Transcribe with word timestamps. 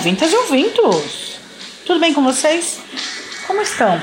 ouvintas 0.00 0.32
e 0.32 0.36
ouvintos! 0.36 1.36
Tudo 1.84 2.00
bem 2.00 2.14
com 2.14 2.24
vocês? 2.24 2.78
Como 3.46 3.60
estão? 3.60 4.00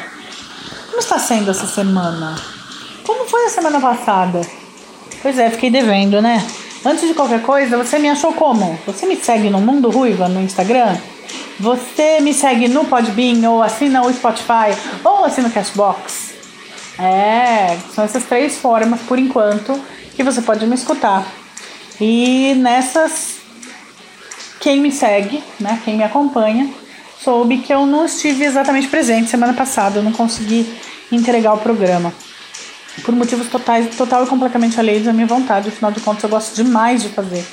Como 0.85 0.99
está 0.99 1.17
sendo 1.17 1.49
essa 1.49 1.65
semana? 1.65 2.39
Como 3.03 3.27
foi 3.27 3.47
a 3.47 3.49
semana 3.49 3.79
passada? 3.79 4.41
Pois 5.23 5.39
é, 5.39 5.49
fiquei 5.49 5.71
devendo, 5.71 6.21
né? 6.21 6.45
Antes 6.85 7.07
de 7.07 7.15
qualquer 7.15 7.41
coisa, 7.41 7.75
você 7.77 7.97
me 7.97 8.07
achou 8.07 8.31
como? 8.33 8.77
Você 8.85 9.07
me 9.07 9.15
segue 9.15 9.49
no 9.49 9.59
Mundo 9.59 9.89
Ruiva 9.89 10.27
no 10.27 10.39
Instagram? 10.39 10.95
Você 11.59 12.19
me 12.21 12.31
segue 12.31 12.67
no 12.67 12.85
Podbean 12.85 13.49
ou 13.49 13.63
assina 13.63 14.03
o 14.03 14.13
Spotify 14.13 14.77
ou 15.03 15.25
assina 15.25 15.47
o 15.47 15.51
Cashbox? 15.51 16.33
É, 16.99 17.75
são 17.95 18.03
essas 18.03 18.23
três 18.25 18.55
formas 18.55 18.99
por 19.01 19.17
enquanto 19.17 19.81
que 20.15 20.23
você 20.23 20.43
pode 20.43 20.63
me 20.67 20.75
escutar. 20.75 21.25
E 21.99 22.53
nessas 22.55 23.37
quem 24.59 24.81
me 24.81 24.91
segue, 24.91 25.43
né, 25.59 25.81
quem 25.83 25.97
me 25.97 26.03
acompanha, 26.03 26.69
soube 27.23 27.59
que 27.59 27.73
eu 27.73 27.85
não 27.85 28.05
estive 28.05 28.43
exatamente 28.43 28.87
presente 28.87 29.29
semana 29.29 29.53
passada, 29.53 29.99
eu 29.99 30.03
não 30.03 30.11
consegui 30.11 30.67
entregar 31.11 31.53
o 31.53 31.57
programa. 31.57 32.13
Por 33.03 33.15
motivos 33.15 33.47
totais, 33.47 33.95
total 33.95 34.23
e 34.23 34.27
completamente 34.27 34.79
alheios 34.79 35.07
à 35.07 35.13
minha 35.13 35.27
vontade, 35.27 35.69
afinal 35.69 35.91
de 35.91 35.99
contas 35.99 36.23
eu 36.23 36.29
gosto 36.29 36.55
demais 36.55 37.03
de 37.03 37.09
fazer. 37.09 37.45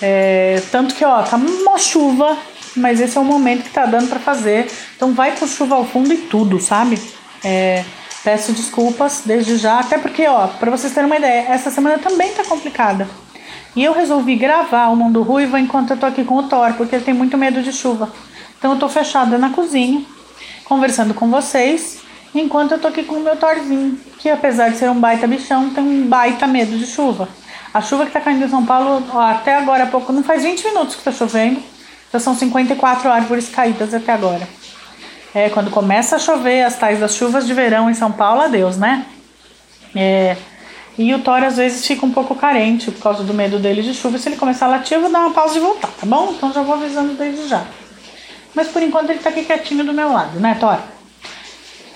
É, 0.00 0.60
tanto 0.72 0.94
que, 0.94 1.04
ó, 1.04 1.22
tá 1.22 1.36
uma 1.36 1.78
chuva, 1.78 2.36
mas 2.74 3.00
esse 3.00 3.16
é 3.16 3.20
o 3.20 3.24
momento 3.24 3.62
que 3.62 3.70
tá 3.70 3.86
dando 3.86 4.08
para 4.08 4.18
fazer. 4.18 4.68
Então 4.96 5.12
vai 5.12 5.36
com 5.36 5.46
chuva 5.46 5.76
ao 5.76 5.84
fundo 5.84 6.12
e 6.12 6.16
tudo, 6.16 6.60
sabe? 6.60 7.00
É, 7.44 7.84
peço 8.24 8.52
desculpas 8.52 9.22
desde 9.24 9.56
já, 9.56 9.78
até 9.78 9.98
porque, 9.98 10.26
ó, 10.26 10.48
para 10.48 10.70
vocês 10.70 10.92
terem 10.92 11.06
uma 11.06 11.16
ideia, 11.16 11.46
essa 11.48 11.70
semana 11.70 11.98
também 11.98 12.32
tá 12.32 12.44
complicada. 12.44 13.08
E 13.74 13.82
eu 13.82 13.92
resolvi 13.92 14.36
gravar 14.36 14.88
o 14.88 14.96
Mundo 14.96 15.22
Ruiva 15.22 15.58
enquanto 15.58 15.90
eu 15.92 15.96
tô 15.96 16.06
aqui 16.06 16.24
com 16.24 16.36
o 16.36 16.42
Thor, 16.42 16.74
porque 16.74 16.96
ele 16.96 17.04
tem 17.04 17.14
muito 17.14 17.38
medo 17.38 17.62
de 17.62 17.72
chuva. 17.72 18.10
Então 18.58 18.72
eu 18.72 18.78
tô 18.78 18.88
fechada 18.88 19.38
na 19.38 19.50
cozinha, 19.50 20.04
conversando 20.64 21.14
com 21.14 21.30
vocês, 21.30 22.00
enquanto 22.34 22.72
eu 22.72 22.78
tô 22.78 22.88
aqui 22.88 23.02
com 23.02 23.16
o 23.16 23.20
meu 23.20 23.36
Thorzinho, 23.36 23.98
que 24.18 24.28
apesar 24.28 24.68
de 24.68 24.76
ser 24.76 24.90
um 24.90 25.00
baita 25.00 25.26
bichão, 25.26 25.70
tem 25.70 25.82
um 25.82 26.06
baita 26.06 26.46
medo 26.46 26.76
de 26.78 26.86
chuva. 26.86 27.28
A 27.72 27.80
chuva 27.80 28.04
que 28.04 28.12
tá 28.12 28.20
caindo 28.20 28.44
em 28.44 28.48
São 28.48 28.64
Paulo, 28.64 29.02
ó, 29.12 29.20
até 29.20 29.56
agora 29.56 29.84
há 29.84 29.86
pouco, 29.86 30.12
não 30.12 30.22
faz 30.22 30.42
20 30.42 30.64
minutos 30.66 30.94
que 30.94 31.02
tá 31.02 31.10
chovendo, 31.10 31.62
já 32.12 32.20
são 32.20 32.34
54 32.34 33.10
árvores 33.10 33.48
caídas 33.48 33.94
até 33.94 34.12
agora. 34.12 34.46
É, 35.34 35.48
quando 35.48 35.70
começa 35.70 36.16
a 36.16 36.18
chover, 36.18 36.62
as 36.62 36.76
tais 36.76 37.00
das 37.00 37.14
chuvas 37.14 37.46
de 37.46 37.54
verão 37.54 37.88
em 37.88 37.94
São 37.94 38.12
Paulo, 38.12 38.42
adeus, 38.42 38.76
né? 38.76 39.06
É, 39.96 40.36
e 40.98 41.14
o 41.14 41.20
Thor 41.20 41.42
às 41.42 41.56
vezes 41.56 41.86
fica 41.86 42.04
um 42.04 42.10
pouco 42.10 42.34
carente 42.34 42.90
por 42.90 43.02
causa 43.02 43.22
do 43.22 43.32
medo 43.32 43.58
dele 43.58 43.82
de 43.82 43.94
chuva. 43.94 44.18
Se 44.18 44.28
ele 44.28 44.36
começar 44.36 44.66
a 44.66 44.70
latir, 44.70 44.96
eu 44.96 45.00
vou 45.02 45.10
dar 45.10 45.20
uma 45.20 45.30
pausa 45.30 45.56
e 45.56 45.60
voltar, 45.60 45.88
tá 45.88 46.06
bom? 46.06 46.32
Então 46.36 46.52
já 46.52 46.62
vou 46.62 46.74
avisando 46.74 47.14
desde 47.14 47.48
já. 47.48 47.64
Mas 48.54 48.68
por 48.68 48.82
enquanto 48.82 49.10
ele 49.10 49.18
tá 49.18 49.30
aqui 49.30 49.44
quietinho 49.44 49.84
do 49.84 49.92
meu 49.92 50.12
lado, 50.12 50.38
né, 50.38 50.56
Thor? 50.60 50.78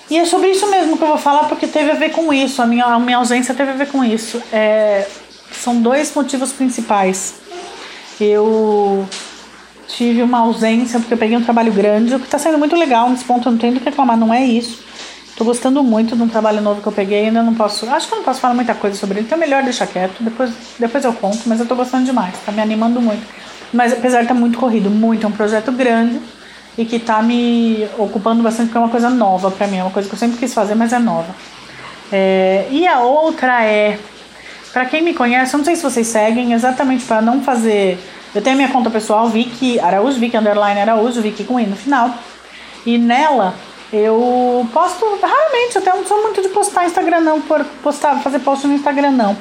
E 0.08 0.16
é 0.16 0.24
sobre 0.24 0.50
isso 0.50 0.70
mesmo 0.70 0.96
que 0.96 1.02
eu 1.02 1.08
vou 1.08 1.18
falar, 1.18 1.44
porque 1.44 1.66
teve 1.66 1.90
a 1.90 1.94
ver 1.94 2.10
com 2.10 2.32
isso. 2.32 2.62
A 2.62 2.66
minha, 2.66 2.84
a 2.84 2.98
minha 2.98 3.16
ausência 3.18 3.54
teve 3.54 3.72
a 3.72 3.74
ver 3.74 3.88
com 3.88 4.04
isso. 4.04 4.40
É, 4.52 5.06
são 5.52 5.80
dois 5.80 6.14
motivos 6.14 6.52
principais. 6.52 7.34
Eu 8.20 9.06
tive 9.88 10.22
uma 10.22 10.38
ausência 10.38 10.98
porque 11.00 11.14
eu 11.14 11.18
peguei 11.18 11.36
um 11.36 11.42
trabalho 11.42 11.72
grande, 11.72 12.14
o 12.14 12.20
que 12.20 12.28
tá 12.28 12.38
sendo 12.38 12.56
muito 12.56 12.76
legal. 12.76 13.10
Nesse 13.10 13.24
ponto 13.24 13.48
eu 13.48 13.52
não 13.52 13.58
tenho 13.58 13.74
do 13.74 13.80
que 13.80 13.86
reclamar, 13.86 14.16
não 14.16 14.32
é 14.32 14.44
isso. 14.44 14.84
Tô 15.36 15.44
gostando 15.44 15.82
muito 15.82 16.16
de 16.16 16.22
um 16.22 16.28
trabalho 16.28 16.62
novo 16.62 16.80
que 16.80 16.88
eu 16.88 16.92
peguei, 16.92 17.26
ainda 17.26 17.42
não 17.42 17.54
posso. 17.54 17.88
Acho 17.90 18.08
que 18.08 18.14
eu 18.14 18.16
não 18.16 18.24
posso 18.24 18.40
falar 18.40 18.54
muita 18.54 18.74
coisa 18.74 18.96
sobre 18.96 19.18
ele, 19.18 19.26
então 19.26 19.36
é 19.36 19.40
melhor 19.40 19.62
deixar 19.62 19.86
quieto. 19.86 20.16
Depois, 20.20 20.50
depois 20.78 21.04
eu 21.04 21.12
conto, 21.12 21.40
mas 21.44 21.60
eu 21.60 21.66
tô 21.66 21.76
gostando 21.76 22.06
demais, 22.06 22.34
tá 22.44 22.50
me 22.50 22.62
animando 22.62 23.02
muito. 23.02 23.22
Mas 23.70 23.92
apesar 23.92 24.18
de 24.18 24.24
estar 24.24 24.34
tá 24.34 24.40
muito 24.40 24.58
corrido, 24.58 24.88
muito, 24.88 25.26
é 25.26 25.28
um 25.28 25.32
projeto 25.32 25.70
grande 25.72 26.18
e 26.78 26.86
que 26.86 26.98
tá 26.98 27.22
me 27.22 27.86
ocupando 27.98 28.42
bastante, 28.42 28.68
porque 28.68 28.78
é 28.78 28.80
uma 28.80 28.88
coisa 28.88 29.10
nova 29.10 29.50
para 29.50 29.66
mim, 29.66 29.76
é 29.76 29.82
uma 29.82 29.90
coisa 29.90 30.08
que 30.08 30.14
eu 30.14 30.18
sempre 30.18 30.38
quis 30.38 30.54
fazer, 30.54 30.74
mas 30.74 30.92
é 30.94 30.98
nova. 30.98 31.34
É, 32.10 32.66
e 32.70 32.86
a 32.86 33.00
outra 33.00 33.62
é, 33.62 33.98
para 34.72 34.86
quem 34.86 35.02
me 35.02 35.12
conhece, 35.12 35.52
eu 35.52 35.58
não 35.58 35.64
sei 35.64 35.76
se 35.76 35.82
vocês 35.82 36.06
seguem, 36.06 36.54
exatamente 36.54 37.04
para 37.04 37.20
não 37.20 37.42
fazer. 37.42 37.98
Eu 38.34 38.40
tenho 38.40 38.54
a 38.54 38.56
minha 38.56 38.68
conta 38.70 38.88
pessoal, 38.88 39.28
Vicky 39.28 39.78
Araújo, 39.80 40.18
Vicky 40.18 40.36
Underline 40.36 40.80
Araújo, 40.80 41.20
Vicky 41.20 41.44
com 41.44 41.60
I 41.60 41.66
no 41.66 41.76
final. 41.76 42.10
E 42.86 42.96
nela 42.96 43.54
eu 43.92 44.66
posto 44.72 45.04
raramente, 45.22 45.78
até 45.78 45.94
não 45.94 46.04
sou 46.04 46.22
muito 46.22 46.42
de 46.42 46.48
postar 46.48 46.86
Instagram 46.86 47.20
não, 47.20 47.40
por 47.40 47.64
postar, 47.82 48.20
fazer 48.20 48.40
post 48.40 48.66
no 48.66 48.74
Instagram 48.74 49.12
não. 49.12 49.36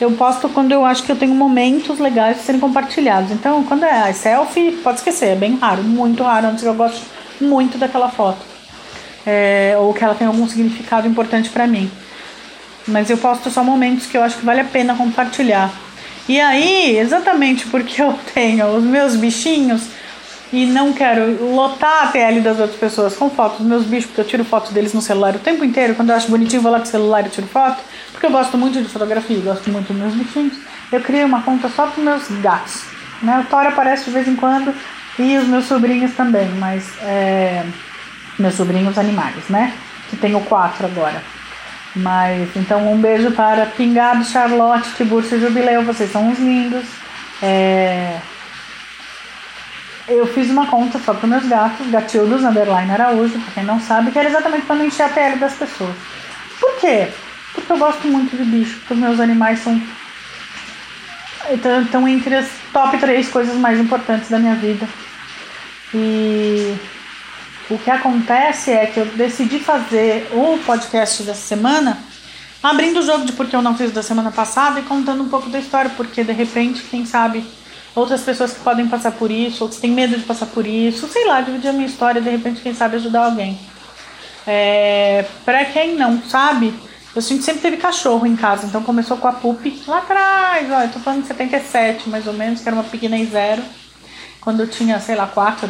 Eu 0.00 0.12
posto 0.12 0.48
quando 0.48 0.72
eu 0.72 0.84
acho 0.84 1.02
que 1.02 1.12
eu 1.12 1.16
tenho 1.16 1.34
momentos 1.34 1.98
legais 1.98 2.38
de 2.38 2.44
serem 2.44 2.60
compartilhados. 2.60 3.30
Então, 3.30 3.62
quando 3.64 3.84
é 3.84 4.12
selfie, 4.12 4.72
pode 4.82 4.98
esquecer, 4.98 5.26
é 5.26 5.36
bem 5.36 5.56
raro, 5.56 5.82
muito 5.82 6.22
raro, 6.22 6.46
antes 6.46 6.64
eu 6.64 6.72
gosto 6.72 7.02
muito 7.40 7.76
daquela 7.76 8.08
foto. 8.08 8.38
É, 9.26 9.74
ou 9.78 9.92
que 9.92 10.02
ela 10.02 10.14
tem 10.14 10.26
algum 10.26 10.48
significado 10.48 11.06
importante 11.06 11.50
para 11.50 11.66
mim. 11.66 11.90
Mas 12.88 13.10
eu 13.10 13.18
posto 13.18 13.50
só 13.50 13.62
momentos 13.62 14.06
que 14.06 14.16
eu 14.16 14.22
acho 14.22 14.38
que 14.38 14.46
vale 14.46 14.60
a 14.60 14.64
pena 14.64 14.94
compartilhar. 14.94 15.70
E 16.28 16.40
aí, 16.40 16.96
exatamente 16.96 17.66
porque 17.66 18.00
eu 18.00 18.18
tenho 18.32 18.66
os 18.68 18.84
meus 18.84 19.16
bichinhos, 19.16 19.82
e 20.52 20.66
não 20.66 20.92
quero 20.92 21.54
lotar 21.54 22.04
a 22.04 22.06
TL 22.08 22.40
das 22.40 22.58
outras 22.58 22.78
pessoas 22.78 23.14
com 23.14 23.30
fotos 23.30 23.58
dos 23.58 23.66
meus 23.66 23.84
bichos, 23.84 24.06
porque 24.06 24.20
eu 24.20 24.26
tiro 24.26 24.44
fotos 24.44 24.72
deles 24.72 24.92
no 24.92 25.00
celular 25.00 25.36
o 25.36 25.38
tempo 25.38 25.64
inteiro. 25.64 25.94
Quando 25.94 26.10
eu 26.10 26.16
acho 26.16 26.30
bonitinho, 26.30 26.62
vou 26.62 26.72
lá 26.72 26.78
com 26.78 26.84
o 26.84 26.88
celular 26.88 27.26
e 27.26 27.30
tiro 27.30 27.46
foto, 27.46 27.80
porque 28.10 28.26
eu 28.26 28.30
gosto 28.30 28.58
muito 28.58 28.82
de 28.82 28.88
fotografia, 28.88 29.38
gosto 29.40 29.70
muito 29.70 29.92
dos 29.92 29.96
meus 29.96 30.14
bichinhos. 30.14 30.54
Eu 30.90 31.00
criei 31.00 31.24
uma 31.24 31.42
conta 31.42 31.68
só 31.68 31.86
para 31.86 32.02
meus 32.02 32.28
gatos. 32.42 32.82
Né? 33.22 33.38
O 33.40 33.44
Thor 33.44 33.66
aparece 33.66 34.06
de 34.06 34.10
vez 34.10 34.26
em 34.26 34.34
quando 34.34 34.74
e 35.18 35.36
os 35.36 35.46
meus 35.46 35.66
sobrinhos 35.66 36.12
também, 36.14 36.48
mas 36.58 36.90
é, 37.02 37.64
meus 38.38 38.54
sobrinhos 38.54 38.98
animais, 38.98 39.48
né? 39.48 39.72
Que 40.08 40.16
tenho 40.16 40.40
quatro 40.40 40.86
agora. 40.86 41.22
Mas 41.94 42.48
então 42.56 42.90
um 42.90 42.98
beijo 42.98 43.30
para 43.32 43.66
Pingado, 43.66 44.24
Charlotte, 44.24 44.94
Tiburcio 44.96 45.36
e 45.36 45.40
Jubileu, 45.40 45.84
vocês 45.84 46.10
são 46.10 46.28
uns 46.28 46.38
lindos. 46.38 46.86
É, 47.42 47.89
eu 50.14 50.26
fiz 50.26 50.50
uma 50.50 50.66
conta 50.66 50.98
só 50.98 51.14
para 51.14 51.28
meus 51.28 51.46
gatos, 51.46 51.86
Gatildos 51.88 52.42
Underline 52.42 52.90
Araújo, 52.90 53.38
pra 53.38 53.54
quem 53.54 53.64
não 53.64 53.80
sabe, 53.80 54.10
que 54.10 54.18
era 54.18 54.28
exatamente 54.28 54.66
para 54.66 54.76
não 54.76 54.86
encher 54.86 55.04
a 55.04 55.08
pele 55.08 55.36
das 55.36 55.54
pessoas. 55.54 55.94
Por 56.58 56.76
quê? 56.80 57.08
Porque 57.54 57.72
eu 57.72 57.78
gosto 57.78 58.06
muito 58.06 58.36
de 58.36 58.44
bicho, 58.44 58.78
porque 58.78 58.94
os 58.94 59.00
meus 59.00 59.20
animais 59.20 59.60
são. 59.60 59.80
Estão 61.50 62.06
entre 62.06 62.36
as 62.36 62.48
top 62.72 62.98
3 62.98 63.28
coisas 63.28 63.56
mais 63.56 63.80
importantes 63.80 64.28
da 64.28 64.38
minha 64.38 64.54
vida. 64.54 64.86
E 65.94 66.76
o 67.68 67.78
que 67.78 67.90
acontece 67.90 68.70
é 68.70 68.86
que 68.86 69.00
eu 69.00 69.06
decidi 69.06 69.58
fazer 69.58 70.28
o 70.32 70.58
podcast 70.64 71.22
dessa 71.22 71.40
semana 71.40 71.98
abrindo 72.62 73.00
o 73.00 73.02
jogo 73.02 73.24
de 73.24 73.32
porque 73.32 73.56
eu 73.56 73.62
não 73.62 73.76
fiz 73.76 73.90
da 73.90 74.02
semana 74.02 74.30
passada 74.30 74.80
e 74.80 74.82
contando 74.82 75.22
um 75.22 75.28
pouco 75.28 75.48
da 75.48 75.58
história, 75.58 75.90
porque 75.96 76.22
de 76.22 76.32
repente, 76.32 76.82
quem 76.82 77.06
sabe 77.06 77.44
outras 77.94 78.22
pessoas 78.22 78.52
que 78.52 78.60
podem 78.60 78.86
passar 78.88 79.12
por 79.12 79.30
isso, 79.30 79.62
outros 79.64 79.80
têm 79.80 79.90
medo 79.90 80.16
de 80.16 80.24
passar 80.24 80.46
por 80.46 80.66
isso, 80.66 81.08
sei 81.08 81.26
lá, 81.26 81.40
dividir 81.40 81.68
a 81.68 81.72
minha 81.72 81.86
história, 81.86 82.20
de 82.20 82.30
repente, 82.30 82.60
quem 82.60 82.74
sabe 82.74 82.96
ajudar 82.96 83.26
alguém. 83.26 83.58
É, 84.46 85.24
para 85.44 85.64
quem 85.66 85.96
não 85.96 86.22
sabe, 86.22 86.72
eu 87.14 87.20
sempre 87.20 87.60
teve 87.60 87.76
cachorro 87.76 88.26
em 88.26 88.36
casa, 88.36 88.66
então 88.66 88.82
começou 88.82 89.16
com 89.16 89.28
a 89.28 89.32
Pupi 89.32 89.82
lá 89.86 89.98
atrás, 89.98 90.70
ó, 90.70 90.82
eu 90.82 90.88
tô 90.90 90.98
falando 91.00 91.22
de 91.22 91.28
77 91.28 92.08
mais 92.08 92.26
ou 92.26 92.32
menos, 92.32 92.60
que 92.60 92.68
era 92.68 92.76
uma 92.76 92.84
pequena 92.84 93.22
zero, 93.24 93.62
quando 94.40 94.60
eu 94.60 94.68
tinha, 94.68 94.98
sei 95.00 95.16
lá, 95.16 95.26
4, 95.26 95.68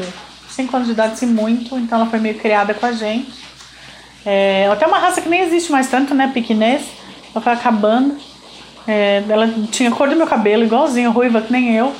5 0.51 0.77
anos 0.77 0.89
de 0.89 0.93
idade, 0.93 1.15
assim, 1.15 1.27
muito, 1.27 1.77
então 1.79 2.01
ela 2.01 2.11
foi 2.11 2.21
meio 2.21 2.39
criada 2.39 2.75
com 2.75 2.87
a 2.87 2.93
gente. 2.93 3.51
É, 4.25 4.69
até 4.71 4.87
uma 4.87 4.99
raça 4.99 5.21
que 5.21 5.29
nem 5.29 5.41
existe 5.41 5.73
mais 5.73 5.89
tanto, 5.89 6.15
né, 6.15 6.31
pequinês, 6.33 6.83
ela 7.35 7.43
foi 7.43 7.53
acabando. 7.53 8.17
É, 8.87 9.23
ela 9.29 9.49
tinha 9.71 9.91
a 9.91 9.93
cor 9.93 10.09
do 10.09 10.17
meu 10.17 10.27
cabelo, 10.27 10.65
igualzinho, 10.65 11.11
ruiva 11.11 11.41
que 11.41 11.53
nem 11.53 11.75
eu. 11.75 11.95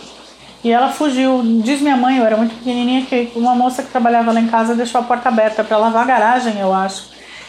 E 0.63 0.71
ela 0.71 0.89
fugiu. 0.91 1.43
Diz 1.63 1.81
minha 1.81 1.97
mãe, 1.97 2.19
eu 2.19 2.27
era 2.27 2.37
muito 2.37 2.55
pequenininha, 2.55 3.07
que 3.07 3.33
uma 3.35 3.55
moça 3.55 3.83
que 3.83 3.91
trabalhava 3.91 4.33
lá 4.33 4.41
em 4.41 4.49
casa 4.49 4.75
deixou 4.75 5.01
a 5.01 5.05
porta 5.05 5.29
aberta 5.29 5.65
para 5.65 5.77
lavar 5.77 6.03
a 6.03 6.07
garagem, 6.07 6.59
eu 6.59 6.73
acho. 6.73 7.05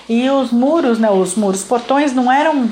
E 0.08 0.30
os 0.30 0.52
muros, 0.52 1.00
né, 1.00 1.10
os 1.10 1.36
muros, 1.36 1.64
portões 1.64 2.14
não 2.14 2.32
eram. 2.32 2.70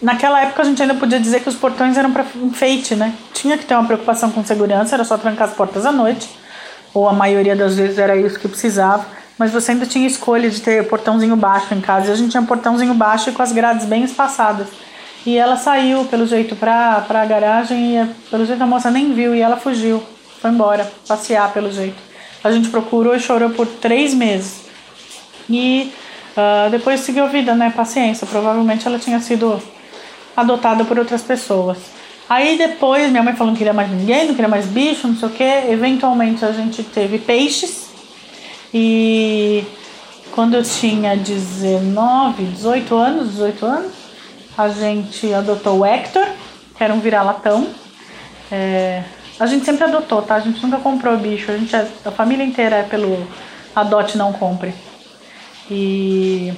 Naquela 0.00 0.42
época 0.42 0.62
a 0.62 0.64
gente 0.64 0.80
ainda 0.80 0.94
podia 0.94 1.18
dizer 1.18 1.40
que 1.40 1.48
os 1.48 1.56
portões 1.56 1.96
eram 1.96 2.12
para 2.12 2.24
enfeite, 2.36 2.94
né? 2.94 3.12
Tinha 3.32 3.58
que 3.58 3.64
ter 3.64 3.74
uma 3.74 3.84
preocupação 3.84 4.30
com 4.30 4.44
segurança, 4.44 4.94
era 4.94 5.04
só 5.04 5.18
trancar 5.18 5.48
as 5.48 5.54
portas 5.54 5.84
à 5.84 5.90
noite, 5.90 6.28
ou 6.94 7.08
a 7.08 7.12
maioria 7.12 7.56
das 7.56 7.76
vezes 7.76 7.98
era 7.98 8.16
isso 8.16 8.38
que 8.38 8.46
precisava. 8.46 9.04
Mas 9.36 9.52
você 9.52 9.72
ainda 9.72 9.86
tinha 9.86 10.06
escolha 10.06 10.50
de 10.50 10.60
ter 10.60 10.86
portãozinho 10.88 11.36
baixo 11.36 11.74
em 11.74 11.80
casa, 11.80 12.08
e 12.08 12.12
a 12.12 12.16
gente 12.16 12.30
tinha 12.30 12.42
portãozinho 12.42 12.94
baixo 12.94 13.30
e 13.30 13.32
com 13.32 13.42
as 13.42 13.52
grades 13.52 13.86
bem 13.86 14.04
espaçadas. 14.04 14.68
E 15.28 15.36
ela 15.36 15.58
saiu, 15.58 16.06
pelo 16.06 16.26
jeito, 16.26 16.56
pra, 16.56 17.02
pra 17.02 17.22
garagem 17.26 17.98
e 17.98 18.06
pelo 18.30 18.46
jeito 18.46 18.62
a 18.62 18.66
moça 18.66 18.90
nem 18.90 19.12
viu 19.12 19.34
e 19.34 19.42
ela 19.42 19.58
fugiu. 19.58 20.02
Foi 20.40 20.50
embora, 20.50 20.90
passear 21.06 21.52
pelo 21.52 21.70
jeito. 21.70 21.98
A 22.42 22.50
gente 22.50 22.70
procurou 22.70 23.14
e 23.14 23.20
chorou 23.20 23.50
por 23.50 23.66
três 23.66 24.14
meses. 24.14 24.62
E 25.50 25.92
uh, 26.34 26.70
depois 26.70 27.00
seguiu 27.00 27.24
a 27.24 27.26
vida, 27.26 27.54
né? 27.54 27.68
Paciência. 27.68 28.26
Provavelmente 28.26 28.88
ela 28.88 28.98
tinha 28.98 29.20
sido 29.20 29.62
adotada 30.34 30.82
por 30.86 30.98
outras 30.98 31.20
pessoas. 31.20 31.76
Aí 32.26 32.56
depois 32.56 33.10
minha 33.10 33.22
mãe 33.22 33.36
falou 33.36 33.52
que 33.52 33.52
não 33.52 33.58
queria 33.58 33.74
mais 33.74 33.90
ninguém, 33.90 34.28
não 34.28 34.34
queria 34.34 34.48
mais 34.48 34.64
bicho, 34.64 35.08
não 35.08 35.14
sei 35.14 35.28
o 35.28 35.32
que. 35.32 35.44
Eventualmente 35.44 36.42
a 36.42 36.52
gente 36.52 36.82
teve 36.82 37.18
peixes. 37.18 37.90
E 38.72 39.62
quando 40.32 40.54
eu 40.54 40.62
tinha 40.62 41.14
19, 41.14 42.44
18 42.44 42.94
anos, 42.96 43.28
18 43.32 43.66
anos, 43.66 44.07
a 44.58 44.68
gente 44.68 45.32
adotou 45.32 45.78
o 45.78 45.86
Hector, 45.86 46.26
que 46.76 46.82
era 46.82 46.92
um 46.92 46.98
vira-latão. 46.98 47.68
É, 48.50 49.04
a 49.38 49.46
gente 49.46 49.64
sempre 49.64 49.84
adotou, 49.84 50.20
tá? 50.20 50.34
A 50.34 50.40
gente 50.40 50.60
nunca 50.60 50.78
comprou 50.78 51.16
bicho. 51.16 51.52
A, 51.52 51.56
gente, 51.56 51.76
é, 51.76 51.88
a 52.04 52.10
família 52.10 52.44
inteira 52.44 52.76
é 52.76 52.82
pelo 52.82 53.24
adote 53.74 54.18
não 54.18 54.32
compre. 54.32 54.74
E 55.70 56.52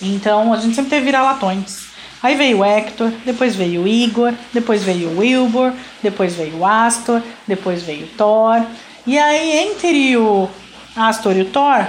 então 0.00 0.50
a 0.50 0.56
gente 0.56 0.74
sempre 0.74 0.90
teve 0.90 1.04
vira-latões. 1.04 1.88
Aí 2.22 2.36
veio 2.36 2.60
o 2.60 2.64
Hector, 2.64 3.10
depois 3.22 3.54
veio 3.54 3.82
o 3.82 3.88
Igor, 3.88 4.32
depois 4.50 4.82
veio 4.82 5.10
o 5.10 5.18
Wilbur, 5.18 5.74
depois 6.02 6.34
veio 6.34 6.56
o 6.56 6.66
Astor, 6.66 7.20
depois 7.46 7.82
veio 7.82 8.06
o 8.06 8.08
Thor. 8.16 8.64
E 9.06 9.18
aí 9.18 9.58
entre 9.58 10.16
o 10.16 10.48
Astor 10.96 11.36
e 11.36 11.42
o 11.42 11.50
Thor, 11.50 11.84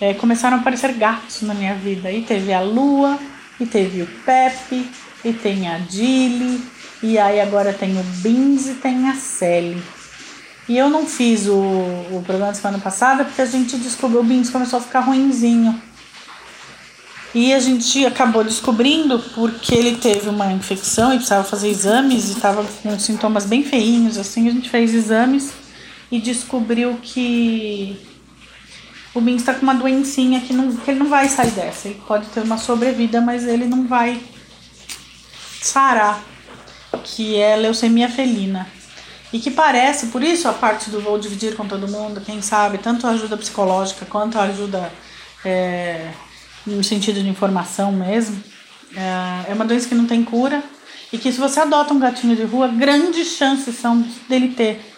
é, 0.00 0.14
começaram 0.14 0.56
a 0.56 0.60
aparecer 0.60 0.94
gatos 0.94 1.42
na 1.42 1.54
minha 1.54 1.76
vida. 1.76 2.10
E 2.10 2.22
teve 2.22 2.52
a 2.52 2.60
Lua, 2.60 3.16
e 3.62 3.66
teve 3.66 4.02
o 4.02 4.06
Pepe, 4.24 4.90
e 5.24 5.32
tem 5.32 5.68
a 5.68 5.78
Dilly, 5.78 6.60
e 7.02 7.18
aí 7.18 7.40
agora 7.40 7.72
tem 7.72 7.98
o 7.98 8.02
Beans 8.02 8.66
e 8.66 8.74
tem 8.74 9.08
a 9.08 9.14
Sally. 9.14 9.82
E 10.68 10.76
eu 10.76 10.88
não 10.88 11.06
fiz 11.06 11.46
o, 11.46 11.54
o 11.54 12.22
programa 12.24 12.54
semana 12.54 12.78
passada 12.78 13.24
porque 13.24 13.42
a 13.42 13.46
gente 13.46 13.76
descobriu, 13.76 14.20
o 14.20 14.24
Beans 14.24 14.50
começou 14.50 14.78
a 14.78 14.82
ficar 14.82 15.00
ruinzinho. 15.00 15.80
E 17.34 17.52
a 17.54 17.58
gente 17.58 18.04
acabou 18.04 18.44
descobrindo 18.44 19.18
porque 19.34 19.74
ele 19.74 19.96
teve 19.96 20.28
uma 20.28 20.52
infecção 20.52 21.12
e 21.12 21.16
precisava 21.16 21.44
fazer 21.44 21.68
exames 21.68 22.28
e 22.28 22.32
estava 22.32 22.62
com 22.82 22.98
sintomas 22.98 23.46
bem 23.46 23.64
feinhos, 23.64 24.18
assim, 24.18 24.48
a 24.48 24.52
gente 24.52 24.68
fez 24.68 24.92
exames 24.92 25.50
e 26.10 26.20
descobriu 26.20 26.98
que 27.02 27.96
o 29.14 29.20
Bin 29.20 29.36
está 29.36 29.54
com 29.54 29.62
uma 29.62 29.74
doencinha 29.74 30.40
que, 30.40 30.52
não, 30.52 30.74
que 30.74 30.90
ele 30.90 31.00
não 31.00 31.08
vai 31.08 31.28
sair 31.28 31.50
dessa. 31.50 31.88
Ele 31.88 32.00
pode 32.06 32.26
ter 32.26 32.40
uma 32.40 32.56
sobrevida, 32.56 33.20
mas 33.20 33.46
ele 33.46 33.66
não 33.66 33.86
vai 33.86 34.22
sarar, 35.60 36.22
que 37.04 37.36
é 37.36 37.56
leucemia 37.56 38.08
felina. 38.08 38.66
E 39.32 39.38
que 39.38 39.50
parece, 39.50 40.06
por 40.06 40.22
isso 40.22 40.48
a 40.48 40.52
parte 40.52 40.90
do 40.90 41.00
vou 41.00 41.18
dividir 41.18 41.56
com 41.56 41.66
todo 41.66 41.88
mundo, 41.88 42.20
quem 42.20 42.42
sabe, 42.42 42.78
tanto 42.78 43.06
a 43.06 43.10
ajuda 43.10 43.36
psicológica 43.36 44.04
quanto 44.04 44.38
a 44.38 44.42
ajuda 44.42 44.92
é, 45.44 46.10
no 46.66 46.84
sentido 46.84 47.22
de 47.22 47.28
informação 47.28 47.90
mesmo, 47.92 48.42
é, 48.94 49.50
é 49.50 49.54
uma 49.54 49.64
doença 49.64 49.88
que 49.88 49.94
não 49.94 50.06
tem 50.06 50.22
cura 50.22 50.62
e 51.10 51.18
que 51.18 51.32
se 51.32 51.38
você 51.38 51.60
adota 51.60 51.94
um 51.94 51.98
gatinho 51.98 52.36
de 52.36 52.44
rua, 52.44 52.68
grandes 52.68 53.36
chances 53.36 53.76
são 53.76 54.04
dele 54.28 54.48
ter 54.48 54.91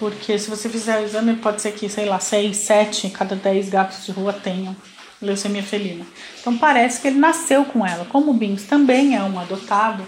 porque 0.00 0.38
se 0.38 0.48
você 0.48 0.68
fizer 0.68 0.98
o 0.98 1.04
exame, 1.04 1.36
pode 1.36 1.60
ser 1.60 1.72
que, 1.72 1.88
sei 1.88 2.06
lá, 2.06 2.18
6, 2.18 2.56
7 2.56 3.10
cada 3.10 3.36
10 3.36 3.68
gatos 3.68 4.06
de 4.06 4.10
rua 4.10 4.32
tenham 4.32 4.74
leucemia 5.20 5.62
felina. 5.62 6.06
Então 6.40 6.56
parece 6.56 7.02
que 7.02 7.08
ele 7.08 7.18
nasceu 7.18 7.66
com 7.66 7.86
ela. 7.86 8.06
Como 8.06 8.30
o 8.30 8.34
Bins 8.34 8.64
também 8.64 9.14
é 9.14 9.22
um 9.22 9.38
adotado, 9.38 10.02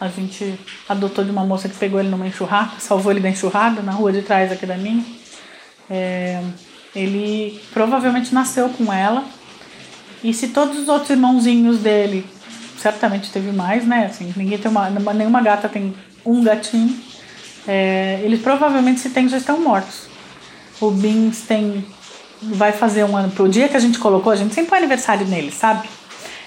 a 0.00 0.08
gente 0.08 0.58
adotou 0.88 1.22
de 1.22 1.30
uma 1.30 1.44
moça 1.44 1.68
que 1.68 1.76
pegou 1.76 2.00
ele 2.00 2.08
numa 2.08 2.26
enxurrada, 2.26 2.72
salvou 2.78 3.12
ele 3.12 3.20
da 3.20 3.28
enxurrada 3.28 3.82
na 3.82 3.92
rua 3.92 4.10
de 4.10 4.22
trás 4.22 4.50
aqui 4.50 4.64
da 4.64 4.78
minha. 4.78 5.04
É, 5.90 6.42
ele 6.96 7.60
provavelmente 7.72 8.32
nasceu 8.32 8.70
com 8.70 8.90
ela. 8.90 9.24
E 10.22 10.32
se 10.32 10.48
todos 10.48 10.78
os 10.78 10.88
outros 10.88 11.10
irmãozinhos 11.10 11.80
dele, 11.80 12.26
certamente 12.78 13.30
teve 13.30 13.52
mais, 13.52 13.86
né? 13.86 14.06
Assim, 14.06 14.32
ninguém 14.34 14.56
tem 14.56 14.70
uma, 14.70 14.88
nenhuma 14.88 15.42
gata 15.42 15.68
tem 15.68 15.94
um 16.24 16.42
gatinho. 16.42 16.98
É, 17.66 18.20
eles 18.22 18.40
provavelmente, 18.40 19.00
se 19.00 19.10
tem, 19.10 19.28
já 19.28 19.38
estão 19.38 19.60
mortos. 19.60 20.08
O 20.80 20.90
Beans 20.90 21.42
tem. 21.42 21.84
Vai 22.42 22.72
fazer 22.72 23.04
um 23.04 23.16
ano. 23.16 23.30
Pro 23.30 23.48
dia 23.48 23.68
que 23.68 23.76
a 23.76 23.80
gente 23.80 23.98
colocou, 23.98 24.32
a 24.32 24.36
gente 24.36 24.54
sempre 24.54 24.70
põe 24.70 24.78
aniversário 24.78 25.26
nele, 25.26 25.50
sabe? 25.50 25.88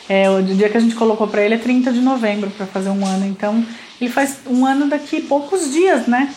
É, 0.08 0.30
o 0.30 0.42
dia 0.42 0.70
que 0.70 0.78
a 0.78 0.80
gente 0.80 0.96
colocou 0.96 1.28
para 1.28 1.42
ele 1.42 1.56
é 1.56 1.58
30 1.58 1.92
de 1.92 2.00
novembro 2.00 2.50
para 2.52 2.66
fazer 2.66 2.90
um 2.90 3.06
ano. 3.06 3.26
Então, 3.26 3.66
ele 4.00 4.10
faz 4.10 4.40
um 4.46 4.66
ano 4.66 4.88
daqui 4.88 5.22
poucos 5.22 5.72
dias, 5.72 6.08
né? 6.08 6.34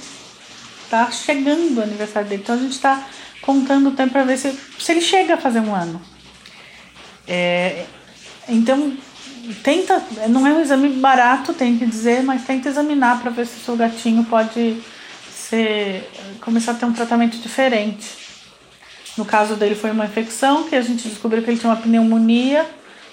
Tá 0.89 1.11
chegando 1.11 1.79
o 1.79 1.83
aniversário 1.83 2.29
dele. 2.29 2.43
Então, 2.43 2.55
a 2.55 2.59
gente 2.59 2.79
tá 2.81 3.07
contando 3.43 3.89
o 3.89 3.93
tempo 3.93 4.13
para 4.13 4.25
ver 4.25 4.39
se, 4.39 4.59
se 4.79 4.93
ele 4.93 5.01
chega 5.01 5.35
a 5.35 5.37
fazer 5.37 5.61
um 5.61 5.75
ano. 5.75 6.01
É, 7.29 7.85
então, 8.49 8.93
tenta, 9.63 10.03
não 10.29 10.47
é 10.47 10.53
um 10.53 10.61
exame 10.61 10.89
barato, 10.89 11.53
tem 11.53 11.79
que 11.79 11.87
dizer, 11.87 12.23
mas 12.23 12.45
tenta 12.45 12.69
examinar 12.69 13.21
para 13.21 13.31
ver 13.31 13.47
se 13.47 13.59
o 13.59 13.65
seu 13.65 13.77
gatinho 13.77 14.25
pode 14.25 14.81
ser, 15.33 16.09
começar 16.41 16.73
a 16.73 16.75
ter 16.75 16.87
um 16.87 16.93
tratamento 16.93 17.39
diferente. 17.39 18.07
No 19.17 19.25
caso 19.25 19.57
dele 19.57 19.75
foi 19.75 19.91
uma 19.91 20.05
infecção 20.05 20.65
que 20.65 20.77
a 20.77 20.83
gente 20.83 21.09
descobriu 21.09 21.43
que 21.43 21.51
ele 21.51 21.59
tinha 21.59 21.71
uma 21.71 21.81
pneumonia 21.81 22.67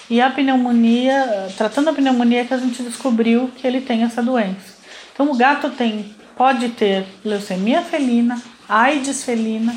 e 0.09 0.21
a 0.21 0.29
pneumonia, 0.29 1.50
tratando 1.57 1.89
a 1.89 1.94
pneumonia 1.94 2.45
que 2.45 2.53
a 2.53 2.57
gente 2.57 2.81
descobriu 2.83 3.51
que 3.57 3.65
ele 3.65 3.81
tem 3.81 4.03
essa 4.03 4.21
doença. 4.21 4.77
Então 5.13 5.30
o 5.31 5.35
gato 5.35 5.69
tem, 5.71 6.15
pode 6.35 6.69
ter 6.69 7.06
leucemia 7.25 7.81
felina, 7.81 8.41
AIDS 8.69 9.23
felina, 9.23 9.75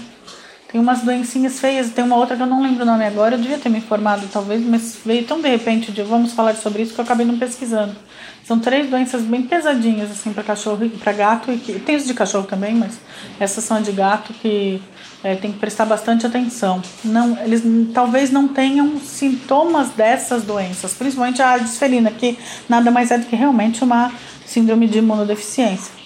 tem 0.71 0.81
umas 0.81 1.01
doencinhas 1.01 1.59
feias, 1.59 1.91
tem 1.91 2.05
uma 2.05 2.17
outra 2.17 2.37
que 2.37 2.43
eu 2.43 2.47
não 2.47 2.63
lembro 2.63 2.85
o 2.85 2.87
nome 2.87 3.05
agora, 3.05 3.35
eu 3.35 3.41
devia 3.41 3.59
ter 3.59 3.69
me 3.69 3.79
informado 3.79 4.29
talvez, 4.33 4.65
mas 4.65 4.99
veio 5.05 5.25
tão 5.25 5.41
de 5.41 5.49
repente 5.49 5.91
de 5.91 6.03
vamos 6.03 6.33
falar 6.33 6.55
sobre 6.55 6.83
isso 6.83 6.95
que 6.95 7.01
eu 7.01 7.05
acabei 7.05 7.27
não 7.27 7.37
pesquisando. 7.37 7.97
São 8.45 8.59
três 8.59 8.89
doenças 8.89 9.23
bem 9.23 9.43
pesadinhas 9.43 10.11
assim 10.11 10.33
para 10.33 10.45
cachorro 10.45 10.85
e 10.85 10.89
para 10.89 11.13
gato 11.13 11.51
e 11.51 11.59
que, 11.59 11.81
tem 11.81 11.97
os 11.97 12.07
de 12.07 12.15
cachorro 12.15 12.47
também, 12.47 12.75
mas 12.75 13.01
essas 13.41 13.65
são 13.65 13.83
de 13.83 13.91
gato 13.91 14.33
que 14.35 14.81
é, 15.25 15.35
tem 15.35 15.51
que 15.53 15.59
prestar 15.59 15.87
bastante 15.87 16.25
atenção. 16.25 16.81
Não, 17.05 17.37
eles 17.43 17.63
talvez 17.93 18.31
não 18.31 18.47
tenham 18.47 18.99
sintomas 19.01 19.91
dessas 19.91 20.45
doenças, 20.45 20.95
principalmente 20.95 21.43
a 21.43 21.59
disfelina, 21.59 22.13
que 22.13 22.39
nada 22.69 22.93
mais 22.93 23.11
é 23.11 23.19
do 23.19 23.27
que 23.27 23.35
realmente 23.35 23.83
uma 23.83 24.13
síndrome 24.47 24.87
de 24.87 24.99
imunodeficiência. 24.99 26.00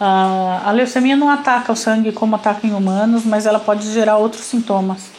A 0.00 0.70
leucemia 0.72 1.16
não 1.16 1.28
ataca 1.28 1.72
o 1.72 1.76
sangue 1.76 2.12
como 2.12 2.36
ataca 2.36 2.66
em 2.66 2.72
humanos, 2.72 3.24
mas 3.24 3.46
ela 3.46 3.58
pode 3.58 3.92
gerar 3.92 4.16
outros 4.16 4.44
sintomas. 4.44 5.10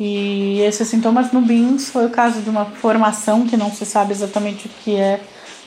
E 0.00 0.60
esses 0.60 0.88
sintomas 0.88 1.32
no 1.32 1.40
BINS 1.40 1.90
foi 1.90 2.06
o 2.06 2.10
caso 2.10 2.40
de 2.40 2.50
uma 2.50 2.64
formação 2.64 3.46
que 3.46 3.56
não 3.56 3.70
se 3.70 3.86
sabe 3.86 4.12
exatamente 4.12 4.66
o 4.66 4.70
que 4.82 4.96
é 4.96 5.20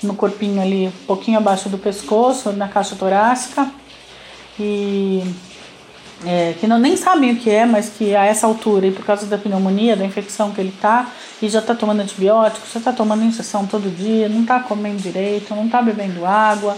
no 0.03 0.13
corpinho 0.13 0.61
ali, 0.61 0.87
um 0.87 1.05
pouquinho 1.05 1.37
abaixo 1.37 1.69
do 1.69 1.77
pescoço, 1.77 2.51
na 2.51 2.67
caixa 2.67 2.95
torácica. 2.95 3.69
E 4.59 5.23
é, 6.25 6.53
que 6.59 6.67
não 6.67 6.79
nem 6.79 6.97
sabem 6.97 7.31
o 7.31 7.35
que 7.37 7.49
é, 7.49 7.65
mas 7.65 7.89
que 7.89 8.13
a 8.13 8.25
essa 8.25 8.45
altura, 8.45 8.87
e 8.87 8.91
por 8.91 9.05
causa 9.05 9.25
da 9.25 9.37
pneumonia, 9.37 9.95
da 9.95 10.05
infecção 10.05 10.51
que 10.51 10.59
ele 10.59 10.73
tá, 10.81 11.07
e 11.41 11.47
já 11.47 11.61
tá 11.61 11.73
tomando 11.73 12.01
antibiótico, 12.01 12.67
já 12.73 12.79
tá 12.79 12.91
tomando 12.91 13.23
injeção 13.23 13.65
todo 13.65 13.89
dia, 13.89 14.27
não 14.27 14.45
tá 14.45 14.59
comendo 14.59 15.01
direito, 15.01 15.55
não 15.55 15.69
tá 15.69 15.81
bebendo 15.81 16.25
água 16.25 16.77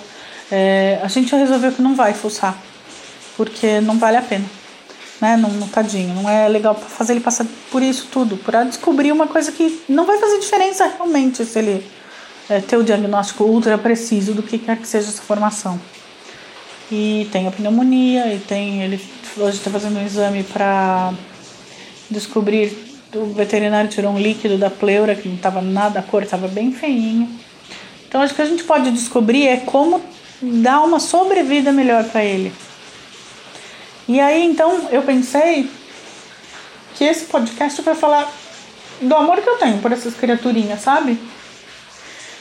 é, 0.55 0.99
a 1.01 1.07
gente 1.07 1.35
resolveu 1.35 1.71
que 1.71 1.81
não 1.81 1.95
vai 1.95 2.13
fuçar, 2.13 2.55
porque 3.35 3.81
não 3.81 3.97
vale 3.97 4.17
a 4.17 4.21
pena. 4.21 4.45
Né? 5.19 5.35
Não, 5.35 5.49
não 5.49 5.67
tadinho, 5.67 6.13
não 6.13 6.29
é 6.29 6.47
legal 6.47 6.75
fazer 6.75 7.13
ele 7.13 7.21
passar 7.21 7.47
por 7.71 7.81
isso 7.81 8.07
tudo, 8.11 8.37
para 8.37 8.63
descobrir 8.63 9.11
uma 9.11 9.25
coisa 9.25 9.51
que 9.51 9.81
não 9.89 10.05
vai 10.05 10.19
fazer 10.19 10.39
diferença 10.39 10.85
realmente 10.85 11.43
se 11.43 11.57
ele 11.57 11.83
é, 12.47 12.59
ter 12.59 12.77
o 12.77 12.83
diagnóstico 12.83 13.45
ultra 13.45 13.79
preciso 13.79 14.33
do 14.33 14.43
que 14.43 14.59
quer 14.59 14.77
que 14.77 14.87
seja 14.87 15.09
essa 15.09 15.23
formação. 15.23 15.81
E 16.91 17.27
tem 17.31 17.47
a 17.47 17.51
pneumonia, 17.51 18.31
e 18.35 18.37
tem 18.37 18.83
ele 18.83 19.01
hoje 19.37 19.57
está 19.57 19.71
fazendo 19.71 19.97
um 19.97 20.05
exame 20.05 20.43
para 20.43 21.13
descobrir 22.11 22.77
o 23.15 23.25
veterinário 23.33 23.89
tirou 23.89 24.11
um 24.11 24.19
líquido 24.19 24.57
da 24.59 24.69
pleura 24.69 25.15
que 25.15 25.27
não 25.27 25.35
estava 25.35 25.61
nada, 25.63 25.99
a 25.99 26.03
cor 26.03 26.21
estava 26.21 26.47
bem 26.47 26.71
feinha. 26.71 27.27
Então 28.07 28.21
acho 28.21 28.35
que 28.35 28.41
a 28.43 28.45
gente 28.45 28.63
pode 28.63 28.91
descobrir 28.91 29.47
é 29.47 29.57
como 29.57 29.99
dar 30.41 30.81
uma 30.81 30.99
sobrevida 30.99 31.71
melhor 31.71 32.03
para 32.05 32.23
ele. 32.23 32.53
E 34.07 34.19
aí 34.19 34.43
então 34.43 34.89
eu 34.91 35.01
pensei 35.01 35.69
que 36.95 37.03
esse 37.03 37.25
podcast 37.25 37.81
vai 37.81 37.95
falar 37.95 38.31
do 39.01 39.15
amor 39.15 39.41
que 39.41 39.49
eu 39.49 39.57
tenho 39.57 39.79
por 39.79 39.91
essas 39.91 40.13
criaturinhas, 40.13 40.81
sabe? 40.81 41.17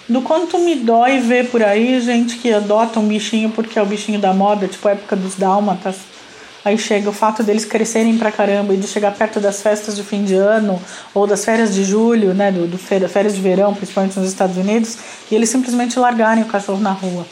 Do 0.08 0.20
quanto 0.22 0.58
me 0.58 0.74
dói 0.74 1.20
ver 1.20 1.48
por 1.50 1.62
aí 1.62 2.00
gente 2.00 2.36
que 2.36 2.52
adota 2.52 2.98
um 2.98 3.06
bichinho 3.06 3.50
porque 3.50 3.78
é 3.78 3.82
o 3.82 3.86
bichinho 3.86 4.18
da 4.18 4.32
moda, 4.32 4.66
tipo 4.66 4.86
a 4.88 4.92
época 4.92 5.14
dos 5.14 5.36
dálmatas. 5.36 5.96
Aí 6.64 6.78
chega 6.78 7.10
o 7.10 7.12
fato 7.12 7.42
deles 7.42 7.64
crescerem 7.64 8.16
pra 8.18 8.30
caramba 8.30 8.74
e 8.74 8.76
de 8.76 8.86
chegar 8.86 9.12
perto 9.12 9.40
das 9.40 9.62
festas 9.62 9.96
de 9.96 10.02
fim 10.02 10.24
de 10.24 10.34
ano 10.34 10.80
ou 11.12 11.26
das 11.26 11.44
férias 11.44 11.74
de 11.74 11.84
julho, 11.84 12.34
né, 12.34 12.52
do, 12.52 12.68
do 12.68 12.78
férias 12.78 13.34
de 13.34 13.40
verão, 13.40 13.74
principalmente 13.74 14.18
nos 14.18 14.28
Estados 14.28 14.56
Unidos, 14.56 14.96
e 15.30 15.34
eles 15.34 15.48
simplesmente 15.48 15.98
largarem 15.98 16.44
o 16.44 16.46
cachorro 16.46 16.80
na 16.80 16.92
rua 16.92 17.26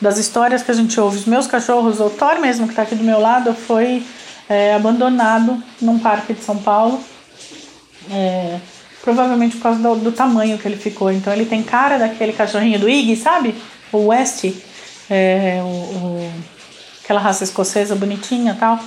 das 0.00 0.18
histórias 0.18 0.62
que 0.62 0.70
a 0.70 0.74
gente 0.74 0.98
ouve. 1.00 1.18
Os 1.18 1.26
meus 1.26 1.46
cachorros, 1.46 2.00
o 2.00 2.10
Thor 2.10 2.40
mesmo, 2.40 2.66
que 2.66 2.72
está 2.72 2.82
aqui 2.82 2.94
do 2.94 3.04
meu 3.04 3.20
lado, 3.20 3.54
foi 3.54 4.02
é, 4.48 4.74
abandonado 4.74 5.62
num 5.80 5.98
parque 5.98 6.32
de 6.32 6.42
São 6.42 6.56
Paulo. 6.56 7.00
É, 8.10 8.58
provavelmente 9.02 9.56
por 9.56 9.62
causa 9.62 9.78
do, 9.80 9.96
do, 9.96 10.12
tamanho 10.12 10.58
que 10.58 10.66
ele 10.66 10.76
ficou. 10.76 11.12
Então 11.12 11.32
ele 11.32 11.46
tem 11.46 11.62
cara 11.62 11.98
daquele 11.98 12.32
cachorrinho 12.32 12.78
do 12.78 12.88
Iggy, 12.88 13.16
sabe? 13.16 13.54
o 13.92 14.06
West, 14.06 14.44
é, 15.08 15.60
o, 15.62 15.66
o, 15.66 16.32
aquela 17.02 17.20
raça 17.20 17.44
escocesa 17.44 17.94
bonitinha 17.94 18.56
tal. 18.58 18.78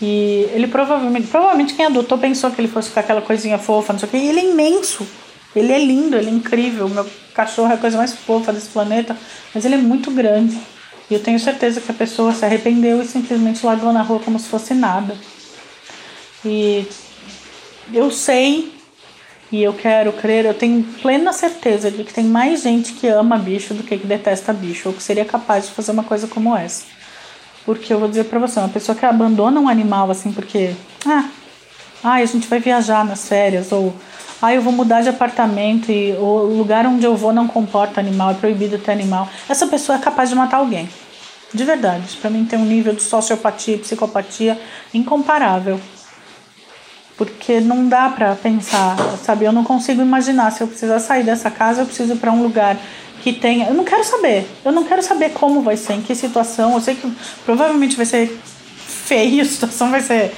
E 0.00 0.48
ele 0.52 0.66
provavelmente, 0.66 1.26
provavelmente 1.26 1.74
quem 1.74 1.86
adotou 1.86 2.16
pensou 2.18 2.50
que 2.50 2.60
ele 2.60 2.68
fosse 2.68 2.88
ficar 2.88 3.02
aquela 3.02 3.20
coisinha 3.20 3.58
fofa, 3.58 3.92
não 3.92 4.00
sei 4.00 4.08
o 4.08 4.10
que. 4.10 4.16
E 4.16 4.28
ele 4.28 4.40
é 4.40 4.50
imenso. 4.50 5.06
Ele 5.54 5.72
é 5.72 5.78
lindo, 5.78 6.16
ele 6.16 6.28
é 6.28 6.32
incrível. 6.32 6.88
Meu 6.88 7.08
cachorro 7.34 7.70
é 7.70 7.74
a 7.74 7.78
coisa 7.78 7.96
mais 7.96 8.14
fofa 8.14 8.52
desse 8.52 8.68
planeta, 8.68 9.16
mas 9.54 9.64
ele 9.64 9.74
é 9.74 9.78
muito 9.78 10.10
grande. 10.10 10.58
E 11.10 11.14
eu 11.14 11.20
tenho 11.20 11.40
certeza 11.40 11.80
que 11.80 11.90
a 11.90 11.94
pessoa 11.94 12.32
se 12.32 12.44
arrependeu 12.44 13.02
e 13.02 13.06
simplesmente 13.06 13.64
largou 13.66 13.92
na 13.92 14.02
rua 14.02 14.20
como 14.20 14.38
se 14.38 14.48
fosse 14.48 14.74
nada. 14.74 15.16
E 16.44 16.86
eu 17.92 18.10
sei 18.10 18.72
e 19.52 19.62
eu 19.62 19.72
quero 19.72 20.12
crer, 20.12 20.44
eu 20.44 20.54
tenho 20.54 20.84
plena 21.02 21.32
certeza 21.32 21.90
de 21.90 22.04
que 22.04 22.14
tem 22.14 22.24
mais 22.24 22.62
gente 22.62 22.92
que 22.92 23.08
ama 23.08 23.36
bicho 23.36 23.74
do 23.74 23.82
que 23.82 23.98
que 23.98 24.06
detesta 24.06 24.52
bicho, 24.52 24.88
ou 24.88 24.94
que 24.94 25.02
seria 25.02 25.24
capaz 25.24 25.66
de 25.66 25.72
fazer 25.72 25.90
uma 25.90 26.04
coisa 26.04 26.28
como 26.28 26.56
essa. 26.56 26.84
Porque 27.64 27.92
eu 27.92 27.98
vou 27.98 28.08
dizer 28.08 28.24
pra 28.24 28.38
você, 28.38 28.60
uma 28.60 28.68
pessoa 28.68 28.96
que 28.96 29.04
abandona 29.04 29.60
um 29.60 29.68
animal 29.68 30.08
assim 30.08 30.32
porque, 30.32 30.72
ah, 31.04 31.28
ah, 32.02 32.14
a 32.14 32.24
gente 32.24 32.46
vai 32.46 32.60
viajar 32.60 33.04
nas 33.04 33.28
férias, 33.28 33.72
ou 33.72 33.92
ah, 34.42 34.54
eu 34.54 34.62
vou 34.62 34.72
mudar 34.72 35.02
de 35.02 35.08
apartamento 35.08 35.92
e 35.92 36.12
o 36.12 36.56
lugar 36.56 36.86
onde 36.86 37.04
eu 37.04 37.14
vou 37.14 37.32
não 37.32 37.46
comporta 37.46 38.00
animal, 38.00 38.30
é 38.30 38.34
proibido 38.34 38.78
ter 38.78 38.92
animal. 38.92 39.28
Essa 39.48 39.66
pessoa 39.66 39.98
é 39.98 40.00
capaz 40.00 40.30
de 40.30 40.34
matar 40.34 40.58
alguém. 40.58 40.88
De 41.52 41.64
verdade. 41.64 42.16
Para 42.16 42.30
mim 42.30 42.44
tem 42.44 42.58
um 42.58 42.64
nível 42.64 42.94
de 42.94 43.02
sociopatia 43.02 43.74
e 43.74 43.78
psicopatia 43.78 44.58
incomparável. 44.94 45.78
Porque 47.16 47.60
não 47.60 47.86
dá 47.86 48.08
para 48.08 48.34
pensar, 48.34 48.96
sabe? 49.22 49.44
Eu 49.44 49.52
não 49.52 49.62
consigo 49.62 50.00
imaginar 50.00 50.50
se 50.52 50.62
eu 50.62 50.66
precisar 50.66 50.98
sair 51.00 51.22
dessa 51.22 51.50
casa, 51.50 51.82
eu 51.82 51.86
preciso 51.86 52.14
ir 52.14 52.16
para 52.16 52.32
um 52.32 52.42
lugar 52.42 52.78
que 53.22 53.32
tenha. 53.32 53.66
Eu 53.66 53.74
não 53.74 53.84
quero 53.84 54.04
saber. 54.04 54.48
Eu 54.64 54.72
não 54.72 54.84
quero 54.84 55.02
saber 55.02 55.32
como 55.32 55.60
vai 55.60 55.76
ser, 55.76 55.94
em 55.94 56.02
que 56.02 56.14
situação. 56.14 56.72
Eu 56.72 56.80
sei 56.80 56.94
que 56.94 57.12
provavelmente 57.44 57.94
vai 57.94 58.06
ser 58.06 58.40
feio, 59.10 59.42
a 59.42 59.44
situação 59.44 59.90
vai 59.90 60.00
ser 60.00 60.32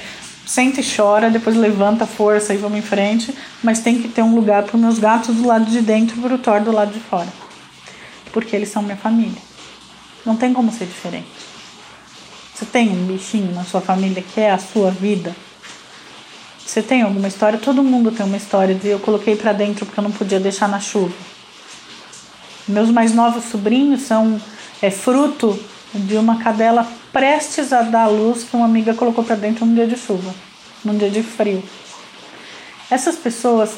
senta 0.45 0.81
e 0.81 0.83
chora, 0.83 1.29
depois 1.29 1.55
levanta 1.55 2.05
força 2.05 2.53
e 2.53 2.57
vamos 2.57 2.79
em 2.79 2.81
frente, 2.81 3.33
mas 3.63 3.79
tem 3.79 4.01
que 4.01 4.07
ter 4.07 4.21
um 4.21 4.35
lugar 4.35 4.63
para 4.63 4.75
os 4.75 4.81
meus 4.81 4.99
gatos 4.99 5.35
do 5.35 5.47
lado 5.47 5.65
de 5.65 5.81
dentro 5.81 6.17
e 6.17 6.21
para 6.21 6.35
o 6.35 6.37
Thor 6.37 6.61
do 6.61 6.71
lado 6.71 6.91
de 6.91 6.99
fora. 6.99 7.27
Porque 8.31 8.55
eles 8.55 8.69
são 8.69 8.81
minha 8.81 8.97
família. 8.97 9.41
Não 10.25 10.35
tem 10.35 10.53
como 10.53 10.71
ser 10.71 10.85
diferente. 10.85 11.27
Você 12.53 12.65
tem 12.65 12.89
um 12.89 13.05
bichinho 13.05 13.53
na 13.53 13.63
sua 13.63 13.81
família 13.81 14.23
que 14.23 14.39
é 14.39 14.51
a 14.51 14.57
sua 14.57 14.91
vida? 14.91 15.35
Você 16.65 16.81
tem 16.81 17.01
alguma 17.01 17.27
história? 17.27 17.59
Todo 17.59 17.83
mundo 17.83 18.11
tem 18.11 18.25
uma 18.25 18.37
história 18.37 18.73
de 18.73 18.87
eu 18.87 18.99
coloquei 18.99 19.35
para 19.35 19.53
dentro 19.53 19.85
porque 19.85 19.99
eu 19.99 20.03
não 20.03 20.11
podia 20.11 20.39
deixar 20.39 20.67
na 20.67 20.79
chuva. 20.79 21.13
Meus 22.67 22.89
mais 22.89 23.13
novos 23.13 23.45
sobrinhos 23.45 24.01
são 24.01 24.41
é 24.81 24.89
fruto 24.89 25.59
de 25.93 26.15
uma 26.15 26.37
cadela 26.41 26.87
prestes 27.13 27.71
a 27.71 27.83
dar 27.83 28.07
luz 28.07 28.43
que 28.43 28.55
uma 28.55 28.65
amiga 28.65 28.93
colocou 28.95 29.23
para 29.23 29.35
dentro 29.35 29.65
num 29.65 29.75
dia 29.75 29.85
de 29.85 29.95
chuva, 29.95 30.33
num 30.83 30.97
dia 30.97 31.11
de 31.11 31.21
frio. 31.21 31.63
Essas 32.89 33.15
pessoas. 33.15 33.77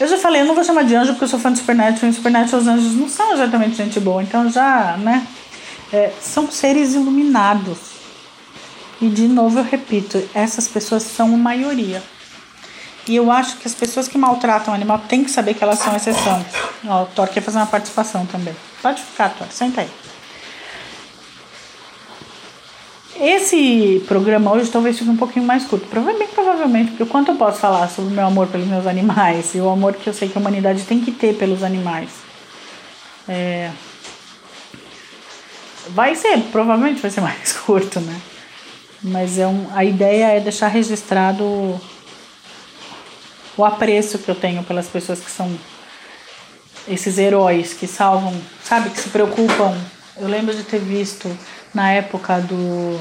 Eu 0.00 0.08
já 0.08 0.18
falei, 0.18 0.42
eu 0.42 0.46
não 0.46 0.54
vou 0.54 0.64
chamar 0.64 0.82
de 0.82 0.96
anjo 0.96 1.12
porque 1.12 1.24
eu 1.24 1.28
sou 1.28 1.38
fã 1.38 1.52
de 1.52 1.60
Supernatural 1.60 2.10
e 2.10 2.14
Supernatural 2.14 2.60
os 2.60 2.66
anjos 2.66 2.94
não 2.94 3.08
são 3.08 3.32
exatamente 3.32 3.76
gente 3.76 4.00
boa, 4.00 4.20
então 4.20 4.50
já, 4.50 4.96
né? 4.98 5.24
É, 5.92 6.12
são 6.20 6.50
seres 6.50 6.94
iluminados. 6.94 7.78
E 9.00 9.08
de 9.08 9.28
novo 9.28 9.60
eu 9.60 9.64
repito, 9.64 10.22
essas 10.34 10.66
pessoas 10.66 11.04
são 11.04 11.32
a 11.32 11.38
maioria. 11.38 12.02
E 13.06 13.16
eu 13.16 13.30
acho 13.30 13.56
que 13.56 13.66
as 13.66 13.74
pessoas 13.74 14.08
que 14.08 14.16
maltratam 14.16 14.72
o 14.72 14.76
animal 14.76 14.98
têm 15.08 15.24
que 15.24 15.30
saber 15.30 15.54
que 15.54 15.62
elas 15.62 15.78
são 15.78 15.94
exceção. 15.94 16.44
Ó, 16.86 17.02
o 17.02 17.06
Thor 17.06 17.28
quer 17.28 17.40
fazer 17.40 17.58
uma 17.58 17.66
participação 17.66 18.26
também. 18.26 18.54
Pode 18.80 19.02
ficar, 19.02 19.30
Thor, 19.30 19.46
senta 19.50 19.82
aí. 19.82 20.01
Esse 23.20 24.02
programa 24.08 24.52
hoje 24.52 24.70
talvez 24.70 24.98
fique 24.98 25.10
um 25.10 25.16
pouquinho 25.16 25.44
mais 25.44 25.64
curto. 25.64 25.86
Provavelmente, 25.86 26.32
provavelmente, 26.32 26.90
porque 26.90 27.02
o 27.02 27.06
quanto 27.06 27.32
eu 27.32 27.36
posso 27.36 27.58
falar 27.60 27.88
sobre 27.88 28.12
o 28.12 28.14
meu 28.14 28.26
amor 28.26 28.46
pelos 28.48 28.66
meus 28.66 28.86
animais 28.86 29.54
e 29.54 29.58
o 29.58 29.68
amor 29.68 29.94
que 29.94 30.06
eu 30.06 30.14
sei 30.14 30.28
que 30.28 30.38
a 30.38 30.40
humanidade 30.40 30.84
tem 30.84 31.00
que 31.00 31.12
ter 31.12 31.34
pelos 31.34 31.62
animais. 31.62 32.10
É... 33.28 33.70
Vai 35.88 36.14
ser, 36.14 36.38
provavelmente 36.50 37.00
vai 37.00 37.10
ser 37.10 37.20
mais 37.22 37.52
curto, 37.52 38.00
né? 38.00 38.20
Mas 39.02 39.38
é 39.38 39.46
um, 39.46 39.66
a 39.74 39.84
ideia 39.84 40.26
é 40.36 40.40
deixar 40.40 40.68
registrado 40.68 41.42
o, 41.42 41.80
o 43.56 43.64
apreço 43.64 44.18
que 44.18 44.30
eu 44.30 44.34
tenho 44.34 44.62
pelas 44.62 44.86
pessoas 44.86 45.20
que 45.20 45.30
são 45.30 45.52
esses 46.88 47.18
heróis 47.18 47.74
que 47.74 47.86
salvam, 47.86 48.34
sabe, 48.64 48.90
que 48.90 49.00
se 49.00 49.10
preocupam. 49.10 49.76
Eu 50.16 50.28
lembro 50.28 50.54
de 50.54 50.62
ter 50.62 50.78
visto 50.78 51.28
na 51.74 51.90
época 51.90 52.40
do 52.40 52.98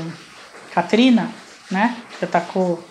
Katrina, 0.74 1.30
né? 1.70 1.96
Que 2.18 2.26
atacou, 2.26 2.84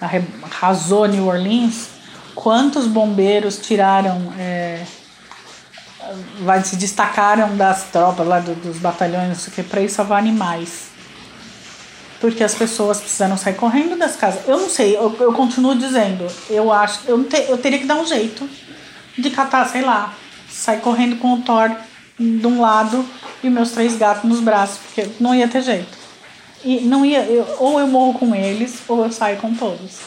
arrasou 0.00 1.06
New 1.06 1.26
Orleans. 1.26 1.88
Quantos 2.34 2.86
bombeiros 2.86 3.58
tiraram, 3.58 4.32
é, 4.38 4.84
vai, 6.40 6.62
se 6.64 6.76
destacaram 6.76 7.56
das 7.56 7.84
tropas 7.84 8.26
lá 8.26 8.40
do, 8.40 8.54
dos 8.54 8.78
batalhões, 8.78 9.48
para 9.68 9.80
ir 9.80 9.88
salvar 9.88 10.18
animais. 10.18 10.90
Porque 12.20 12.42
as 12.42 12.54
pessoas 12.54 13.00
precisaram 13.00 13.36
sair 13.36 13.54
correndo 13.54 13.98
das 13.98 14.16
casas. 14.16 14.46
Eu 14.46 14.58
não 14.58 14.68
sei, 14.70 14.96
eu, 14.96 15.14
eu 15.20 15.32
continuo 15.32 15.74
dizendo, 15.74 16.26
eu 16.48 16.72
acho, 16.72 17.00
eu, 17.06 17.22
te, 17.24 17.36
eu 17.48 17.58
teria 17.58 17.78
que 17.78 17.86
dar 17.86 17.96
um 17.96 18.06
jeito 18.06 18.48
de 19.18 19.28
catar, 19.30 19.68
sei 19.68 19.82
lá, 19.82 20.14
sair 20.48 20.80
correndo 20.80 21.16
com 21.16 21.34
o 21.34 21.42
Thor 21.42 21.70
de 22.22 22.46
um 22.46 22.60
lado 22.60 23.04
e 23.42 23.50
meus 23.50 23.72
três 23.72 23.96
gatos 23.96 24.24
nos 24.24 24.40
braços, 24.40 24.78
porque 24.78 25.10
não 25.18 25.34
ia 25.34 25.48
ter 25.48 25.62
jeito. 25.62 25.98
E 26.64 26.80
não 26.80 27.04
ia, 27.04 27.24
eu, 27.24 27.56
ou 27.58 27.80
eu 27.80 27.86
morro 27.88 28.18
com 28.18 28.34
eles, 28.34 28.82
ou 28.86 29.04
eu 29.04 29.12
saio 29.12 29.38
com 29.38 29.52
todos. 29.54 29.98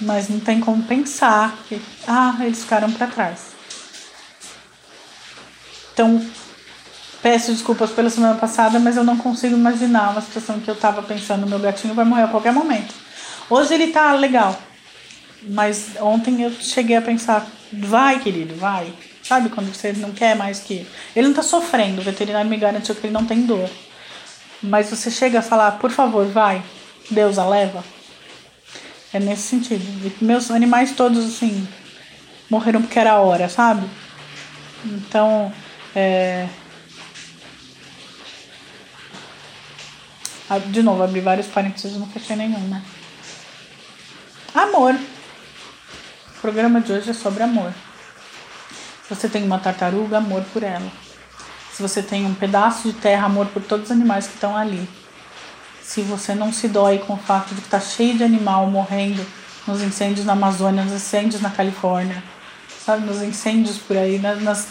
Mas 0.00 0.28
não 0.28 0.38
tem 0.38 0.60
como 0.60 0.82
pensar 0.84 1.58
que, 1.68 1.80
ah, 2.06 2.36
eles 2.40 2.62
ficaram 2.62 2.90
para 2.92 3.06
trás. 3.08 3.52
Então, 5.92 6.24
peço 7.20 7.52
desculpas 7.52 7.90
pela 7.90 8.08
semana 8.08 8.34
passada, 8.36 8.78
mas 8.78 8.96
eu 8.96 9.04
não 9.04 9.16
consigo 9.16 9.54
imaginar 9.54 10.10
uma 10.10 10.20
situação 10.20 10.60
que 10.60 10.68
eu 10.68 10.76
tava 10.76 11.02
pensando, 11.02 11.46
meu 11.46 11.58
gatinho 11.58 11.94
vai 11.94 12.04
morrer 12.04 12.22
a 12.22 12.28
qualquer 12.28 12.52
momento. 12.52 12.94
Hoje 13.50 13.74
ele 13.74 13.88
tá 13.88 14.12
legal, 14.12 14.58
mas 15.42 15.90
ontem 16.00 16.42
eu 16.42 16.52
cheguei 16.52 16.96
a 16.96 17.02
pensar, 17.02 17.46
vai 17.72 18.20
querido, 18.20 18.54
vai, 18.54 18.92
Sabe 19.32 19.48
quando 19.48 19.74
você 19.74 19.94
não 19.94 20.12
quer 20.12 20.36
mais 20.36 20.60
que. 20.60 20.86
Ele 21.16 21.28
não 21.28 21.34
tá 21.34 21.42
sofrendo, 21.42 22.02
o 22.02 22.04
veterinário 22.04 22.50
me 22.50 22.58
garantiu 22.58 22.94
que 22.94 23.06
ele 23.06 23.14
não 23.14 23.24
tem 23.24 23.46
dor. 23.46 23.66
Mas 24.62 24.90
você 24.90 25.10
chega 25.10 25.38
a 25.38 25.42
falar, 25.42 25.78
por 25.78 25.90
favor, 25.90 26.26
vai, 26.26 26.62
Deus 27.10 27.38
a 27.38 27.48
leva. 27.48 27.82
É 29.10 29.18
nesse 29.18 29.44
sentido. 29.44 29.82
E 30.06 30.22
meus 30.22 30.50
animais 30.50 30.92
todos, 30.92 31.24
assim, 31.24 31.66
morreram 32.50 32.82
porque 32.82 32.98
era 32.98 33.12
a 33.12 33.20
hora, 33.20 33.48
sabe? 33.48 33.88
Então, 34.84 35.50
é. 35.96 36.46
De 40.66 40.82
novo, 40.82 41.02
abri 41.02 41.22
vários 41.22 41.46
parênteses, 41.46 41.96
não 41.96 42.06
fechei 42.06 42.36
nenhum, 42.36 42.68
né? 42.68 42.82
Amor. 44.54 44.94
O 44.94 46.40
programa 46.42 46.82
de 46.82 46.92
hoje 46.92 47.08
é 47.08 47.14
sobre 47.14 47.42
amor. 47.42 47.72
Se 49.02 49.14
você 49.14 49.28
tem 49.28 49.44
uma 49.44 49.58
tartaruga, 49.58 50.18
amor 50.18 50.42
por 50.52 50.62
ela. 50.62 50.90
Se 51.72 51.82
você 51.82 52.02
tem 52.02 52.26
um 52.26 52.34
pedaço 52.34 52.88
de 52.88 52.94
terra, 52.94 53.26
amor 53.26 53.46
por 53.46 53.62
todos 53.62 53.86
os 53.86 53.90
animais 53.90 54.26
que 54.26 54.34
estão 54.34 54.56
ali. 54.56 54.88
Se 55.82 56.02
você 56.02 56.34
não 56.34 56.52
se 56.52 56.68
dói 56.68 56.98
com 56.98 57.14
o 57.14 57.18
fato 57.18 57.54
de 57.54 57.60
que 57.60 57.66
está 57.66 57.80
cheio 57.80 58.16
de 58.16 58.24
animal 58.24 58.66
morrendo 58.66 59.24
nos 59.66 59.82
incêndios 59.82 60.26
na 60.26 60.32
Amazônia, 60.32 60.84
nos 60.84 60.92
incêndios 60.92 61.40
na 61.40 61.50
Califórnia, 61.50 62.22
sabe, 62.84 63.06
nos 63.06 63.22
incêndios 63.22 63.78
por 63.78 63.96
aí, 63.96 64.18
nas, 64.18 64.42
nas 64.42 64.68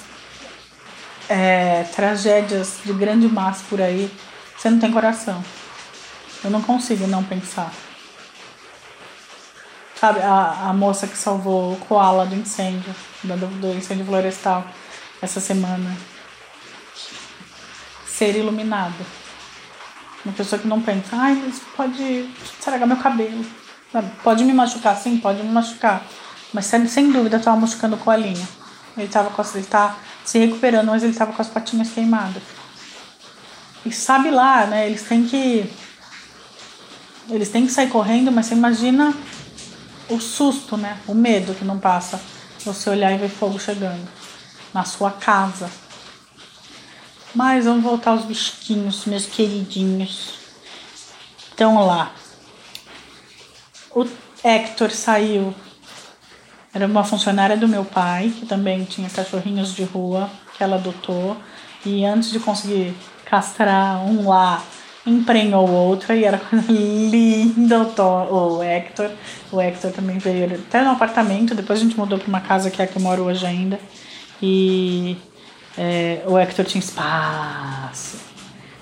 é, 1.29 1.83
tragédias 1.95 2.79
de 2.83 2.93
grande 2.93 3.27
massa 3.27 3.63
por 3.69 3.81
aí, 3.81 4.11
você 4.57 4.69
não 4.69 4.79
tem 4.79 4.91
coração. 4.91 5.43
Eu 6.43 6.49
não 6.49 6.61
consigo 6.61 7.07
não 7.07 7.23
pensar. 7.23 7.71
Sabe, 10.01 10.19
a, 10.21 10.69
a 10.69 10.73
moça 10.73 11.05
que 11.05 11.15
salvou 11.15 11.73
o 11.73 11.75
koala 11.75 12.25
do 12.25 12.33
incêndio, 12.33 12.91
do, 13.23 13.37
do 13.59 13.67
incêndio 13.77 14.03
florestal, 14.03 14.65
essa 15.21 15.39
semana. 15.39 15.95
Ser 18.07 18.35
iluminado. 18.35 18.95
Uma 20.25 20.33
pessoa 20.33 20.59
que 20.59 20.67
não 20.67 20.81
pensa, 20.81 21.15
ai, 21.15 21.35
mas 21.35 21.61
pode 21.77 22.27
estragar 22.43 22.87
meu 22.87 22.97
cabelo. 22.97 23.45
Pode 24.23 24.43
me 24.43 24.51
machucar, 24.53 24.97
sim, 24.97 25.17
pode 25.17 25.43
me 25.43 25.51
machucar. 25.51 26.03
Mas 26.51 26.65
sem, 26.65 27.11
dúvida 27.11 27.37
estava 27.37 27.57
machucando 27.57 27.95
o 27.95 27.99
coalinho. 27.99 28.47
Ele 28.97 29.07
tava 29.07 29.29
com 29.29 29.43
ele 29.53 29.67
tá 29.67 29.97
se 30.25 30.39
recuperando, 30.39 30.87
mas 30.87 31.03
ele 31.03 31.13
tava 31.13 31.31
com 31.31 31.43
as 31.43 31.47
patinhas 31.47 31.91
queimadas. 31.91 32.41
E 33.85 33.91
sabe 33.91 34.31
lá, 34.31 34.65
né? 34.65 34.87
Eles 34.87 35.03
têm 35.03 35.25
que. 35.25 35.71
Eles 37.29 37.49
têm 37.49 37.67
que 37.67 37.71
sair 37.71 37.89
correndo, 37.89 38.31
mas 38.31 38.47
você 38.47 38.55
imagina 38.55 39.13
o 40.11 40.19
susto, 40.19 40.77
né? 40.77 40.99
O 41.07 41.13
medo 41.13 41.55
que 41.55 41.65
não 41.65 41.79
passa. 41.79 42.21
Você 42.63 42.89
olhar 42.89 43.11
e 43.11 43.17
ver 43.17 43.29
fogo 43.29 43.59
chegando 43.59 44.07
na 44.73 44.83
sua 44.83 45.11
casa. 45.11 45.69
Mas 47.33 47.65
vamos 47.65 47.83
voltar 47.83 48.11
aos 48.11 48.25
bichinhos, 48.25 49.05
meus 49.05 49.25
queridinhos. 49.25 50.33
Então 51.53 51.85
lá. 51.85 52.11
O 53.95 54.07
Hector 54.43 54.91
saiu. 54.91 55.53
Era 56.73 56.85
uma 56.85 57.03
funcionária 57.03 57.57
do 57.57 57.67
meu 57.67 57.83
pai, 57.83 58.33
que 58.37 58.45
também 58.45 58.85
tinha 58.85 59.09
cachorrinhos 59.09 59.73
de 59.73 59.83
rua, 59.83 60.29
que 60.55 60.63
ela 60.63 60.75
adotou. 60.75 61.35
E 61.85 62.05
antes 62.05 62.31
de 62.31 62.39
conseguir 62.39 62.95
castrar 63.25 63.97
um 64.05 64.27
lá, 64.27 64.63
emprenhou 65.05 65.69
outra 65.69 66.15
e 66.15 66.23
era 66.23 66.37
coisa 66.37 66.71
linda 66.71 67.81
o, 67.81 68.57
o 68.57 68.63
Hector. 68.63 69.09
O 69.51 69.59
Hector 69.59 69.91
também 69.91 70.17
veio 70.17 70.55
até 70.55 70.83
no 70.83 70.91
apartamento, 70.91 71.55
depois 71.55 71.79
a 71.79 71.83
gente 71.83 71.97
mudou 71.97 72.19
para 72.19 72.27
uma 72.27 72.41
casa 72.41 72.69
que 72.69 72.81
é 72.81 72.87
que 72.87 72.97
eu 72.97 73.01
moro 73.01 73.23
hoje 73.23 73.45
ainda. 73.45 73.79
E 74.41 75.17
é, 75.77 76.23
o 76.25 76.37
Hector 76.37 76.65
tinha 76.65 76.79
espaço. 76.79 78.17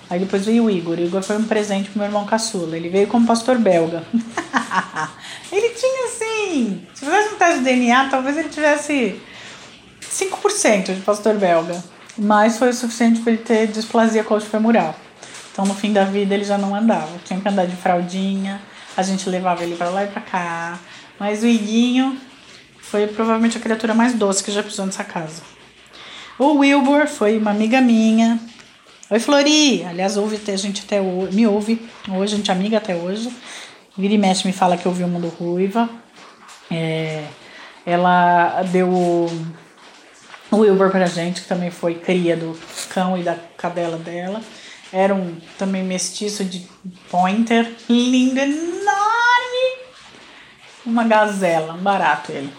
Aí 0.08 0.18
depois 0.18 0.44
veio 0.44 0.64
o 0.64 0.70
Igor. 0.70 0.98
O 0.98 1.00
Igor 1.00 1.22
foi 1.22 1.36
um 1.36 1.44
presente 1.44 1.88
pro 1.90 1.98
meu 1.98 2.08
irmão 2.08 2.24
caçula. 2.24 2.76
Ele 2.76 2.88
veio 2.88 3.06
como 3.06 3.26
pastor 3.26 3.58
belga. 3.58 4.02
ele 5.52 5.68
tinha 5.70 6.06
assim. 6.06 6.86
Se 6.94 7.04
fizesse 7.04 7.34
um 7.34 7.38
teste 7.38 7.58
de 7.58 7.64
DNA, 7.64 8.08
talvez 8.10 8.36
ele 8.36 8.48
tivesse 8.48 9.20
5% 10.02 10.94
de 10.94 11.00
pastor 11.02 11.36
belga. 11.36 11.80
Mas 12.18 12.58
foi 12.58 12.70
o 12.70 12.74
suficiente 12.74 13.20
para 13.20 13.32
ele 13.32 13.42
ter 13.42 13.68
displasia 13.68 14.24
coxo-femoral. 14.24 14.96
Então 15.60 15.68
no 15.68 15.78
fim 15.78 15.92
da 15.92 16.04
vida 16.04 16.34
ele 16.34 16.42
já 16.42 16.56
não 16.56 16.74
andava. 16.74 17.18
Tinha 17.22 17.38
que 17.38 17.46
andar 17.46 17.66
de 17.66 17.76
fraldinha. 17.76 18.62
A 18.96 19.02
gente 19.02 19.28
levava 19.28 19.62
ele 19.62 19.76
para 19.76 19.90
lá 19.90 20.04
e 20.04 20.06
para 20.06 20.22
cá. 20.22 20.78
Mas 21.18 21.42
o 21.42 21.46
Iguinho 21.46 22.18
foi 22.80 23.06
provavelmente 23.06 23.58
a 23.58 23.60
criatura 23.60 23.92
mais 23.92 24.14
doce 24.14 24.42
que 24.42 24.50
já 24.50 24.62
pisou 24.62 24.86
nessa 24.86 25.04
casa. 25.04 25.42
O 26.38 26.54
Wilbur 26.60 27.06
foi 27.06 27.36
uma 27.36 27.50
amiga 27.50 27.78
minha. 27.78 28.40
Oi, 29.10 29.20
Flori! 29.20 29.84
Aliás, 29.84 30.16
ouve 30.16 30.40
a 30.50 30.56
gente 30.56 30.82
até 30.86 30.98
hoje, 30.98 31.36
me 31.36 31.46
ouve 31.46 31.86
hoje, 32.08 32.32
a 32.32 32.36
gente 32.38 32.50
é 32.50 32.54
amiga 32.54 32.78
até 32.78 32.96
hoje. 32.96 33.30
Vira 33.98 34.14
e 34.14 34.18
mexe 34.18 34.46
me 34.46 34.54
fala 34.54 34.78
que 34.78 34.88
ouviu 34.88 35.06
o 35.06 35.10
Mundo 35.10 35.28
Ruiva. 35.28 35.90
É, 36.70 37.22
ela 37.84 38.62
deu 38.62 38.88
o, 38.88 39.28
Wilbur 40.50 40.88
pra 40.88 41.04
gente, 41.04 41.42
que 41.42 41.46
também 41.46 41.70
foi 41.70 41.96
cria 41.96 42.34
do 42.34 42.58
cão 42.88 43.18
e 43.18 43.22
da 43.22 43.36
cadela 43.58 43.98
dela. 43.98 44.40
Era 44.92 45.14
um 45.14 45.36
também 45.58 45.84
mestiço 45.84 46.44
de 46.44 46.66
pointer, 47.10 47.72
lindo, 47.88 48.38
enorme. 48.38 48.90
Uma 50.84 51.04
gazela, 51.04 51.74
barato 51.74 52.32
ele. 52.32 52.52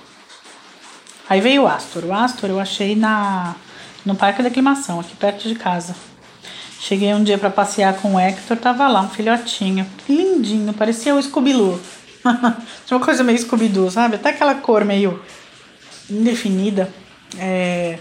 Aí 1.27 1.41
veio 1.41 1.63
o 1.63 1.67
Astor. 1.67 2.05
O 2.05 2.13
Astor 2.13 2.49
eu 2.49 2.59
achei 2.59 2.95
na 2.95 3.55
no 4.05 4.15
Parque 4.15 4.41
da 4.41 4.47
Aclimação, 4.47 4.99
aqui 4.99 5.15
perto 5.15 5.47
de 5.47 5.55
casa. 5.55 5.95
Cheguei 6.79 7.13
um 7.13 7.23
dia 7.23 7.37
para 7.37 7.49
passear 7.49 7.95
com 7.97 8.15
o 8.15 8.19
Hector, 8.19 8.57
tava 8.57 8.87
lá 8.87 9.01
um 9.01 9.09
filhotinho, 9.09 9.85
lindinho, 10.09 10.73
parecia 10.73 11.13
o 11.13 11.21
Scooby-Doo. 11.21 11.79
Tinha 12.85 12.97
uma 12.97 13.05
coisa 13.05 13.23
meio 13.23 13.37
Scooby-Doo, 13.37 13.91
sabe? 13.91 14.15
Até 14.15 14.29
aquela 14.29 14.55
cor 14.55 14.83
meio 14.83 15.21
indefinida. 16.09 16.91
É... 17.37 17.99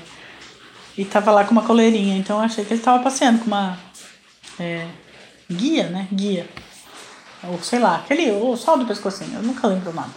E 0.96 1.04
tava 1.04 1.30
lá 1.30 1.44
com 1.44 1.52
uma 1.52 1.62
coleirinha, 1.62 2.16
então 2.16 2.38
eu 2.38 2.44
achei 2.44 2.64
que 2.64 2.72
ele 2.72 2.82
tava 2.82 3.02
passeando 3.02 3.40
com 3.40 3.46
uma 3.46 3.78
é... 4.60 4.86
guia, 5.50 5.88
né? 5.88 6.08
Guia. 6.12 6.48
Ou 7.44 7.58
sei 7.62 7.78
lá, 7.78 7.96
aquele, 7.96 8.30
o 8.30 8.56
sol 8.56 8.78
do 8.78 8.86
pescocinho, 8.86 9.36
eu 9.36 9.42
nunca 9.42 9.66
lembro 9.66 9.90
o 9.90 9.94
nome. 9.94 10.12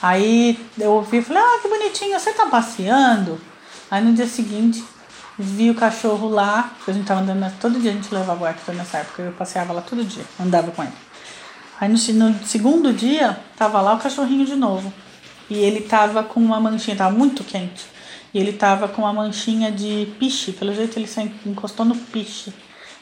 Aí 0.00 0.58
eu 0.78 0.92
ouvi 0.92 1.18
e 1.18 1.22
falei, 1.22 1.42
ah, 1.42 1.58
que 1.60 1.68
bonitinho, 1.68 2.18
você 2.18 2.32
tá 2.32 2.46
passeando? 2.46 3.40
Aí 3.90 4.02
no 4.04 4.12
dia 4.12 4.26
seguinte 4.26 4.84
vi 5.38 5.70
o 5.70 5.74
cachorro 5.74 6.28
lá, 6.28 6.72
a 6.86 6.92
gente 6.92 7.06
tava 7.06 7.20
andando, 7.20 7.52
todo 7.58 7.80
dia 7.80 7.90
a 7.90 7.94
gente 7.94 8.14
levava 8.14 8.44
o 8.44 8.46
Hector 8.46 8.74
nessa 8.74 8.98
época, 8.98 9.22
eu 9.22 9.32
passeava 9.32 9.72
lá 9.72 9.80
todo 9.80 10.04
dia, 10.04 10.24
andava 10.38 10.70
com 10.70 10.82
ele. 10.82 10.92
Aí 11.80 11.88
no, 11.88 11.96
no 11.96 12.46
segundo 12.46 12.92
dia, 12.92 13.38
tava 13.56 13.80
lá 13.80 13.94
o 13.94 13.98
cachorrinho 13.98 14.46
de 14.46 14.54
novo. 14.54 14.92
E 15.50 15.56
ele 15.56 15.80
tava 15.80 16.22
com 16.22 16.40
uma 16.40 16.60
manchinha, 16.60 16.96
tava 16.96 17.14
muito 17.14 17.42
quente. 17.44 17.84
E 18.32 18.38
ele 18.38 18.52
tava 18.52 18.88
com 18.88 19.02
uma 19.02 19.12
manchinha 19.12 19.70
de 19.70 20.12
piche, 20.18 20.52
pelo 20.52 20.74
jeito 20.74 20.98
ele 20.98 21.08
encostou 21.44 21.84
no 21.84 21.94
piche. 21.94 22.52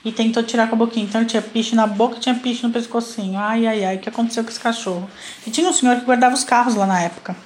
E 0.04 0.10
tentou 0.10 0.42
tirar 0.42 0.68
com 0.68 0.74
a 0.74 0.78
boquinha. 0.78 1.04
Então 1.04 1.20
ele 1.20 1.30
tinha 1.30 1.42
piche 1.42 1.74
na 1.74 1.86
boca 1.86 2.18
tinha 2.18 2.34
piche 2.34 2.66
no 2.66 2.72
pescocinho. 2.72 3.38
Ai, 3.38 3.66
ai, 3.66 3.84
ai, 3.84 3.96
o 3.96 3.98
que 4.00 4.08
aconteceu 4.08 4.42
com 4.42 4.50
esse 4.50 4.60
cachorro? 4.60 5.08
E 5.46 5.50
tinha 5.50 5.68
um 5.68 5.72
senhor 5.72 5.96
que 5.96 6.04
guardava 6.04 6.34
os 6.34 6.44
carros 6.44 6.74
lá 6.74 6.86
na 6.86 7.00
época. 7.00 7.36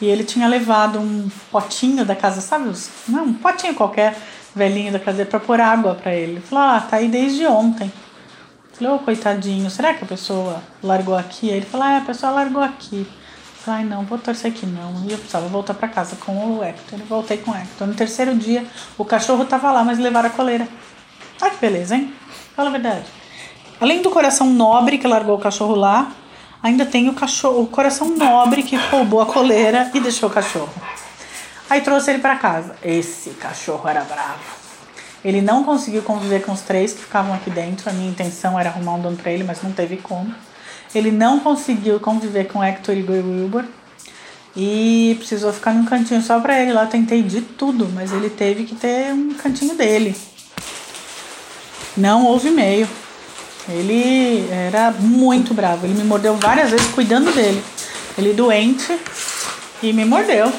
E 0.00 0.06
ele 0.06 0.22
tinha 0.22 0.46
levado 0.46 0.98
um 0.98 1.28
potinho 1.50 2.04
da 2.04 2.14
casa, 2.14 2.40
sabe? 2.40 2.70
Não, 3.08 3.24
um 3.24 3.34
potinho 3.34 3.74
qualquer, 3.74 4.16
velhinho 4.54 4.92
da 4.92 4.98
casa 4.98 5.24
para 5.24 5.40
pôr 5.40 5.60
água 5.60 5.94
para 5.94 6.14
ele. 6.14 6.40
Falou: 6.40 6.64
Ah, 6.64 6.80
tá 6.80 6.98
aí 6.98 7.08
desde 7.08 7.46
ontem. 7.46 7.90
Falei: 8.74 8.92
Ô, 8.92 8.96
oh, 8.96 8.98
coitadinho, 9.00 9.68
será 9.70 9.94
que 9.94 10.04
a 10.04 10.06
pessoa 10.06 10.62
largou 10.82 11.16
aqui? 11.16 11.50
Aí 11.50 11.56
ele 11.56 11.66
falou: 11.66 11.86
Ah, 11.86 11.96
a 11.98 12.02
pessoa 12.02 12.30
largou 12.32 12.62
aqui. 12.62 13.06
Falei: 13.68 13.84
não, 13.84 14.02
vou 14.04 14.16
torcer 14.16 14.50
aqui 14.50 14.64
não. 14.64 15.04
E 15.06 15.12
eu 15.12 15.18
precisava 15.18 15.46
voltar 15.48 15.74
para 15.74 15.88
casa 15.88 16.16
com 16.16 16.32
o 16.32 16.64
Hector. 16.64 16.98
Eu 16.98 17.06
voltei 17.06 17.36
com 17.36 17.50
o 17.50 17.54
Hector. 17.54 17.86
No 17.86 17.94
terceiro 17.94 18.34
dia, 18.34 18.64
o 18.96 19.04
cachorro 19.04 19.44
tava 19.44 19.70
lá, 19.70 19.84
mas 19.84 19.98
levaram 19.98 20.28
a 20.28 20.32
coleira. 20.32 20.66
Ai, 21.40 21.50
que 21.50 21.58
beleza, 21.58 21.96
hein? 21.96 22.12
Fala 22.54 22.68
a 22.68 22.72
verdade. 22.72 23.04
Além 23.80 24.02
do 24.02 24.10
coração 24.10 24.48
nobre 24.50 24.98
que 24.98 25.06
largou 25.06 25.36
o 25.36 25.40
cachorro 25.40 25.74
lá, 25.74 26.10
ainda 26.62 26.84
tem 26.84 27.08
o 27.08 27.14
cachorro, 27.14 27.62
o 27.62 27.66
coração 27.66 28.08
nobre 28.16 28.62
que 28.62 28.74
roubou 28.74 29.20
a 29.20 29.26
coleira 29.26 29.90
e 29.94 30.00
deixou 30.00 30.28
o 30.28 30.32
cachorro. 30.32 30.72
Aí 31.70 31.80
trouxe 31.80 32.10
ele 32.10 32.18
para 32.18 32.36
casa. 32.36 32.74
Esse 32.82 33.30
cachorro 33.30 33.88
era 33.88 34.02
bravo. 34.02 34.58
Ele 35.24 35.40
não 35.40 35.62
conseguiu 35.62 36.02
conviver 36.02 36.42
com 36.42 36.52
os 36.52 36.60
três 36.62 36.92
que 36.92 37.02
ficavam 37.02 37.34
aqui 37.34 37.50
dentro. 37.50 37.88
A 37.88 37.92
minha 37.92 38.10
intenção 38.10 38.58
era 38.58 38.70
arrumar 38.70 38.94
um 38.94 39.00
dono 39.00 39.16
para 39.16 39.30
ele, 39.30 39.44
mas 39.44 39.62
não 39.62 39.72
teve 39.72 39.98
como. 39.98 40.34
Ele 40.94 41.10
não 41.10 41.38
conseguiu 41.40 42.00
conviver 42.00 42.46
com 42.48 42.64
Hector 42.64 42.96
e 42.96 43.02
Wilbur 43.02 43.64
e 44.56 45.14
precisou 45.18 45.52
ficar 45.52 45.72
num 45.72 45.84
cantinho 45.84 46.22
só 46.22 46.40
para 46.40 46.58
ele. 46.60 46.72
Lá 46.72 46.86
tentei 46.86 47.22
de 47.22 47.42
tudo, 47.42 47.88
mas 47.94 48.12
ele 48.12 48.30
teve 48.30 48.64
que 48.64 48.74
ter 48.74 49.12
um 49.12 49.34
cantinho 49.34 49.74
dele. 49.74 50.16
Não 51.98 52.24
houve 52.24 52.50
meio. 52.50 52.88
Ele 53.68 54.48
era 54.50 54.92
muito 54.92 55.52
bravo. 55.52 55.84
Ele 55.84 55.94
me 55.94 56.04
mordeu 56.04 56.36
várias 56.36 56.70
vezes 56.70 56.86
cuidando 56.92 57.32
dele. 57.32 57.62
Ele 58.16 58.32
doente 58.32 58.96
e 59.82 59.92
me 59.92 60.04
mordeu. 60.04 60.52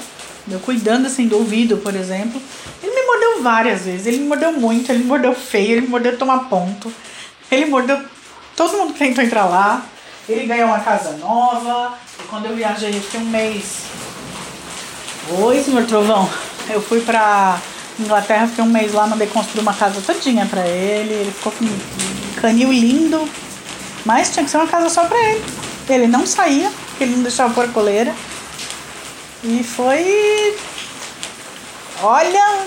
Eu 0.52 0.60
cuidando 0.60 1.08
assim 1.08 1.28
do 1.28 1.38
ouvido, 1.38 1.78
por 1.78 1.96
exemplo. 1.96 2.42
Ele 2.84 2.94
me 2.94 3.08
mordeu 3.08 3.42
várias 3.42 3.86
vezes. 3.86 4.06
Ele 4.06 4.18
me 4.18 4.28
mordeu 4.28 4.52
muito, 4.52 4.92
ele 4.92 5.00
me 5.00 5.06
mordeu 5.06 5.34
feio, 5.34 5.72
ele 5.72 5.82
me 5.82 5.88
mordeu 5.88 6.18
tomar 6.18 6.50
ponto. 6.50 6.92
Ele 7.50 7.66
mordeu 7.66 8.00
todo 8.56 8.78
mundo 8.78 8.94
que 8.94 9.00
tentou 9.00 9.24
entrar 9.24 9.46
lá. 9.46 9.86
Ele 10.28 10.46
ganhou 10.46 10.68
uma 10.68 10.80
casa 10.82 11.14
nova. 11.18 11.94
E 12.20 12.24
quando 12.24 12.48
eu 12.48 12.56
viajei, 12.56 12.90
eu 12.90 13.02
fiquei 13.02 13.22
um 13.22 13.30
mês. 13.30 13.84
Oi, 15.40 15.64
senhor 15.64 15.86
Trovão. 15.86 16.30
Eu 16.70 16.82
fui 16.82 17.00
pra 17.02 17.60
Inglaterra, 18.00 18.48
fiquei 18.48 18.64
um 18.64 18.68
mês 18.68 18.94
lá, 18.94 19.06
mandei 19.06 19.28
construir 19.28 19.62
uma 19.62 19.74
casa 19.74 20.02
todinha 20.02 20.46
pra 20.46 20.66
ele. 20.66 21.14
Ele 21.14 21.32
ficou 21.32 21.52
com 21.52 21.66
canil 22.40 22.72
lindo, 22.72 23.30
mas 24.06 24.32
tinha 24.32 24.46
que 24.46 24.52
ser 24.52 24.58
uma 24.58 24.68
casa 24.68 24.90
só 24.90 25.06
pra 25.06 25.18
ele. 25.18 25.44
Ele 25.90 26.08
não 26.08 26.26
saía, 26.26 26.72
porque 26.88 27.04
ele 27.04 27.16
não 27.16 27.24
deixava 27.24 27.54
pôr 27.54 27.68
coleira. 27.72 28.14
E 29.44 29.64
foi. 29.64 30.56
Olha, 32.02 32.60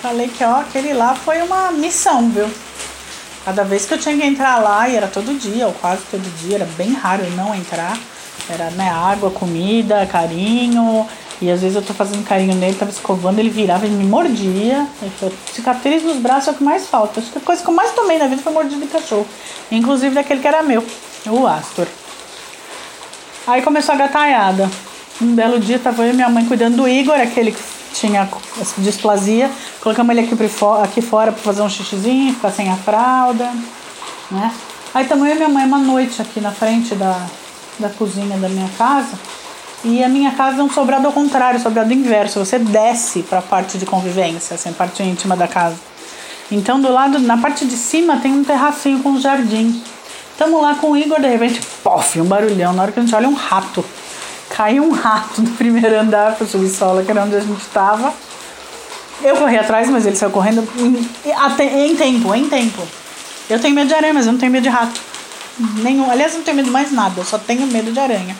falei 0.00 0.28
que 0.28 0.42
ó, 0.44 0.60
aquele 0.60 0.92
lá 0.92 1.14
foi 1.14 1.42
uma 1.42 1.70
missão, 1.72 2.30
viu? 2.30 2.48
Cada 3.44 3.64
vez 3.64 3.86
que 3.86 3.94
eu 3.94 3.98
tinha 3.98 4.16
que 4.16 4.24
entrar 4.24 4.58
lá, 4.58 4.88
e 4.88 4.96
era 4.96 5.08
todo 5.08 5.38
dia, 5.38 5.66
ou 5.66 5.72
quase 5.72 6.02
todo 6.10 6.22
dia, 6.38 6.56
era 6.56 6.64
bem 6.76 6.92
raro 6.92 7.24
eu 7.24 7.30
não 7.32 7.54
entrar. 7.54 7.98
Era 8.48 8.70
né, 8.70 8.90
água, 8.90 9.30
comida, 9.30 10.06
carinho, 10.06 11.06
e 11.40 11.50
às 11.50 11.60
vezes 11.60 11.76
eu 11.76 11.82
tô 11.82 11.94
fazendo 11.94 12.24
carinho 12.24 12.54
nele, 12.54 12.74
tava 12.74 12.90
escovando, 12.90 13.38
ele 13.38 13.48
virava, 13.48 13.86
ele 13.86 13.94
me 13.94 14.04
mordia. 14.04 14.86
Ele 15.00 15.32
cicatriz 15.52 16.02
nos 16.02 16.16
braços 16.16 16.48
é 16.48 16.50
o 16.50 16.54
que 16.54 16.64
mais 16.64 16.88
falta. 16.88 17.20
Acho 17.20 17.30
que 17.30 17.38
a 17.38 17.40
coisa 17.40 17.62
que 17.62 17.68
eu 17.68 17.74
mais 17.74 17.92
tomei 17.92 18.18
na 18.18 18.26
vida 18.26 18.42
foi 18.42 18.52
mordida 18.52 18.84
de 18.84 18.90
cachorro. 18.90 19.26
Inclusive 19.70 20.14
daquele 20.14 20.40
que 20.40 20.48
era 20.48 20.62
meu, 20.62 20.84
o 21.26 21.46
Astor. 21.46 21.86
Aí 23.46 23.62
começou 23.62 23.94
a 23.94 23.98
gataiada. 23.98 24.68
Um 25.22 25.34
belo 25.34 25.60
dia 25.60 25.78
tava 25.78 26.04
eu 26.04 26.12
e 26.12 26.16
minha 26.16 26.28
mãe 26.28 26.44
cuidando 26.44 26.76
do 26.76 26.88
Igor, 26.88 27.14
aquele 27.14 27.52
que 27.52 27.62
tinha 27.94 28.28
displasia. 28.78 29.50
Colocamos 29.80 30.10
ele 30.16 30.26
aqui, 30.26 30.48
fora, 30.48 30.84
aqui 30.84 31.00
fora 31.00 31.30
pra 31.30 31.40
fazer 31.40 31.62
um 31.62 31.70
xixizinho, 31.70 32.34
ficar 32.34 32.50
sem 32.50 32.68
a 32.68 32.76
fralda, 32.76 33.52
né? 34.30 34.52
Aí 34.92 35.06
também 35.06 35.28
eu 35.30 35.34
e 35.34 35.38
minha 35.38 35.48
mãe 35.48 35.64
uma 35.64 35.78
noite 35.78 36.20
aqui 36.20 36.40
na 36.40 36.50
frente 36.50 36.94
da, 36.96 37.26
da 37.78 37.88
cozinha 37.90 38.36
da 38.36 38.48
minha 38.48 38.68
casa. 38.76 39.16
E 39.84 40.02
a 40.02 40.08
minha 40.08 40.32
casa 40.32 40.60
é 40.60 40.64
um 40.64 40.70
sobrado 40.70 41.06
ao 41.06 41.12
contrário, 41.12 41.60
sobrado 41.60 41.92
inverso. 41.92 42.44
Você 42.44 42.58
desce 42.58 43.22
para 43.22 43.38
a 43.38 43.42
parte 43.42 43.78
de 43.78 43.86
convivência, 43.86 44.54
assim, 44.54 44.70
a 44.70 44.72
parte 44.72 45.02
íntima 45.02 45.36
da 45.36 45.46
casa. 45.46 45.76
Então, 46.50 46.80
do 46.80 46.90
lado, 46.90 47.18
na 47.18 47.36
parte 47.36 47.64
de 47.64 47.76
cima 47.76 48.16
tem 48.16 48.32
um 48.32 48.42
terracinho 48.42 49.00
com 49.02 49.10
um 49.10 49.20
jardim. 49.20 49.82
Tamo 50.36 50.60
lá 50.60 50.74
com 50.74 50.92
o 50.92 50.96
Igor, 50.96 51.20
de 51.20 51.28
repente, 51.28 51.60
pof, 51.82 52.20
um 52.20 52.24
barulhão. 52.24 52.72
Na 52.72 52.82
hora 52.82 52.92
que 52.92 52.98
a 52.98 53.02
gente 53.02 53.14
olha, 53.14 53.28
um 53.28 53.34
rato. 53.34 53.84
Caiu 54.50 54.82
um 54.82 54.92
rato 54.92 55.42
do 55.42 55.50
primeiro 55.52 55.98
andar 55.98 56.34
pro 56.34 56.46
subsolo, 56.46 57.04
que 57.04 57.10
era 57.10 57.22
onde 57.22 57.36
a 57.36 57.40
gente 57.40 57.60
estava. 57.60 58.12
Eu 59.22 59.36
corri 59.36 59.58
atrás, 59.58 59.90
mas 59.90 60.06
ele 60.06 60.16
saiu 60.16 60.30
correndo 60.30 60.66
em, 60.78 61.90
em 61.90 61.96
tempo, 61.96 62.34
em 62.34 62.48
tempo. 62.48 62.82
Eu 63.50 63.60
tenho 63.60 63.74
medo 63.74 63.88
de 63.88 63.94
aranha, 63.94 64.14
mas 64.14 64.26
eu 64.26 64.32
não 64.32 64.38
tenho 64.38 64.52
medo 64.52 64.62
de 64.62 64.68
rato. 64.68 65.00
Nenhum. 65.82 66.10
Aliás, 66.10 66.32
eu 66.32 66.38
não 66.38 66.44
tenho 66.44 66.56
medo 66.56 66.66
de 66.66 66.72
mais 66.72 66.92
nada, 66.92 67.20
eu 67.20 67.24
só 67.24 67.36
tenho 67.36 67.66
medo 67.66 67.92
de 67.92 67.98
aranha. 67.98 68.36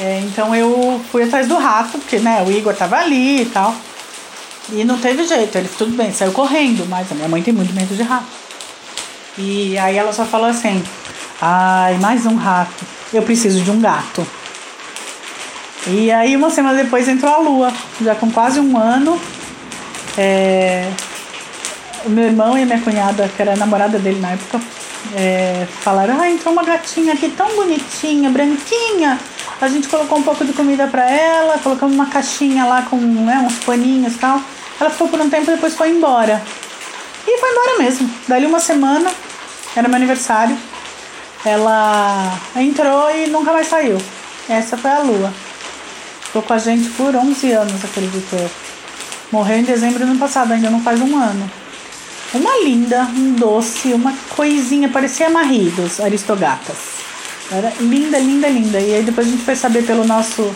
É, 0.00 0.20
então 0.24 0.54
eu 0.54 1.00
fui 1.10 1.22
atrás 1.22 1.46
do 1.46 1.56
rato, 1.56 1.98
porque 1.98 2.18
né, 2.18 2.42
o 2.46 2.50
Igor 2.50 2.74
tava 2.74 2.96
ali 2.96 3.42
e 3.42 3.46
tal. 3.46 3.74
E 4.70 4.84
não 4.84 4.98
teve 4.98 5.26
jeito, 5.26 5.56
ele 5.58 5.68
tudo 5.76 5.96
bem, 5.96 6.12
saiu 6.12 6.32
correndo, 6.32 6.86
mas 6.88 7.10
a 7.10 7.14
minha 7.14 7.28
mãe 7.28 7.42
tem 7.42 7.52
muito 7.52 7.74
medo 7.74 7.94
de 7.94 8.02
rato. 8.02 8.26
E 9.36 9.76
aí 9.78 9.96
ela 9.96 10.12
só 10.12 10.24
falou 10.24 10.46
assim: 10.46 10.82
ai, 11.40 11.98
mais 11.98 12.26
um 12.26 12.36
rato, 12.36 12.84
eu 13.12 13.22
preciso 13.22 13.60
de 13.60 13.70
um 13.70 13.80
gato. 13.80 14.26
E 15.86 16.12
aí 16.12 16.36
uma 16.36 16.48
semana 16.48 16.82
depois 16.82 17.08
entrou 17.08 17.32
a 17.32 17.38
lua, 17.38 17.72
já 18.00 18.14
com 18.14 18.30
quase 18.30 18.60
um 18.60 18.78
ano. 18.78 19.20
É, 20.16 20.88
o 22.04 22.10
meu 22.10 22.24
irmão 22.24 22.56
e 22.56 22.64
minha 22.64 22.80
cunhada, 22.80 23.28
que 23.34 23.42
era 23.42 23.54
a 23.54 23.56
namorada 23.56 23.98
dele 23.98 24.20
na 24.20 24.30
época, 24.32 24.60
é, 25.16 25.66
falaram: 25.80 26.20
ah, 26.20 26.30
entrou 26.30 26.52
uma 26.52 26.62
gatinha 26.62 27.14
aqui 27.14 27.28
tão 27.30 27.56
bonitinha, 27.56 28.30
branquinha. 28.30 29.18
A 29.62 29.68
gente 29.68 29.86
colocou 29.86 30.18
um 30.18 30.24
pouco 30.24 30.44
de 30.44 30.52
comida 30.52 30.88
para 30.88 31.08
ela, 31.08 31.56
colocamos 31.58 31.94
uma 31.94 32.06
caixinha 32.06 32.64
lá 32.64 32.82
com 32.82 32.96
né, 32.96 33.38
uns 33.46 33.60
paninhos 33.60 34.16
e 34.16 34.18
tal. 34.18 34.42
Ela 34.80 34.90
ficou 34.90 35.06
por 35.06 35.20
um 35.20 35.30
tempo 35.30 35.48
e 35.48 35.54
depois 35.54 35.76
foi 35.76 35.90
embora. 35.90 36.42
E 37.24 37.38
foi 37.38 37.48
embora 37.48 37.78
mesmo. 37.78 38.10
Dali 38.26 38.44
uma 38.44 38.58
semana, 38.58 39.08
era 39.76 39.86
meu 39.86 39.98
aniversário, 39.98 40.58
ela 41.44 42.36
entrou 42.56 43.08
e 43.12 43.28
nunca 43.28 43.52
mais 43.52 43.68
saiu. 43.68 43.98
Essa 44.48 44.76
foi 44.76 44.90
a 44.90 44.98
lua. 44.98 45.32
Ficou 46.22 46.42
com 46.42 46.54
a 46.54 46.58
gente 46.58 46.90
por 46.90 47.14
11 47.14 47.52
anos, 47.52 47.84
acredito 47.84 48.34
eu. 48.34 48.50
Morreu 49.30 49.58
em 49.58 49.62
dezembro 49.62 50.04
do 50.04 50.10
ano 50.10 50.18
passado, 50.18 50.52
ainda 50.52 50.70
não 50.70 50.82
faz 50.82 51.00
um 51.00 51.16
ano. 51.16 51.48
Uma 52.34 52.64
linda, 52.64 53.02
um 53.14 53.34
doce, 53.34 53.94
uma 53.94 54.12
coisinha, 54.34 54.88
parecia 54.88 55.30
marridos, 55.30 56.00
aristogatas. 56.00 57.01
Era 57.52 57.70
linda, 57.80 58.18
linda, 58.18 58.48
linda. 58.48 58.80
E 58.80 58.94
aí 58.94 59.02
depois 59.02 59.26
a 59.26 59.30
gente 59.30 59.42
foi 59.42 59.54
saber 59.54 59.84
pelo 59.84 60.04
nosso, 60.04 60.54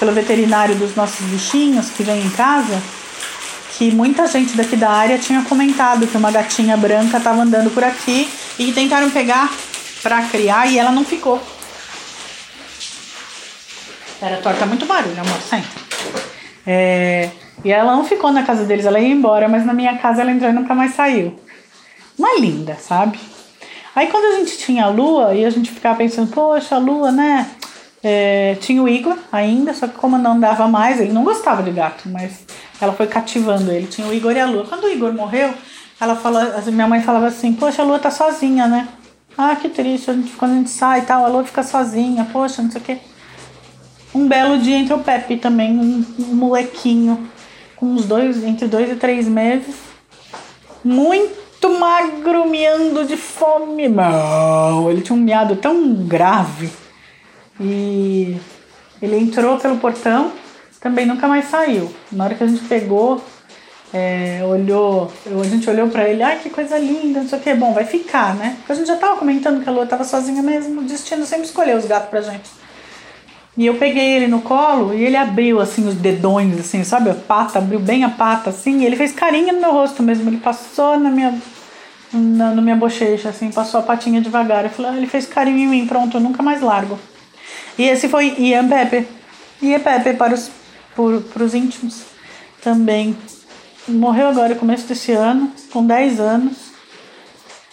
pelo 0.00 0.12
veterinário 0.12 0.74
dos 0.74 0.96
nossos 0.96 1.24
bichinhos 1.26 1.90
que 1.90 2.02
vem 2.02 2.20
em 2.20 2.30
casa, 2.30 2.82
que 3.78 3.92
muita 3.92 4.26
gente 4.26 4.56
daqui 4.56 4.74
da 4.74 4.90
área 4.90 5.16
tinha 5.16 5.42
comentado 5.42 6.06
que 6.08 6.16
uma 6.16 6.32
gatinha 6.32 6.76
branca 6.76 7.18
estava 7.18 7.40
andando 7.40 7.70
por 7.70 7.84
aqui 7.84 8.28
e 8.58 8.72
tentaram 8.72 9.10
pegar 9.10 9.52
para 10.02 10.22
criar 10.22 10.66
e 10.66 10.78
ela 10.78 10.90
não 10.90 11.04
ficou. 11.04 11.40
Era 14.20 14.38
torta 14.38 14.66
muito 14.66 14.86
barulho, 14.86 15.20
amor, 15.20 15.40
senta. 15.40 15.68
É, 16.66 17.30
e 17.64 17.70
ela 17.70 17.94
não 17.94 18.04
ficou 18.04 18.32
na 18.32 18.42
casa 18.42 18.64
deles, 18.64 18.86
ela 18.86 18.98
ia 18.98 19.08
embora, 19.08 19.48
mas 19.48 19.64
na 19.64 19.72
minha 19.72 19.98
casa 19.98 20.22
ela 20.22 20.32
entrou 20.32 20.50
e 20.50 20.54
nunca 20.54 20.74
mais 20.74 20.94
saiu. 20.94 21.38
Uma 22.18 22.38
linda, 22.38 22.74
sabe? 22.74 23.18
Aí 23.94 24.08
quando 24.08 24.34
a 24.34 24.38
gente 24.38 24.58
tinha 24.58 24.84
a 24.84 24.88
lua 24.88 25.34
e 25.34 25.44
a 25.44 25.50
gente 25.50 25.70
ficava 25.70 25.96
pensando, 25.96 26.30
poxa, 26.32 26.74
a 26.74 26.78
lua, 26.78 27.12
né? 27.12 27.48
É, 28.02 28.56
tinha 28.60 28.82
o 28.82 28.88
Igor 28.88 29.16
ainda, 29.32 29.72
só 29.72 29.86
que 29.86 29.94
como 29.94 30.18
não 30.18 30.38
dava 30.38 30.68
mais, 30.68 31.00
ele 31.00 31.12
não 31.12 31.24
gostava 31.24 31.62
de 31.62 31.70
gato, 31.70 32.08
mas 32.08 32.44
ela 32.80 32.92
foi 32.92 33.06
cativando 33.06 33.70
ele. 33.70 33.86
Tinha 33.86 34.06
o 34.06 34.12
Igor 34.12 34.32
e 34.32 34.40
a 34.40 34.46
lua. 34.46 34.66
Quando 34.66 34.84
o 34.84 34.90
Igor 34.90 35.12
morreu, 35.14 35.54
ela 36.00 36.16
falou, 36.16 36.42
minha 36.66 36.88
mãe 36.88 37.00
falava 37.00 37.28
assim, 37.28 37.52
poxa, 37.52 37.82
a 37.82 37.84
lua 37.84 37.98
tá 37.98 38.10
sozinha, 38.10 38.66
né? 38.66 38.88
Ah, 39.38 39.56
que 39.56 39.68
triste, 39.68 40.10
a 40.10 40.14
gente, 40.14 40.32
quando 40.32 40.52
a 40.52 40.54
gente 40.56 40.70
sai 40.70 41.00
e 41.00 41.02
tal, 41.02 41.24
a 41.24 41.28
lua 41.28 41.44
fica 41.44 41.62
sozinha, 41.62 42.28
poxa, 42.32 42.62
não 42.62 42.70
sei 42.70 42.80
o 42.80 42.84
quê. 42.84 42.98
Um 44.14 44.28
belo 44.28 44.58
dia 44.58 44.76
entrou 44.76 44.98
o 44.98 45.02
Pepe 45.02 45.36
também, 45.36 45.72
um, 45.72 46.04
um 46.18 46.34
molequinho 46.34 47.28
com 47.76 47.86
uns 47.86 48.04
dois, 48.04 48.44
entre 48.44 48.68
dois 48.68 48.90
e 48.90 48.96
três 48.96 49.26
meses, 49.26 49.74
muito 50.84 51.43
magro, 51.70 52.48
miando 52.48 53.04
de 53.04 53.16
fome. 53.16 53.88
Não, 53.88 54.90
ele 54.90 55.02
tinha 55.02 55.16
um 55.16 55.20
miado 55.20 55.56
tão 55.56 55.94
grave. 56.06 56.70
E 57.60 58.36
ele 59.00 59.18
entrou 59.18 59.58
pelo 59.58 59.76
portão, 59.76 60.32
também 60.80 61.06
nunca 61.06 61.28
mais 61.28 61.46
saiu. 61.46 61.92
Na 62.10 62.24
hora 62.24 62.34
que 62.34 62.44
a 62.44 62.46
gente 62.46 62.64
pegou, 62.64 63.22
é, 63.92 64.40
olhou, 64.44 65.12
a 65.26 65.44
gente 65.44 65.68
olhou 65.70 65.88
para 65.88 66.08
ele, 66.08 66.22
ai 66.22 66.38
que 66.40 66.50
coisa 66.50 66.76
linda, 66.78 67.20
não 67.20 67.28
sei 67.28 67.38
o 67.38 67.42
que, 67.42 67.54
bom, 67.54 67.72
vai 67.72 67.84
ficar, 67.84 68.34
né? 68.34 68.56
Porque 68.58 68.72
a 68.72 68.74
gente 68.74 68.88
já 68.88 68.96
tava 68.96 69.16
comentando 69.16 69.62
que 69.62 69.68
a 69.68 69.72
Lua 69.72 69.86
tava 69.86 70.04
sozinha 70.04 70.42
mesmo, 70.42 70.80
o 70.80 70.84
destino 70.84 71.24
sempre 71.24 71.46
escolheu 71.46 71.78
os 71.78 71.86
gatos 71.86 72.10
pra 72.10 72.20
gente. 72.20 72.50
E 73.56 73.66
eu 73.66 73.74
peguei 73.76 74.16
ele 74.16 74.26
no 74.26 74.40
colo 74.40 74.92
e 74.92 75.04
ele 75.04 75.16
abriu 75.16 75.60
assim 75.60 75.86
os 75.86 75.94
dedões, 75.94 76.58
assim, 76.58 76.82
sabe? 76.82 77.10
A 77.10 77.14
pata, 77.14 77.60
abriu 77.60 77.78
bem 77.78 78.02
a 78.02 78.08
pata, 78.08 78.50
assim, 78.50 78.80
e 78.80 78.84
ele 78.84 78.96
fez 78.96 79.12
carinho 79.12 79.52
no 79.52 79.60
meu 79.60 79.72
rosto 79.72 80.02
mesmo. 80.02 80.28
Ele 80.28 80.38
passou 80.38 80.98
na 80.98 81.08
minha, 81.08 81.40
na, 82.14 82.54
na 82.54 82.62
minha 82.62 82.76
bochecha, 82.76 83.28
assim, 83.28 83.50
passou 83.50 83.80
a 83.80 83.82
patinha 83.82 84.20
devagar. 84.20 84.64
Eu 84.64 84.70
falei, 84.70 84.92
ah, 84.92 84.96
ele 84.96 85.06
fez 85.06 85.26
carinho 85.26 85.58
em 85.58 85.66
mim, 85.66 85.86
pronto, 85.86 86.16
eu 86.16 86.20
nunca 86.20 86.42
mais 86.42 86.60
largo. 86.60 86.98
E 87.78 87.82
esse 87.84 88.08
foi 88.08 88.34
Ian 88.38 88.68
Pepe. 88.68 89.06
Ian 89.60 89.80
Pepe 89.80 90.14
para 90.14 90.34
os, 90.34 90.50
por, 90.94 91.20
para 91.22 91.42
os 91.42 91.54
íntimos 91.54 92.02
também. 92.62 93.16
Morreu 93.86 94.28
agora, 94.28 94.54
começo 94.54 94.86
desse 94.86 95.12
ano, 95.12 95.52
com 95.70 95.84
10 95.84 96.20
anos. 96.20 96.72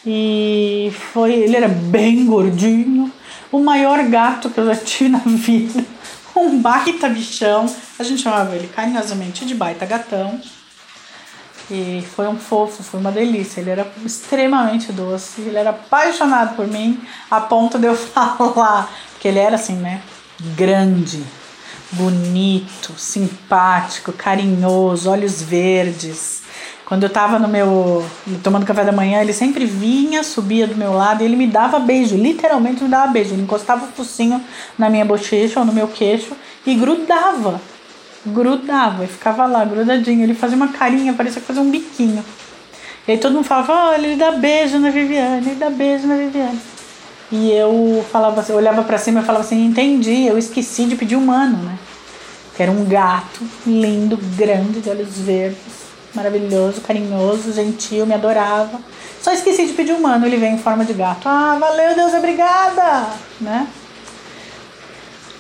E 0.06 0.92
foi. 1.14 1.34
Ele 1.34 1.56
era 1.56 1.68
bem 1.68 2.26
gordinho 2.26 3.12
o 3.52 3.60
maior 3.60 4.04
gato 4.06 4.50
que 4.50 4.58
eu 4.58 4.66
já 4.66 4.76
tive 4.84 5.10
na 5.10 5.20
vida. 5.20 5.86
Um 6.36 6.60
baita 6.60 7.08
bichão. 7.10 7.66
A 8.00 8.04
gente 8.04 8.22
chamava 8.22 8.56
ele 8.56 8.68
carinhosamente 8.68 9.46
de 9.46 9.54
baita 9.54 9.86
gatão. 9.86 10.42
E 11.74 12.06
foi 12.16 12.28
um 12.28 12.36
fofo, 12.36 12.84
foi 12.84 13.00
uma 13.00 13.14
delícia. 13.14 13.62
Ele 13.62 13.70
era 13.70 13.90
extremamente 14.06 14.92
doce, 14.92 15.40
ele 15.40 15.58
era 15.58 15.70
apaixonado 15.70 16.58
por 16.58 16.68
mim, 16.68 17.00
a 17.30 17.40
ponto 17.40 17.80
de 17.80 17.88
eu 17.88 17.96
falar, 17.96 18.92
porque 19.14 19.30
ele 19.30 19.40
era 19.40 19.56
assim, 19.56 19.76
né? 19.76 20.02
Grande, 20.58 21.24
bonito, 21.94 22.94
simpático, 22.98 24.12
carinhoso, 24.12 25.10
olhos 25.10 25.42
verdes. 25.42 26.42
Quando 26.86 27.04
eu 27.04 27.10
tava 27.10 27.40
no 27.40 27.48
meu. 27.48 28.06
tomando 28.44 28.66
café 28.66 28.84
da 28.84 28.92
manhã, 28.92 29.22
ele 29.22 29.32
sempre 29.32 29.66
vinha, 29.66 30.26
subia 30.26 30.68
do 30.68 30.76
meu 30.76 30.92
lado 30.92 31.22
e 31.22 31.26
ele 31.26 31.38
me 31.38 31.48
dava 31.48 31.80
beijo, 31.80 32.18
literalmente 32.18 32.84
me 32.84 32.90
dava 32.90 33.14
beijo. 33.14 33.34
Ele 33.34 33.44
encostava 33.44 33.86
o 33.86 33.88
focinho 33.88 34.44
na 34.78 34.90
minha 34.90 35.06
bochecha 35.06 35.62
ou 35.62 35.66
no 35.66 35.72
meu 35.72 35.88
queixo 35.88 36.36
e 36.66 36.76
grudava. 36.76 37.62
Grudava 38.26 39.04
e 39.04 39.08
ficava 39.08 39.46
lá, 39.46 39.66
grudadinho. 39.66 40.24
Ele 40.24 40.34
fazia 40.34 40.56
uma 40.56 40.70
carinha, 40.70 41.14
parecia 41.14 41.42
fazia 41.42 41.62
um 41.62 41.72
biquinho. 41.72 42.24
E 43.08 43.12
aí 43.14 43.18
todo 43.18 43.34
mundo 43.34 43.46
falava, 43.46 43.74
olha, 43.92 44.06
ele 44.06 44.16
dá 44.16 44.32
beijo 44.32 44.78
na 44.78 44.90
Viviane, 44.90 45.48
ele 45.48 45.56
dá 45.56 45.70
beijo 45.70 46.08
na 46.08 46.16
Viviane. 46.16 46.60
E 47.32 47.52
eu 47.52 48.06
falava 48.12 48.42
assim, 48.42 48.52
eu 48.52 48.58
olhava 48.58 48.84
para 48.84 48.98
cima 48.98 49.22
e 49.22 49.24
falava 49.24 49.44
assim, 49.44 49.66
entendi, 49.66 50.26
eu 50.26 50.38
esqueci 50.38 50.86
de 50.86 50.96
pedir 50.96 51.16
humano, 51.16 51.58
né? 51.64 51.78
Que 52.56 52.64
era 52.64 52.72
um 52.72 52.86
gato 52.86 53.42
lindo, 53.66 54.18
grande, 54.38 54.82
de 54.82 54.90
olhos 54.90 55.18
verdes 55.18 55.82
maravilhoso, 56.14 56.82
carinhoso, 56.82 57.54
gentil, 57.54 58.06
me 58.06 58.14
adorava. 58.14 58.80
Só 59.22 59.32
esqueci 59.32 59.68
de 59.68 59.74
pedir 59.74 59.94
humano, 59.94 60.26
ele 60.26 60.38
veio 60.38 60.54
em 60.54 60.58
forma 60.58 60.84
de 60.84 60.94
gato. 60.94 61.28
Ah, 61.28 61.58
valeu, 61.60 61.96
Deus, 61.96 62.14
obrigada, 62.14 63.08
né? 63.40 63.68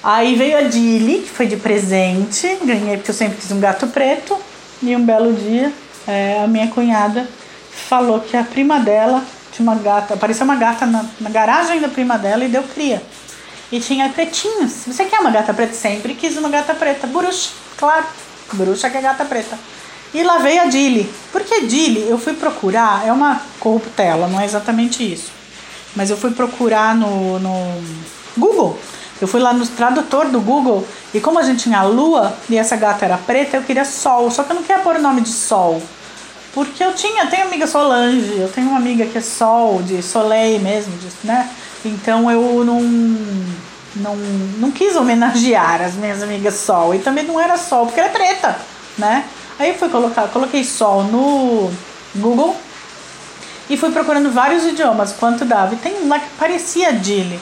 Aí 0.03 0.35
veio 0.35 0.57
a 0.57 0.61
Dilly, 0.61 1.19
que 1.19 1.29
foi 1.29 1.45
de 1.45 1.57
presente, 1.57 2.57
ganhei 2.63 2.97
porque 2.97 3.11
eu 3.11 3.15
sempre 3.15 3.37
quis 3.37 3.51
um 3.51 3.59
gato 3.59 3.87
preto. 3.87 4.35
E 4.81 4.95
um 4.95 5.05
belo 5.05 5.31
dia, 5.33 5.71
é, 6.07 6.41
a 6.43 6.47
minha 6.47 6.67
cunhada 6.67 7.27
falou 7.71 8.19
que 8.19 8.35
a 8.35 8.43
prima 8.43 8.79
dela 8.79 9.23
tinha 9.51 9.63
uma 9.63 9.75
gata, 9.75 10.15
apareceu 10.15 10.43
uma 10.43 10.55
gata 10.55 10.87
na, 10.87 11.05
na 11.19 11.29
garagem 11.29 11.79
da 11.79 11.87
prima 11.87 12.17
dela 12.17 12.43
e 12.43 12.47
deu 12.47 12.63
cria. 12.63 13.01
E 13.71 13.79
tinha 13.79 14.09
pretinhos. 14.09 14.71
Você 14.87 15.05
quer 15.05 15.19
uma 15.19 15.29
gata 15.29 15.53
preta? 15.53 15.73
Sempre 15.73 16.15
quis 16.15 16.35
uma 16.35 16.49
gata 16.49 16.73
preta. 16.73 17.05
Bruxa, 17.05 17.51
claro. 17.77 18.05
Bruxa 18.53 18.89
que 18.89 18.97
é 18.97 19.01
gata 19.01 19.23
preta. 19.23 19.57
E 20.13 20.23
lá 20.23 20.39
veio 20.39 20.63
a 20.63 20.65
Dili. 20.65 21.09
Porque 21.31 21.61
Dili, 21.61 22.09
eu 22.09 22.17
fui 22.17 22.33
procurar, 22.33 23.07
é 23.07 23.13
uma 23.13 23.41
corruptela, 23.59 24.27
não 24.27 24.41
é 24.41 24.45
exatamente 24.45 25.01
isso. 25.01 25.31
Mas 25.95 26.09
eu 26.09 26.17
fui 26.17 26.31
procurar 26.31 26.95
no, 26.95 27.39
no 27.39 27.83
Google. 28.37 28.77
Eu 29.21 29.27
fui 29.27 29.39
lá 29.39 29.53
no 29.53 29.65
tradutor 29.67 30.29
do 30.29 30.41
Google 30.41 30.85
e 31.13 31.21
como 31.21 31.37
a 31.37 31.43
gente 31.43 31.63
tinha 31.63 31.83
lua 31.83 32.33
e 32.49 32.57
essa 32.57 32.75
gata 32.75 33.05
era 33.05 33.17
preta, 33.17 33.57
eu 33.57 33.61
queria 33.61 33.85
sol. 33.85 34.31
Só 34.31 34.43
que 34.43 34.51
eu 34.51 34.55
não 34.55 34.63
queria 34.63 34.81
pôr 34.81 34.95
o 34.95 35.01
nome 35.01 35.21
de 35.21 35.29
sol. 35.29 35.81
Porque 36.53 36.83
eu 36.83 36.93
tinha, 36.93 37.27
tenho 37.27 37.45
amiga 37.45 37.67
Solange, 37.67 38.37
eu 38.37 38.49
tenho 38.49 38.67
uma 38.67 38.77
amiga 38.77 39.05
que 39.05 39.17
é 39.17 39.21
sol, 39.21 39.81
de 39.83 40.01
Soleil 40.01 40.59
mesmo, 40.59 40.91
de, 40.97 41.07
né? 41.23 41.49
Então 41.85 42.29
eu 42.29 42.65
não, 42.65 42.81
não, 43.95 44.15
não 44.57 44.71
quis 44.71 44.95
homenagear 44.95 45.81
as 45.81 45.93
minhas 45.93 46.21
amigas 46.21 46.55
sol. 46.55 46.93
E 46.93 46.99
também 46.99 47.23
não 47.23 47.39
era 47.39 47.57
sol, 47.57 47.85
porque 47.85 47.99
ela 47.99 48.09
é 48.09 48.11
preta, 48.11 48.59
né? 48.97 49.25
Aí 49.57 49.69
eu 49.69 49.75
fui 49.75 49.87
colocar, 49.89 50.27
coloquei 50.29 50.63
sol 50.63 51.03
no 51.03 51.71
Google 52.15 52.55
e 53.69 53.77
fui 53.77 53.91
procurando 53.91 54.31
vários 54.31 54.65
idiomas, 54.65 55.13
quanto 55.13 55.45
dava. 55.45 55.75
E 55.75 55.77
tem 55.77 56.03
um 56.03 56.09
lá 56.09 56.19
que 56.19 56.27
parecia 56.37 56.91
Dili. 56.91 57.39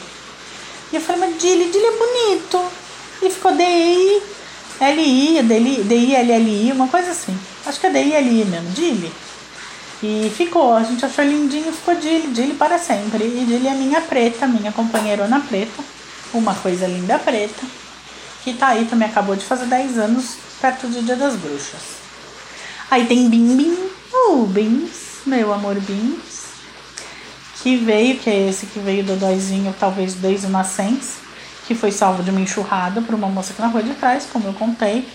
E 0.91 0.95
eu 0.95 1.01
falei, 1.01 1.29
mas 1.29 1.41
Dili, 1.41 1.69
Dili 1.69 1.85
é 1.85 1.91
bonito. 1.91 2.71
E 3.21 3.29
ficou 3.29 3.53
D-I, 3.53 4.21
L-I, 4.79 5.41
D-I, 5.83 6.15
L-L-I, 6.15 6.71
uma 6.71 6.87
coisa 6.87 7.11
assim. 7.11 7.37
Acho 7.65 7.79
que 7.79 7.87
é 7.87 7.89
D-I-L-I 7.89 8.45
mesmo, 8.45 8.69
Dilly. 8.71 9.11
E 10.01 10.31
ficou, 10.35 10.73
a 10.73 10.83
gente 10.83 11.05
achou 11.05 11.25
lindinho, 11.25 11.73
ficou 11.73 11.93
Dilly, 11.95 12.27
Dilly 12.27 12.53
para 12.53 12.77
sempre. 12.77 13.25
E 13.25 13.45
Dilly 13.45 13.67
é 13.67 13.73
minha 13.73 13.99
preta, 13.99 14.47
minha 14.47 14.71
companheirona 14.71 15.41
preta. 15.41 15.83
Uma 16.33 16.55
coisa 16.55 16.87
linda 16.87 17.19
preta. 17.19 17.65
Que 18.43 18.53
tá 18.53 18.69
aí, 18.69 18.85
também 18.85 19.09
acabou 19.09 19.35
de 19.35 19.43
fazer 19.43 19.65
10 19.65 19.97
anos, 19.97 20.37
perto 20.61 20.87
do 20.87 21.03
Dia 21.03 21.17
das 21.17 21.35
Bruxas. 21.35 21.99
Aí 22.89 23.05
tem 23.05 23.29
Bim 23.29 23.57
Bim, 23.57 23.77
o 24.11 24.43
uh, 24.43 24.45
Bins, 24.47 25.25
meu 25.25 25.53
amor 25.53 25.75
Bins, 25.75 26.38
que 27.61 27.75
veio, 27.75 28.17
que 28.17 28.29
é 28.29 28.49
esse 28.49 28.65
que 28.65 28.79
veio 28.79 29.03
do 29.03 29.15
dóizinho, 29.15 29.75
talvez 29.79 30.13
desde 30.13 30.47
o 30.47 30.49
nascença, 30.49 31.19
que 31.67 31.75
foi 31.75 31.91
salvo 31.91 32.23
de 32.23 32.29
uma 32.29 32.39
enxurrada 32.39 33.01
por 33.01 33.13
uma 33.13 33.27
moça 33.27 33.51
aqui 33.51 33.61
na 33.61 33.67
rua 33.67 33.83
de 33.83 33.93
trás, 33.95 34.27
como 34.31 34.47
eu 34.47 34.53
contei. 34.53 35.07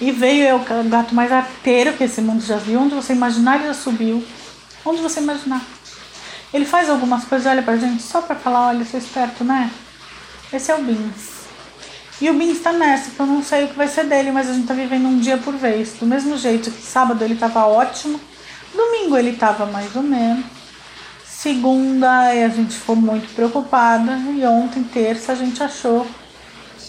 E 0.00 0.10
veio 0.10 0.44
eu, 0.44 0.56
o 0.56 0.88
gato 0.88 1.14
mais 1.14 1.32
arteiro 1.32 1.92
que 1.94 2.04
esse 2.04 2.20
mundo 2.20 2.44
já 2.44 2.56
viu, 2.56 2.80
onde 2.80 2.94
você 2.94 3.12
imaginar 3.12 3.56
ele 3.56 3.66
já 3.66 3.74
subiu. 3.74 4.24
Onde 4.84 5.00
você 5.00 5.20
imaginar. 5.20 5.62
Ele 6.52 6.64
faz 6.64 6.88
algumas 6.88 7.24
coisas, 7.24 7.46
olha 7.46 7.62
pra 7.62 7.76
gente, 7.76 8.02
só 8.02 8.22
pra 8.22 8.36
falar, 8.36 8.68
olha, 8.68 8.84
sou 8.84 8.98
esperto, 8.98 9.42
né? 9.42 9.70
Esse 10.52 10.70
é 10.70 10.74
o 10.74 10.82
Bins. 10.82 11.36
E 12.20 12.30
o 12.30 12.34
Bin 12.34 12.50
está 12.50 12.72
nessa, 12.72 13.10
que 13.10 13.20
eu 13.20 13.26
não 13.26 13.42
sei 13.42 13.64
o 13.64 13.68
que 13.68 13.76
vai 13.76 13.88
ser 13.88 14.04
dele, 14.04 14.30
mas 14.30 14.48
a 14.48 14.54
gente 14.54 14.66
tá 14.66 14.72
vivendo 14.72 15.06
um 15.06 15.18
dia 15.18 15.36
por 15.36 15.54
vez. 15.54 15.94
Do 15.98 16.06
mesmo 16.06 16.38
jeito 16.38 16.70
que 16.70 16.82
sábado 16.82 17.22
ele 17.22 17.34
tava 17.34 17.66
ótimo, 17.66 18.20
domingo 18.74 19.16
ele 19.16 19.34
tava 19.34 19.66
mais 19.66 19.94
ou 19.94 20.02
menos. 20.02 20.55
Segunda 21.46 22.22
a 22.22 22.48
gente 22.48 22.74
ficou 22.74 22.96
muito 22.96 23.32
preocupada 23.32 24.16
e 24.36 24.44
ontem, 24.44 24.82
terça, 24.82 25.30
a 25.30 25.36
gente 25.36 25.62
achou 25.62 26.04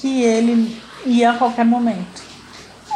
que 0.02 0.24
ele 0.24 0.82
ia 1.06 1.30
a 1.30 1.38
qualquer 1.38 1.63
momento. 1.63 2.24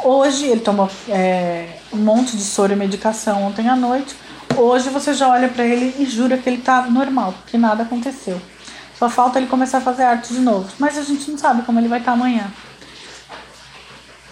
Hoje 0.03 0.47
ele 0.47 0.61
tomou 0.61 0.89
é, 1.07 1.67
um 1.93 1.97
monte 1.97 2.35
de 2.35 2.41
soro 2.41 2.73
e 2.73 2.75
medicação 2.75 3.43
ontem 3.43 3.69
à 3.69 3.75
noite. 3.75 4.15
Hoje 4.57 4.89
você 4.89 5.13
já 5.13 5.29
olha 5.29 5.49
para 5.49 5.63
ele 5.63 5.93
e 5.99 6.05
jura 6.07 6.35
que 6.35 6.49
ele 6.49 6.63
tá 6.63 6.87
normal, 6.87 7.31
que 7.45 7.59
nada 7.59 7.83
aconteceu. 7.83 8.41
Só 8.97 9.07
falta 9.07 9.37
ele 9.37 9.45
começar 9.45 9.77
a 9.77 9.81
fazer 9.81 10.01
arte 10.01 10.33
de 10.33 10.39
novo. 10.39 10.67
Mas 10.79 10.97
a 10.97 11.03
gente 11.03 11.29
não 11.29 11.37
sabe 11.37 11.61
como 11.61 11.77
ele 11.77 11.87
vai 11.87 11.99
estar 11.99 12.13
amanhã. 12.13 12.51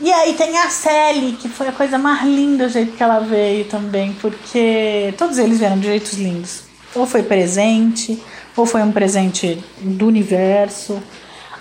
E 0.01 0.11
aí 0.11 0.33
tem 0.33 0.57
a 0.57 0.67
Sally, 0.71 1.33
que 1.39 1.47
foi 1.47 1.67
a 1.67 1.71
coisa 1.71 1.99
mais 1.99 2.23
linda 2.23 2.65
o 2.65 2.69
jeito 2.69 2.97
que 2.97 3.03
ela 3.03 3.19
veio 3.19 3.65
também, 3.65 4.13
porque 4.13 5.13
todos 5.15 5.37
eles 5.37 5.59
vieram 5.59 5.77
de 5.77 5.85
jeitos 5.85 6.13
lindos. 6.13 6.68
Ou 6.95 7.05
foi 7.05 7.23
presente, 7.23 8.21
ou 8.55 8.65
foi 8.65 8.81
um 8.81 8.91
presente 8.91 9.63
do 9.79 10.07
universo. 10.07 11.01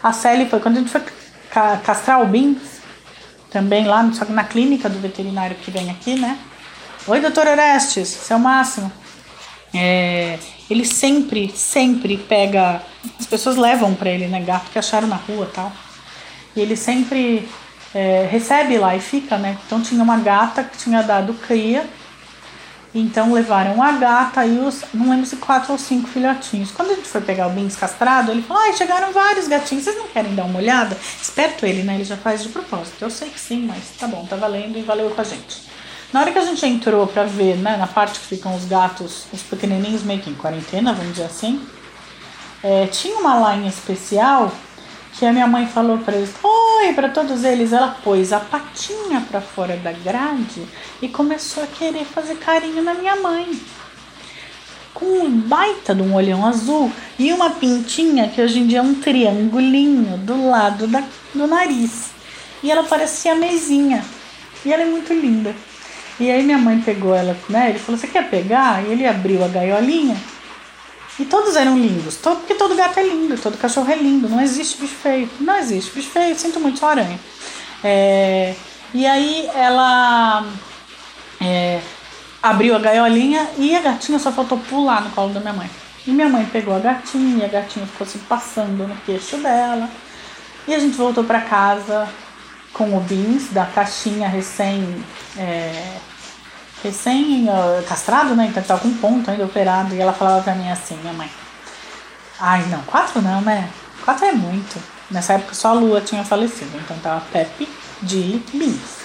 A 0.02 0.12
Sally 0.12 0.46
foi 0.46 0.60
quando 0.60 0.76
a 0.76 0.80
gente 0.80 0.90
foi 0.90 1.02
castrar 1.84 2.22
o 2.22 2.26
Bins, 2.26 2.78
também 3.50 3.86
lá, 3.86 4.08
que 4.10 4.32
na 4.32 4.44
clínica 4.44 4.88
do 4.88 4.98
veterinário 4.98 5.56
que 5.56 5.70
vem 5.70 5.90
aqui, 5.90 6.14
né? 6.14 6.38
Oi, 7.06 7.20
doutor 7.20 7.46
Orestes, 7.46 8.08
seu 8.08 8.36
é 8.36 8.40
máximo. 8.40 8.92
É, 9.74 10.38
ele 10.68 10.84
sempre, 10.84 11.50
sempre 11.54 12.16
pega. 12.16 12.82
As 13.18 13.26
pessoas 13.26 13.56
levam 13.56 13.94
para 13.94 14.10
ele, 14.10 14.26
né? 14.26 14.40
Gato 14.40 14.70
que 14.70 14.78
acharam 14.78 15.08
na 15.08 15.16
rua 15.16 15.50
tal. 15.52 15.72
E 16.54 16.60
ele 16.60 16.76
sempre 16.76 17.48
é, 17.94 18.28
recebe 18.30 18.76
lá 18.78 18.94
e 18.94 19.00
fica, 19.00 19.38
né? 19.38 19.56
Então 19.66 19.80
tinha 19.80 20.02
uma 20.02 20.18
gata 20.18 20.62
que 20.62 20.76
tinha 20.76 21.02
dado 21.02 21.32
cria. 21.34 21.88
Então 22.94 23.33
levaram 23.33 23.83
a 23.83 23.92
gata 23.92 24.46
e 24.46 24.59
os, 24.59 24.83
não 24.94 25.11
lembro 25.11 25.27
se 25.27 25.37
quatro 25.37 25.72
ou 25.72 25.79
cinco 25.79 26.09
filhotinhos. 26.09 26.70
Quando 26.70 26.92
a 26.92 26.94
gente 26.94 27.07
foi 27.07 27.20
pegar 27.20 27.46
o 27.46 27.51
Bins 27.51 27.77
castrado, 27.77 28.31
ele 28.31 28.42
falou: 28.42 28.62
Ai, 28.62 28.72
chegaram 28.72 29.12
vários 29.12 29.46
gatinhos, 29.46 29.85
vocês 29.85 29.96
não 29.96 30.09
querem 30.09 30.35
dar 30.35 30.44
uma 30.44 30.59
olhada? 30.59 30.96
Esperto 31.20 31.66
ele, 31.66 31.83
né? 31.83 31.96
Ele 31.96 32.05
já 32.05 32.16
faz 32.16 32.42
de 32.42 32.48
propósito. 32.48 32.96
Eu 33.01 33.11
sei 33.11 33.29
que 33.29 33.38
sim, 33.38 33.66
mas 33.66 33.90
tá 33.98 34.07
bom, 34.07 34.24
tá 34.24 34.37
valendo 34.37 34.79
e 34.79 34.83
valeu 34.83 35.11
com 35.11 35.20
a 35.20 35.24
gente. 35.24 35.68
Na 36.12 36.20
hora 36.20 36.33
que 36.33 36.38
a 36.38 36.44
gente 36.44 36.64
entrou 36.64 37.07
para 37.07 37.24
ver, 37.24 37.57
né, 37.59 37.77
na 37.77 37.87
parte 37.87 38.18
que 38.18 38.27
ficam 38.27 38.57
os 38.57 38.64
gatos, 38.64 39.27
os 39.31 39.42
pequenininhos 39.42 40.03
meio 40.03 40.20
que 40.20 40.31
em 40.31 40.35
quarentena, 40.35 40.94
vamos 40.94 41.12
dizer 41.12 41.27
assim, 41.27 41.61
é, 42.62 42.87
tinha 42.87 43.18
uma 43.18 43.53
line 43.53 43.68
especial 43.68 44.51
que 45.18 45.26
a 45.26 45.33
minha 45.33 45.46
mãe 45.48 45.66
falou 45.66 45.98
para 45.98 46.16
eles: 46.16 46.33
Oi, 46.42 46.92
para 46.94 47.09
todos 47.09 47.42
eles. 47.42 47.72
Ela 47.72 47.96
pôs 48.04 48.33
a 48.33 48.38
patinha 48.38 49.20
para 49.28 49.40
fora 49.40 49.76
da 49.76 49.90
grade 49.92 50.62
e 51.02 51.09
começou 51.09 51.62
a 51.62 51.66
querer 51.66 52.04
fazer 52.04 52.37
carinho 52.37 52.83
na 52.83 52.94
minha 52.94 53.16
mãe. 53.16 53.61
Com 54.94 55.07
um 55.07 55.40
baita 55.40 55.94
de 55.94 56.02
um 56.02 56.14
olhão 56.14 56.46
azul 56.46 56.90
e 57.18 57.33
uma 57.33 57.50
pintinha 57.50 58.28
que 58.28 58.40
hoje 58.40 58.61
em 58.61 58.66
dia 58.66 58.78
é 58.78 58.83
um 58.83 58.94
triangulinho 58.94 60.16
do 60.18 60.48
lado 60.48 60.87
da, 60.87 61.02
do 61.35 61.46
nariz. 61.46 62.11
E 62.62 62.70
ela 62.70 62.85
parecia 62.85 63.35
mesinha. 63.35 64.04
E 64.64 64.72
ela 64.72 64.83
é 64.83 64.87
muito 64.87 65.12
linda. 65.12 65.54
E 66.18 66.31
aí 66.31 66.42
minha 66.42 66.59
mãe 66.59 66.81
pegou 66.81 67.14
ela, 67.14 67.37
né? 67.48 67.70
Ele 67.70 67.78
falou: 67.78 68.00
Você 68.00 68.07
quer 68.07 68.31
pegar? 68.31 68.85
E 68.85 68.92
ele 68.92 69.07
abriu 69.07 69.44
a 69.44 69.48
gaiolinha. 69.48 70.16
E 71.18 71.24
todos 71.24 71.57
eram 71.57 71.76
lindos, 71.76 72.16
todo, 72.16 72.38
porque 72.38 72.54
todo 72.54 72.76
gato 72.76 72.98
é 73.00 73.02
lindo, 73.02 73.37
todo 73.37 73.59
cachorro 73.59 73.90
é 73.90 73.96
lindo, 73.96 74.28
não 74.28 74.40
existe 74.40 74.81
bicho 74.81 74.94
feio. 74.94 75.28
Não 75.40 75.57
existe 75.57 75.90
bicho 75.92 76.11
feio, 76.11 76.38
sinto 76.38 76.61
muito 76.61 76.78
só 76.78 76.90
aranha. 76.90 77.18
É, 77.83 78.54
e 78.94 79.04
aí 79.04 79.48
ela 79.54 80.46
é, 81.40 81.81
abriu 82.42 82.76
a 82.76 82.78
gaiolinha 82.78 83.48
e 83.59 83.74
a 83.74 83.81
gatinha 83.81 84.18
só 84.18 84.31
faltou 84.31 84.59
pular 84.59 85.02
no 85.02 85.11
colo 85.11 85.33
da 85.35 85.40
minha 85.40 85.52
mãe. 85.52 85.70
E 86.07 86.11
minha 86.11 86.28
mãe 86.28 86.46
pegou 86.46 86.74
a 86.74 86.78
gatinha, 86.78 87.46
a 87.46 87.48
gatinha 87.48 87.87
ficou 87.87 88.07
se 88.07 88.18
passando 88.20 88.87
no 88.87 88.96
queixo 89.04 89.37
dela. 89.38 89.88
E 90.66 90.74
a 90.74 90.78
gente 90.78 90.96
voltou 90.96 91.24
para 91.24 91.40
casa 91.40 92.09
com 92.72 92.96
o 92.96 93.00
Beans 93.00 93.50
da 93.50 93.66
caixinha 93.66 94.28
recém 94.28 95.04
é, 95.37 95.96
recém 96.82 97.48
uh, 97.48 97.82
castrado, 97.88 98.34
né? 98.34 98.46
Então 98.46 98.62
tava 98.62 98.80
com 98.80 98.92
ponto 98.94 99.30
ainda 99.30 99.44
operado. 99.44 99.94
E 99.94 100.00
ela 100.00 100.12
falava 100.12 100.42
pra 100.42 100.54
mim 100.54 100.70
assim, 100.70 100.96
minha 100.96 101.12
mãe. 101.12 101.30
Ai, 102.40 102.64
não, 102.66 102.80
quatro 102.82 103.20
não, 103.20 103.40
né? 103.40 103.68
Quatro 104.04 104.26
é 104.26 104.32
muito. 104.32 104.80
Nessa 105.10 105.34
época 105.34 105.54
só 105.54 105.68
a 105.68 105.72
Lua 105.72 106.00
tinha 106.00 106.24
falecido. 106.24 106.76
Então 106.78 106.96
tava 106.98 107.22
Pepe, 107.32 107.68
Dilly, 108.02 108.44
Beans. 108.52 108.98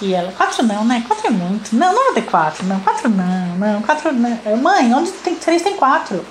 E 0.00 0.12
ela, 0.12 0.32
quatro 0.32 0.64
não, 0.64 0.84
né? 0.84 1.04
Quatro 1.06 1.28
é 1.28 1.30
muito. 1.30 1.74
Não, 1.76 1.94
não 1.94 2.04
vou 2.06 2.14
ter 2.14 2.22
quatro, 2.22 2.66
não. 2.66 2.80
Quatro 2.80 3.08
não, 3.08 3.56
não. 3.56 3.82
Quatro 3.82 4.12
não. 4.12 4.56
Mãe, 4.56 4.92
onde 4.92 5.12
tem 5.12 5.36
três 5.36 5.62
tem 5.62 5.76
quatro. 5.76 6.24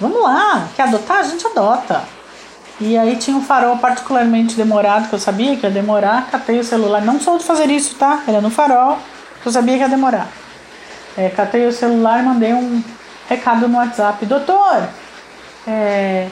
Vamos 0.00 0.22
lá. 0.22 0.68
Quer 0.76 0.84
adotar? 0.84 1.18
A 1.18 1.22
gente 1.22 1.46
adota. 1.46 2.04
E 2.80 2.98
aí 2.98 3.16
tinha 3.16 3.36
um 3.36 3.42
farol 3.42 3.78
particularmente 3.78 4.56
demorado, 4.56 5.08
que 5.08 5.14
eu 5.14 5.18
sabia 5.18 5.56
que 5.56 5.64
ia 5.64 5.70
demorar, 5.70 6.28
catei 6.30 6.58
o 6.58 6.64
celular. 6.64 7.00
Não 7.02 7.20
sou 7.20 7.38
de 7.38 7.44
fazer 7.44 7.70
isso, 7.70 7.94
tá? 7.94 8.22
Era 8.26 8.40
no 8.40 8.50
farol, 8.50 8.98
eu 9.48 9.52
sabia 9.52 9.76
que 9.76 9.82
ia 9.82 9.88
demorar. 9.88 10.28
É, 11.16 11.28
catei 11.30 11.66
o 11.66 11.72
celular 11.72 12.20
e 12.20 12.22
mandei 12.22 12.52
um 12.52 12.82
recado 13.28 13.68
no 13.68 13.78
WhatsApp. 13.78 14.24
Doutor, 14.26 14.88
é, 15.66 16.28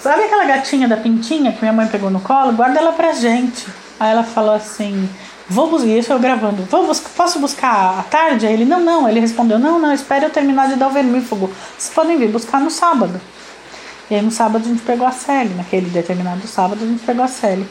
sabe 0.00 0.24
aquela 0.24 0.44
gatinha 0.44 0.88
da 0.88 0.96
pintinha 0.96 1.52
que 1.52 1.60
minha 1.60 1.72
mãe 1.72 1.86
pegou 1.88 2.10
no 2.10 2.20
colo? 2.20 2.52
Guarda 2.52 2.78
ela 2.78 2.92
pra 2.92 3.12
gente. 3.12 3.66
Aí 3.98 4.12
ela 4.12 4.22
falou 4.22 4.54
assim, 4.54 5.08
vou 5.48 5.68
buscar, 5.68 5.88
isso 5.88 6.12
eu 6.12 6.18
gravando, 6.18 6.62
vou 6.64 6.86
buscar, 6.86 7.08
posso 7.10 7.40
buscar 7.40 7.98
à 7.98 8.02
tarde? 8.04 8.46
Aí 8.46 8.52
ele, 8.52 8.64
não, 8.64 8.80
não. 8.80 9.08
Ele 9.08 9.18
respondeu, 9.18 9.58
não, 9.58 9.78
não, 9.78 9.92
espere 9.92 10.24
eu 10.24 10.30
terminar 10.30 10.68
de 10.68 10.76
dar 10.76 10.88
o 10.88 10.92
vermífugo. 10.92 11.50
Vocês 11.76 11.92
podem 11.92 12.16
vir 12.16 12.28
buscar 12.28 12.60
no 12.60 12.70
sábado. 12.70 13.20
E 14.10 14.14
aí 14.14 14.22
no 14.22 14.30
sábado 14.30 14.62
a 14.64 14.68
gente 14.68 14.82
pegou 14.82 15.06
a 15.06 15.10
Sally, 15.10 15.50
naquele 15.54 15.90
determinado 15.90 16.46
sábado 16.46 16.82
a 16.82 16.86
gente 16.86 17.04
pegou 17.04 17.24
a 17.24 17.28
Sally. 17.28 17.68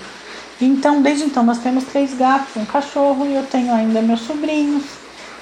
Então, 0.60 1.02
desde 1.02 1.24
então, 1.26 1.44
nós 1.44 1.60
temos 1.60 1.84
três 1.84 2.14
gatos, 2.16 2.56
um 2.56 2.66
cachorro 2.66 3.26
e 3.26 3.36
eu 3.36 3.44
tenho 3.44 3.74
ainda 3.74 4.02
meus 4.02 4.22
sobrinhos. 4.22 4.84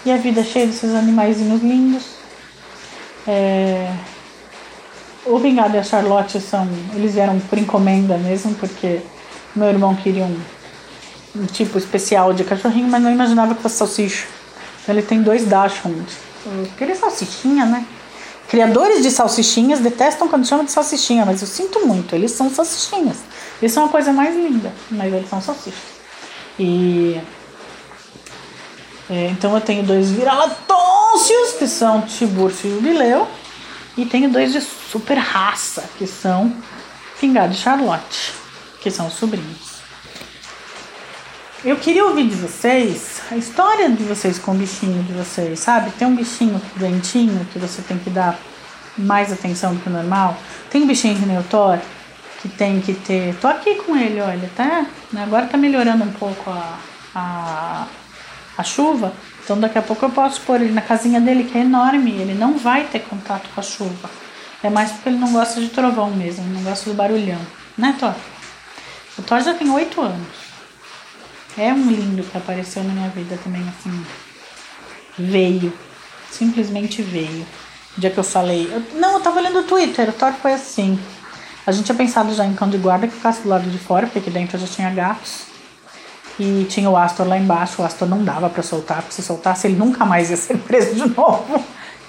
E 0.05 0.11
a 0.11 0.17
vida 0.17 0.41
é 0.41 0.43
cheia 0.43 0.67
desses 0.67 0.93
animaizinhos 0.93 1.61
lindos. 1.61 2.03
É... 3.27 3.91
O 5.25 5.39
Vingado 5.39 5.75
e 5.75 5.79
a 5.79 5.83
Charlotte 5.83 6.39
são. 6.39 6.67
Eles 6.93 7.13
vieram 7.13 7.39
por 7.39 7.57
encomenda 7.57 8.17
mesmo, 8.17 8.53
porque 8.55 9.01
meu 9.55 9.67
irmão 9.67 9.95
queria 9.95 10.25
um, 10.25 10.39
um 11.35 11.45
tipo 11.45 11.77
especial 11.77 12.33
de 12.33 12.43
cachorrinho, 12.43 12.87
mas 12.87 13.01
não 13.01 13.11
imaginava 13.11 13.55
que 13.55 13.61
fosse 13.61 13.77
salsicha. 13.77 14.27
Então 14.83 14.93
ele 14.93 15.01
tem 15.01 15.21
dois 15.23 15.47
Dachshund. 15.47 16.05
Eu 16.45 16.67
queria 16.77 16.95
salsichinha, 16.95 17.65
né? 17.65 17.85
Criadores 18.47 19.01
de 19.01 19.09
salsichinhas 19.09 19.79
detestam 19.79 20.27
quando 20.27 20.45
chama 20.45 20.63
de 20.63 20.71
salsichinha, 20.71 21.25
mas 21.25 21.41
eu 21.41 21.47
sinto 21.47 21.87
muito, 21.87 22.13
eles 22.13 22.31
são 22.31 22.49
salsichinhas. 22.49 23.17
Eles 23.61 23.71
são 23.71 23.85
a 23.85 23.89
coisa 23.89 24.11
mais 24.11 24.35
linda, 24.35 24.71
mas 24.91 25.13
eles 25.13 25.29
são 25.29 25.41
salsichas. 25.41 25.95
E. 26.59 27.19
É, 29.09 29.27
então 29.27 29.53
eu 29.53 29.61
tenho 29.61 29.83
dois 29.83 30.11
vira-latócios, 30.11 31.53
que 31.57 31.67
são 31.67 32.01
Tiburcio 32.01 32.69
e 32.69 32.73
Jubileu. 32.73 33.27
E 33.97 34.05
tenho 34.05 34.29
dois 34.29 34.51
de 34.51 34.59
super 34.61 35.17
raça, 35.17 35.83
que 35.97 36.05
são 36.05 36.53
Pingado 37.19 37.53
e 37.53 37.55
Charlotte, 37.55 38.33
que 38.81 38.91
são 38.91 39.07
os 39.07 39.13
sobrinhos. 39.13 39.75
Eu 41.63 41.77
queria 41.77 42.05
ouvir 42.05 42.27
de 42.27 42.35
vocês 42.35 43.21
a 43.31 43.37
história 43.37 43.89
de 43.89 44.03
vocês 44.03 44.37
com 44.37 44.51
o 44.51 44.55
bichinho 44.55 45.01
de 45.03 45.13
vocês, 45.13 45.59
sabe? 45.59 45.91
Tem 45.91 46.07
um 46.07 46.15
bichinho 46.15 46.61
doentinho 46.75 47.47
que 47.51 47.57
você 47.57 47.81
tem 47.81 47.97
que 47.97 48.09
dar 48.09 48.37
mais 48.97 49.31
atenção 49.31 49.73
do 49.73 49.81
que 49.81 49.89
o 49.89 49.91
normal. 49.91 50.37
Tem 50.69 50.83
um 50.83 50.87
bichinho 50.87 51.17
o 51.39 51.43
Thor, 51.43 51.79
que 52.45 52.49
tem 52.57 52.79
que 52.79 52.93
ter. 52.93 53.35
Tô 53.41 53.47
aqui 53.47 53.75
com 53.75 53.95
ele, 53.95 54.21
olha, 54.21 54.49
tá? 54.55 54.85
Agora 55.17 55.47
tá 55.47 55.57
melhorando 55.57 56.03
um 56.03 56.11
pouco 56.11 56.51
a, 56.51 56.77
a, 57.15 57.87
a 58.55 58.63
chuva. 58.63 59.11
Então 59.43 59.59
daqui 59.59 59.79
a 59.79 59.81
pouco 59.81 60.05
eu 60.05 60.11
posso 60.11 60.41
pôr 60.41 60.61
ele 60.61 60.71
na 60.71 60.81
casinha 60.81 61.19
dele, 61.19 61.45
que 61.45 61.57
é 61.57 61.61
enorme, 61.61 62.11
ele 62.11 62.35
não 62.35 62.57
vai 62.57 62.83
ter 62.85 62.99
contato 62.99 63.49
com 63.53 63.59
a 63.59 63.63
chuva. 63.63 64.09
É 64.61 64.69
mais 64.69 64.91
porque 64.91 65.09
ele 65.09 65.17
não 65.17 65.31
gosta 65.31 65.59
de 65.59 65.69
trovão 65.69 66.11
mesmo, 66.11 66.45
não 66.53 66.61
gosta 66.63 66.89
do 66.89 66.95
barulhão. 66.95 67.41
Né, 67.75 67.95
Thor? 67.99 68.13
O 69.17 69.23
Thor 69.23 69.41
já 69.41 69.53
tem 69.55 69.69
oito 69.71 70.01
anos. 70.01 70.45
É 71.57 71.73
um 71.73 71.89
lindo 71.89 72.23
que 72.23 72.37
apareceu 72.37 72.83
na 72.83 72.93
minha 72.93 73.09
vida 73.09 73.39
também, 73.43 73.63
assim. 73.69 74.05
Veio. 75.17 75.73
Simplesmente 76.29 77.01
veio. 77.01 77.45
O 77.97 78.01
dia 78.01 78.11
que 78.11 78.17
eu 78.17 78.23
falei. 78.23 78.69
Eu, 78.71 78.99
não, 78.99 79.13
eu 79.13 79.19
tava 79.19 79.39
lendo 79.39 79.59
o 79.59 79.63
Twitter, 79.63 80.09
o 80.09 80.13
Thor 80.13 80.33
foi 80.33 80.53
assim. 80.53 80.99
A 81.65 81.71
gente 81.71 81.85
tinha 81.85 81.95
pensado 81.95 82.33
já 82.33 82.45
em 82.45 82.53
cão 82.53 82.69
de 82.69 82.77
guarda 82.77 83.07
que 83.07 83.13
ficasse 83.13 83.41
do 83.41 83.49
lado 83.49 83.69
de 83.69 83.77
fora, 83.77 84.05
porque 84.05 84.19
aqui 84.19 84.29
dentro 84.29 84.57
já 84.57 84.67
tinha 84.67 84.89
gatos. 84.91 85.45
E 86.39 86.65
tinha 86.69 86.89
o 86.89 86.95
Astor 86.95 87.27
lá 87.27 87.37
embaixo. 87.37 87.81
O 87.81 87.85
Astor 87.85 88.07
não 88.07 88.23
dava 88.23 88.49
para 88.49 88.61
soltar, 88.61 89.01
porque 89.01 89.13
se 89.13 89.23
soltasse 89.23 89.67
ele 89.67 89.75
nunca 89.75 90.05
mais 90.05 90.29
ia 90.29 90.37
ser 90.37 90.57
preso 90.67 90.93
de 90.93 91.15
novo. 91.15 91.63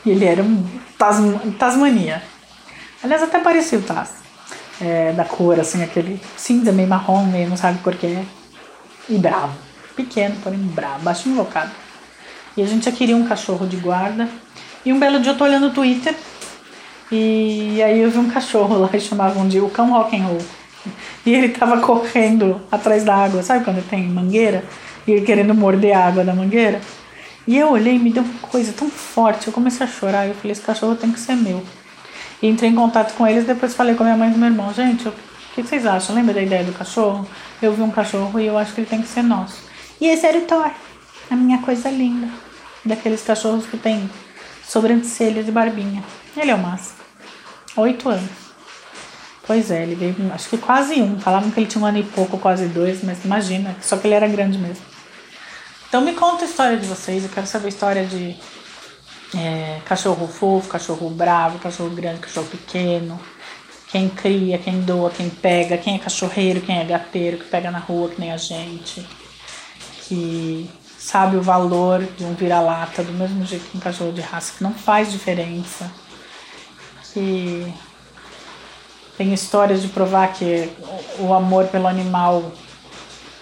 E 0.05 0.11
ele 0.11 0.25
era 0.25 0.43
um 0.43 0.65
Tasm 0.99 1.39
Tasmania. 1.59 2.23
Aliás, 3.03 3.23
até 3.23 3.39
parecia 3.39 3.79
o 3.79 3.83
Taz. 3.83 4.11
É, 4.79 5.13
da 5.13 5.25
cor, 5.25 5.59
assim, 5.59 5.83
aquele 5.83 6.21
cinza 6.37 6.71
meio 6.71 6.89
marrom, 6.89 7.25
meio 7.25 7.49
não 7.49 7.57
sabe 7.57 7.79
por 7.79 7.95
quê. 7.95 8.19
E 9.09 9.17
bravo. 9.17 9.55
Pequeno, 9.95 10.37
porém 10.43 10.59
bravo, 10.59 11.03
baixinho 11.03 11.35
invocado. 11.35 11.71
E 12.57 12.63
a 12.63 12.67
gente 12.67 12.85
já 12.85 12.93
queria 12.93 13.17
um 13.17 13.27
cachorro 13.27 13.67
de 13.67 13.77
guarda. 13.77 14.29
E 14.85 14.93
um 14.93 14.99
belo 14.99 15.19
dia 15.21 15.33
eu 15.33 15.39
tô 15.39 15.45
olhando 15.45 15.69
o 15.69 15.71
Twitter 15.71 16.15
e 17.11 17.81
aí 17.83 18.01
eu 18.01 18.11
vi 18.11 18.19
um 18.19 18.29
cachorro 18.29 18.79
lá 18.79 18.89
que 18.89 18.99
chamavam 18.99 19.47
de 19.47 19.61
o 19.61 19.69
cão 19.69 19.91
rock 19.91 20.17
and 20.17 20.25
roll. 20.25 20.43
E 21.25 21.33
ele 21.33 21.49
tava 21.51 21.81
correndo 21.81 22.61
atrás 22.71 23.05
da 23.05 23.15
água, 23.15 23.43
sabe 23.43 23.65
quando 23.65 23.87
tem 23.89 24.03
mangueira? 24.09 24.65
E 25.07 25.13
ele 25.13 25.25
querendo 25.25 25.55
morder 25.55 25.97
a 25.97 26.07
água 26.07 26.25
da 26.25 26.35
mangueira. 26.35 26.81
E 27.47 27.57
eu 27.57 27.71
olhei 27.71 27.95
e 27.95 27.99
me 27.99 28.11
deu 28.11 28.25
uma 28.25 28.49
coisa 28.49 28.73
tão 28.73 28.91
forte, 28.91 29.47
eu 29.47 29.53
comecei 29.53 29.87
a 29.87 29.89
chorar. 29.89 30.27
Eu 30.27 30.35
falei, 30.35 30.53
esse 30.53 30.61
cachorro 30.61 30.97
tem 30.97 31.13
que 31.13 31.21
ser 31.21 31.37
meu. 31.37 31.63
E 32.43 32.49
entrei 32.49 32.71
em 32.71 32.75
contato 32.75 33.15
com 33.15 33.27
eles, 33.27 33.45
depois 33.45 33.75
falei 33.75 33.95
com 33.95 34.03
a 34.03 34.07
minha 34.07 34.17
mãe 34.17 34.31
e 34.31 34.33
com 34.33 34.39
meu 34.39 34.49
irmão, 34.49 34.73
gente, 34.75 35.09
o 35.09 35.15
que 35.55 35.63
vocês 35.63 35.87
acham? 35.87 36.15
Lembra 36.15 36.35
da 36.35 36.43
ideia 36.43 36.65
do 36.65 36.73
cachorro? 36.73 37.27
Eu 37.63 37.73
vi 37.73 37.83
um 37.83 37.91
cachorro 37.91 38.39
e 38.39 38.47
eu 38.47 38.59
acho 38.59 38.75
que 38.75 38.81
ele 38.81 38.89
tem 38.89 39.01
que 39.01 39.09
ser 39.09 39.23
nosso. 39.23 39.63
E 40.01 40.07
esse 40.07 40.27
era 40.27 40.39
o 40.39 40.43
Thor, 40.43 40.71
a 41.31 41.37
minha 41.37 41.59
coisa 41.59 41.89
linda. 41.89 42.29
Daqueles 42.85 43.23
cachorros 43.23 43.67
que 43.67 43.77
tem 43.77 44.11
sobrancelhas 44.67 45.49
e 45.49 45.51
barbinha. 45.51 46.03
Ele 46.37 46.51
é 46.51 46.55
o 46.55 46.59
máximo. 46.59 46.97
Oito 47.77 48.09
anos. 48.09 48.31
Pois 49.47 49.71
é, 49.71 49.83
ele 49.83 49.95
veio, 49.95 50.15
acho 50.35 50.49
que 50.49 50.59
quase 50.59 51.01
um. 51.01 51.21
Falavam 51.21 51.51
que 51.51 51.61
ele 51.61 51.69
tinha 51.69 51.83
um 51.83 51.87
ano 51.87 51.99
e 51.99 52.03
pouco, 52.03 52.37
quase 52.37 52.67
dois, 52.67 53.05
mas 53.05 53.25
imagina, 53.25 53.77
só 53.81 53.97
que 53.97 54.07
ele 54.07 54.15
era 54.15 54.27
grande 54.27 54.59
mesmo. 54.59 54.85
Então 55.89 56.01
me 56.01 56.15
conta 56.15 56.45
a 56.45 56.49
história 56.49 56.77
de 56.77 56.87
vocês, 56.87 57.23
eu 57.23 57.31
quero 57.31 57.47
saber 57.47 57.67
a 57.67 57.69
história 57.69 58.05
de 58.05 58.37
é, 59.37 59.81
cachorro 59.85 60.27
fofo, 60.27 60.69
cachorro 60.69 61.09
bravo, 61.11 61.61
cachorro 61.61 61.91
grande, 61.91 62.21
cachorro 62.21 62.49
pequeno. 62.49 63.21
Quem 63.89 64.09
cria, 64.09 64.59
quem 64.59 64.81
doa, 64.81 65.11
quem 65.11 65.31
pega, 65.31 65.79
quem 65.79 65.95
é 65.95 65.99
cachorreiro, 65.99 66.61
quem 66.61 66.79
é 66.79 66.85
gateiro, 66.85 67.39
que 67.39 67.45
pega 67.45 67.71
na 67.71 67.79
rua, 67.79 68.09
que 68.09 68.21
nem 68.21 68.33
a 68.33 68.37
gente. 68.37 69.07
Que 70.03 70.69
sabe 71.07 71.37
o 71.37 71.43
valor 71.43 72.03
de 72.03 72.25
um 72.25 72.35
vira-lata 72.35 73.05
do 73.05 73.13
mesmo 73.13 73.47
jeito 73.47 73.65
que 73.71 73.77
um 73.77 73.81
cachorro 73.81 74.11
de 74.11 74.21
raça, 74.21 74.55
que 74.59 74.65
não 74.65 74.75
faz 74.75 75.13
diferença 75.13 75.89
que 77.13 77.73
tem 79.17 79.33
histórias 79.33 79.83
de 79.83 79.89
provar 79.89 80.33
que 80.33 80.69
o 81.21 81.33
amor 81.33 81.69
pelo 81.69 81.87
animal 81.87 82.51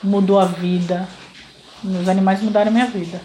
mudou 0.03 0.39
a 0.39 0.45
vida. 0.45 1.09
Os 1.83 2.07
animais 2.07 2.43
mudaram 2.43 2.69
a 2.69 2.73
minha 2.73 2.87
vida. 2.87 3.19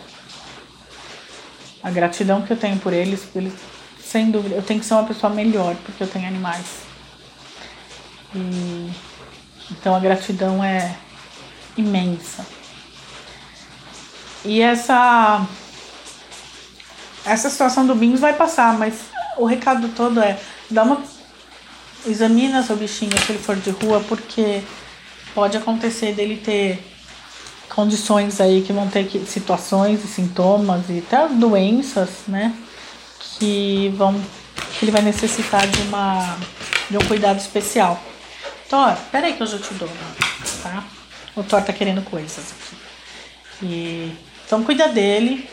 A 1.84 1.91
gratidão 1.91 2.41
que 2.41 2.52
eu 2.52 2.58
tenho 2.58 2.80
por 2.80 2.93
eles, 2.93 3.28
eles 3.36 3.54
sem 4.02 4.32
dúvida, 4.32 4.56
eu 4.56 4.63
tenho 4.63 4.80
que 4.80 4.86
ser 4.86 4.93
uma 4.93 5.04
pessoa 5.04 5.32
melhor 5.34 5.75
porque 5.86 6.02
eu 6.02 6.08
tenho 6.08 6.28
animais. 6.28 6.65
E, 8.34 8.89
então 9.69 9.93
a 9.93 9.99
gratidão 9.99 10.63
é 10.63 10.95
imensa. 11.75 12.59
E 14.45 14.62
essa 14.62 15.45
essa 17.25 17.49
situação 17.49 17.86
do 17.86 17.93
Bins 17.93 18.19
vai 18.19 18.34
passar, 18.34 18.78
mas 18.78 18.95
o 19.38 19.45
recado 19.45 19.89
todo 19.89 20.19
é 20.21 20.39
dá 20.69 20.84
uma 20.84 21.02
examina 22.06 22.63
seu 22.63 22.75
bichinho 22.75 23.12
se 23.19 23.32
ele 23.32 23.39
for 23.39 23.56
de 23.56 23.69
rua, 23.71 24.04
porque 24.08 24.62
pode 25.34 25.58
acontecer 25.58 26.13
dele 26.13 26.38
ter 26.38 26.84
condições 27.69 28.41
aí 28.41 28.62
que 28.62 28.73
vão 28.73 28.88
ter 28.88 29.06
que, 29.08 29.19
situações 29.25 30.04
e 30.04 30.08
sintomas 30.08 30.89
e 30.89 30.99
até 30.99 31.28
doenças, 31.28 32.10
né, 32.28 32.54
que 33.19 33.93
vão 33.95 34.19
que 34.78 34.86
ele 34.86 34.91
vai 34.91 35.02
necessitar 35.02 35.67
de 35.67 35.82
uma 35.84 36.38
de 36.89 36.97
um 36.97 37.06
cuidado 37.06 37.39
especial. 37.39 38.02
Thor, 38.69 38.95
peraí 39.12 39.34
que 39.34 39.43
eu 39.43 39.47
já 39.47 39.58
te 39.58 39.73
dou, 39.73 39.89
tá? 40.63 40.84
O 41.36 41.43
Thor 41.43 41.62
tá 41.62 41.73
querendo 41.73 42.04
coisas 42.04 42.38
aqui. 42.52 42.78
E, 43.63 44.15
então 44.49 44.63
cuida 44.63 44.88
dele, 44.88 45.47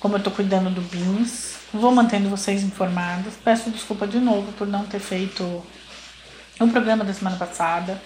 como 0.00 0.16
eu 0.16 0.20
tô 0.20 0.28
cuidando 0.28 0.68
do 0.68 0.80
Beans. 0.80 1.54
Vou 1.72 1.92
mantendo 1.92 2.28
vocês 2.28 2.64
informados. 2.64 3.34
Peço 3.44 3.70
desculpa 3.70 4.04
de 4.04 4.18
novo 4.18 4.50
por 4.54 4.66
não 4.66 4.84
ter 4.84 4.98
feito 4.98 5.44
o 6.58 6.66
programa 6.66 7.04
da 7.04 7.14
semana 7.14 7.36
passada 7.36 8.02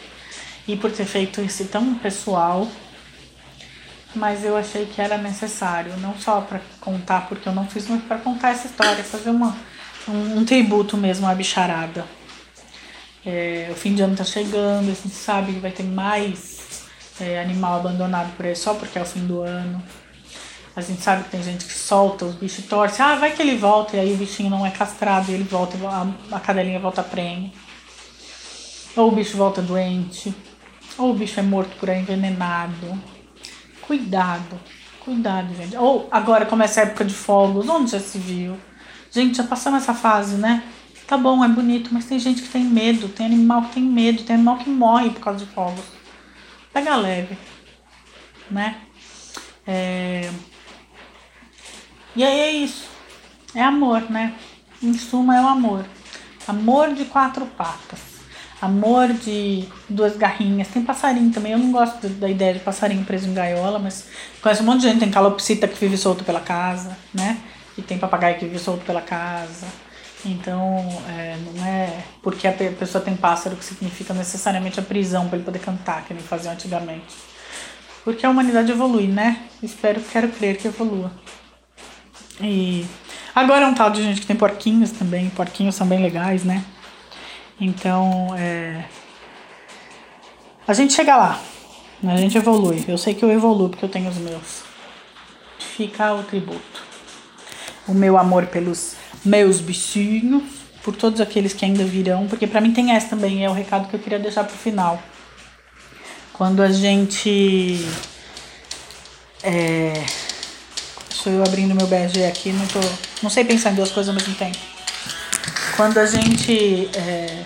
e 0.67 0.77
por 0.77 0.93
ter 0.93 1.07
feito 1.07 1.41
esse 1.41 1.65
tão 1.65 1.95
pessoal. 1.95 2.69
Mas 4.15 4.45
eu 4.45 4.59
achei 4.59 4.85
que 4.85 5.01
era 5.01 5.17
necessário, 5.17 5.97
não 5.97 6.15
só 6.19 6.43
para 6.43 6.61
contar, 6.83 7.27
porque 7.27 7.49
eu 7.49 7.55
não 7.55 7.67
fiz 7.67 7.89
muito 7.89 8.07
para 8.07 8.19
contar 8.19 8.51
essa 8.51 8.67
história, 8.67 9.03
fazer 9.03 9.31
uma, 9.31 9.57
um, 10.07 10.41
um 10.41 10.45
tributo 10.45 10.99
mesmo 10.99 11.27
à 11.27 11.35
bicharada. 11.35 12.05
É, 13.25 13.69
o 13.71 13.75
fim 13.75 13.95
de 13.95 14.03
ano 14.03 14.15
tá 14.15 14.25
chegando, 14.25 14.91
a 14.91 14.95
gente 14.95 15.15
sabe 15.15 15.55
que 15.55 15.61
vai 15.61 15.71
ter 15.71 15.83
mais 15.83 16.58
é, 17.21 17.41
animal 17.41 17.81
abandonado 17.81 18.35
por 18.37 18.47
aí 18.47 18.57
só 18.57 18.75
porque 18.75 18.99
é 18.99 19.03
o 19.03 19.07
fim 19.07 19.27
do 19.27 19.41
ano. 19.41 19.83
A 20.75 20.81
gente 20.81 21.03
sabe 21.03 21.25
que 21.25 21.31
tem 21.31 21.43
gente 21.43 21.65
que 21.65 21.73
solta 21.73 22.25
os 22.25 22.35
bichos 22.37 22.61
e 22.61 22.69
torce. 22.69 23.03
Ah, 23.03 23.17
vai 23.17 23.33
que 23.33 23.43
ele 23.43 23.57
volta 23.57 23.97
e 23.97 24.01
aí 24.01 24.13
o 24.13 24.17
bichinho 24.17 24.49
não 24.49 24.65
é 24.65 24.71
castrado 24.71 25.31
e 25.31 25.35
ele 25.35 25.43
volta, 25.43 25.77
a, 25.89 26.37
a 26.37 26.41
cadelinha 26.41 26.79
volta 26.79 27.03
prenha. 27.03 27.51
Ou 28.97 29.09
o 29.09 29.11
bicho 29.11 29.37
volta 29.37 29.61
doente. 29.61 30.33
Ou 30.97 31.11
o 31.11 31.15
bicho 31.15 31.41
é 31.41 31.43
morto 31.43 31.77
por 31.81 31.91
aí 31.91 32.01
envenenado. 32.01 32.97
Cuidado, 33.83 34.61
cuidado, 35.05 35.53
gente. 35.57 35.77
Ou 35.77 36.07
agora 36.11 36.47
começa 36.47 36.81
a 36.81 36.83
época 36.85 37.05
de 37.05 37.15
fogos, 37.15 37.69
onde 37.69 37.91
já 37.91 38.01
se 38.01 38.19
viu? 38.19 38.57
Gente, 39.11 39.37
já 39.37 39.45
passamos 39.45 39.83
essa 39.83 39.95
fase, 39.95 40.37
né? 40.37 40.63
Tá 41.09 41.17
bom, 41.17 41.43
é 41.43 41.49
bonito, 41.49 41.89
mas 41.93 42.05
tem 42.05 42.19
gente 42.19 42.43
que 42.43 42.49
tem 42.49 42.63
medo, 42.63 43.09
tem 43.09 43.27
animal 43.27 43.63
que 43.63 43.75
tem 43.75 43.83
medo, 43.83 44.23
tem 44.23 44.37
animal 44.37 44.59
que 44.59 44.69
morre 44.69 45.11
por 45.11 45.21
causa 45.21 45.45
de 45.45 45.51
fogos. 45.51 45.98
Pega 46.79 46.95
leve, 46.95 47.37
né? 48.49 48.77
É, 49.67 50.31
e 52.15 52.23
aí 52.23 52.39
é 52.39 52.53
isso. 52.53 52.89
É 53.53 53.61
amor, 53.61 54.09
né? 54.09 54.33
Em 54.81 54.97
suma, 54.97 55.37
é 55.37 55.41
o 55.41 55.49
amor. 55.49 55.85
Amor 56.47 56.95
de 56.95 57.07
quatro 57.07 57.45
patas. 57.47 57.99
Amor 58.63 59.13
de 59.13 59.69
duas 59.89 60.17
garrinhas. 60.17 60.69
Tem 60.69 60.85
passarinho 60.85 61.33
também. 61.33 61.51
Eu 61.51 61.59
não 61.59 61.73
gosto 61.73 62.09
da 62.11 62.31
ideia 62.31 62.55
de 62.55 62.61
passarinho 62.61 63.05
preso 63.05 63.27
em 63.27 63.35
gaiola, 63.35 63.81
mas 63.81 64.07
conheço 64.41 64.63
um 64.63 64.67
monte 64.67 64.83
de 64.83 64.89
gente. 64.89 65.01
Tem 65.01 65.11
calopsita 65.11 65.67
que 65.67 65.81
vive 65.81 65.99
solto 65.99 66.23
pela 66.23 66.39
casa, 66.39 66.97
né? 67.13 67.39
E 67.77 67.83
tem 67.83 67.99
papagaio 67.99 68.39
que 68.39 68.45
vive 68.45 68.61
solto 68.61 68.85
pela 68.85 69.03
casa. 69.03 69.67
Então, 70.25 70.85
é, 71.09 71.37
não 71.37 71.65
é 71.65 72.05
porque 72.23 72.49
a 72.49 72.53
pessoa 72.53 73.03
tem 73.03 73.17
pássaro 73.17 73.57
que 73.57 73.65
significa 73.65 74.13
necessariamente 74.13 74.81
a 74.81 74.83
prisão 74.83 75.29
para 75.29 75.37
ele 75.37 75.45
poder 75.45 75.61
cantar, 75.61 76.05
que 76.05 76.13
nem 76.13 76.23
fazia 76.23 76.51
antigamente. 76.51 77.15
Porque 78.05 78.27
a 78.27 78.31
humanidade 78.31 78.73
evolui, 78.73 79.07
né? 79.07 79.45
Espero, 79.63 80.01
quero 80.01 80.29
crer 80.29 80.57
que 80.57 80.67
evolua. 80.67 81.13
E 82.41 82.87
agora 83.35 83.65
é 83.65 83.67
um 83.67 83.75
tal 83.75 83.91
de 83.91 84.03
gente 84.03 84.21
que 84.21 84.27
tem 84.27 84.37
porquinhos 84.37 84.91
também. 84.91 85.31
Porquinhos 85.31 85.75
são 85.75 85.87
bem 85.87 86.03
legais, 86.03 86.45
né? 86.45 86.65
Então, 87.61 88.35
é... 88.37 88.85
a 90.67 90.73
gente 90.73 90.93
chega 90.93 91.17
lá. 91.17 91.41
A 92.05 92.17
gente 92.17 92.39
evolui. 92.39 92.85
Eu 92.87 92.97
sei 92.97 93.15
que 93.15 93.25
eu 93.25 93.31
evoluo 93.31 93.69
porque 93.69 93.85
eu 93.85 93.89
tenho 93.89 94.09
os 94.09 94.17
meus. 94.17 94.63
Fica 95.59 96.15
o 96.15 96.23
tributo. 96.23 96.83
O 97.87 97.95
meu 97.95 98.17
amor 98.17 98.47
pelos 98.47 98.97
meus 99.25 99.61
bichinhos, 99.61 100.43
por 100.83 100.97
todos 100.97 101.21
aqueles 101.21 101.53
que 101.53 101.65
ainda 101.65 101.85
virão, 101.85 102.27
porque 102.27 102.47
para 102.47 102.61
mim 102.61 102.73
tem 102.73 102.93
essa 102.93 103.09
também, 103.09 103.45
é 103.45 103.51
o 103.51 103.53
recado 103.53 103.89
que 103.89 103.95
eu 103.95 104.01
queria 104.01 104.19
deixar 104.19 104.45
pro 104.45 104.57
final. 104.57 105.03
Quando 106.33 106.63
a 106.63 106.71
gente 106.71 107.85
é, 109.43 110.05
Sou 111.23 111.33
eu 111.33 111.43
abrindo 111.43 111.75
meu 111.75 111.89
BG 111.89 112.27
aqui, 112.27 112.53
não, 112.53 112.65
tô, 112.69 112.79
não 113.25 113.29
sei 113.29 113.45
pensar 113.45 113.73
em 113.73 113.75
duas 113.75 113.91
coisas 113.91 114.09
ao 114.09 114.15
mesmo 114.15 114.37
tempo. 114.37 114.57
Quando 115.77 115.99
a 115.99 116.07
gente 116.07 116.89
é, 116.95 117.43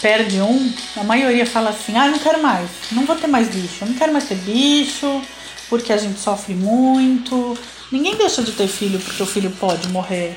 perde 0.00 0.40
um, 0.40 0.72
a 0.96 1.04
maioria 1.04 1.44
fala 1.44 1.70
assim: 1.70 1.94
ah, 1.94 2.08
não 2.08 2.18
quero 2.18 2.42
mais, 2.42 2.70
não 2.90 3.04
vou 3.04 3.14
ter 3.14 3.26
mais 3.26 3.48
bicho, 3.48 3.84
não 3.84 3.92
quero 3.92 4.14
mais 4.14 4.24
ter 4.24 4.36
bicho, 4.36 5.20
porque 5.68 5.92
a 5.92 5.98
gente 5.98 6.18
sofre 6.18 6.54
muito. 6.54 7.58
Ninguém 7.92 8.16
deixa 8.16 8.42
de 8.42 8.52
ter 8.52 8.66
filho 8.66 8.98
porque 8.98 9.22
o 9.22 9.26
filho 9.26 9.50
pode 9.50 9.88
morrer 9.88 10.34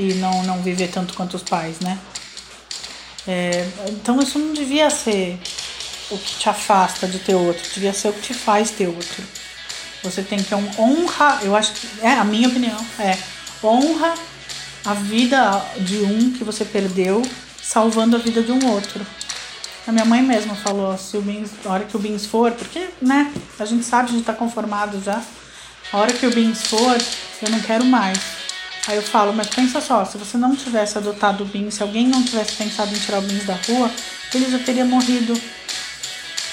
e 0.00 0.14
não, 0.14 0.42
não 0.44 0.62
viver 0.62 0.88
tanto 0.88 1.14
quanto 1.14 1.34
os 1.34 1.42
pais, 1.42 1.78
né? 1.80 1.98
É, 3.28 3.68
então 3.88 4.20
isso 4.20 4.38
não 4.38 4.54
devia 4.54 4.88
ser 4.88 5.38
o 6.10 6.18
que 6.18 6.38
te 6.38 6.48
afasta 6.48 7.06
de 7.06 7.18
ter 7.18 7.34
outro, 7.34 7.62
devia 7.74 7.92
ser 7.92 8.08
o 8.08 8.12
que 8.12 8.22
te 8.22 8.34
faz 8.34 8.70
ter 8.70 8.88
outro. 8.88 9.22
Você 10.02 10.22
tem 10.22 10.42
que 10.42 10.54
honrar, 10.54 11.40
eu 11.42 11.54
acho 11.54 11.72
que 11.72 11.88
é 12.00 12.12
a 12.12 12.24
minha 12.24 12.48
opinião, 12.48 12.78
é 12.98 13.16
honra 13.62 14.14
a 14.84 14.94
vida 14.94 15.62
de 15.78 15.98
um 15.98 16.32
que 16.32 16.42
você 16.42 16.64
perdeu, 16.64 17.22
salvando 17.62 18.16
a 18.16 18.18
vida 18.18 18.42
de 18.42 18.50
um 18.50 18.70
outro. 18.70 19.06
A 19.86 19.92
minha 19.92 20.04
mãe 20.04 20.22
mesma 20.22 20.54
falou, 20.54 20.96
se 20.96 21.16
o 21.16 21.22
Bins, 21.22 21.50
a 21.64 21.70
hora 21.70 21.84
que 21.84 21.96
o 21.96 22.00
Bins 22.00 22.24
for, 22.24 22.52
porque, 22.52 22.88
né, 23.02 23.32
a 23.58 23.64
gente 23.64 23.84
sabe, 23.84 24.08
a 24.10 24.12
gente 24.12 24.24
tá 24.24 24.32
conformado 24.32 25.02
já. 25.02 25.22
A 25.92 25.98
hora 25.98 26.12
que 26.12 26.26
o 26.26 26.30
Bins 26.30 26.62
for, 26.62 26.96
eu 27.42 27.50
não 27.50 27.60
quero 27.60 27.84
mais. 27.84 28.39
Aí 28.86 28.96
eu 28.96 29.02
falo, 29.02 29.32
mas 29.32 29.48
pensa 29.48 29.80
só, 29.80 30.04
se 30.04 30.16
você 30.16 30.36
não 30.36 30.56
tivesse 30.56 30.96
adotado 30.96 31.44
o 31.44 31.46
Bins, 31.46 31.74
se 31.74 31.82
alguém 31.82 32.08
não 32.08 32.22
tivesse 32.22 32.54
pensado 32.56 32.94
em 32.94 32.98
tirar 32.98 33.18
o 33.18 33.22
Bins 33.22 33.44
da 33.44 33.54
rua, 33.54 33.90
ele 34.34 34.50
já 34.50 34.58
teria 34.58 34.84
morrido 34.84 35.38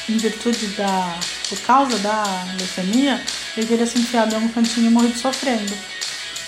em 0.09 0.17
virtude 0.17 0.67
da. 0.67 1.17
por 1.49 1.59
causa 1.59 1.97
da 1.99 2.23
leucemia, 2.57 3.21
ele 3.55 3.65
teria 3.65 3.85
se 3.85 3.99
enfiado 3.99 4.35
em 4.35 4.39
um 4.39 4.49
cantinho 4.49 4.87
e 4.87 4.89
morrido 4.89 5.17
sofrendo. 5.17 5.73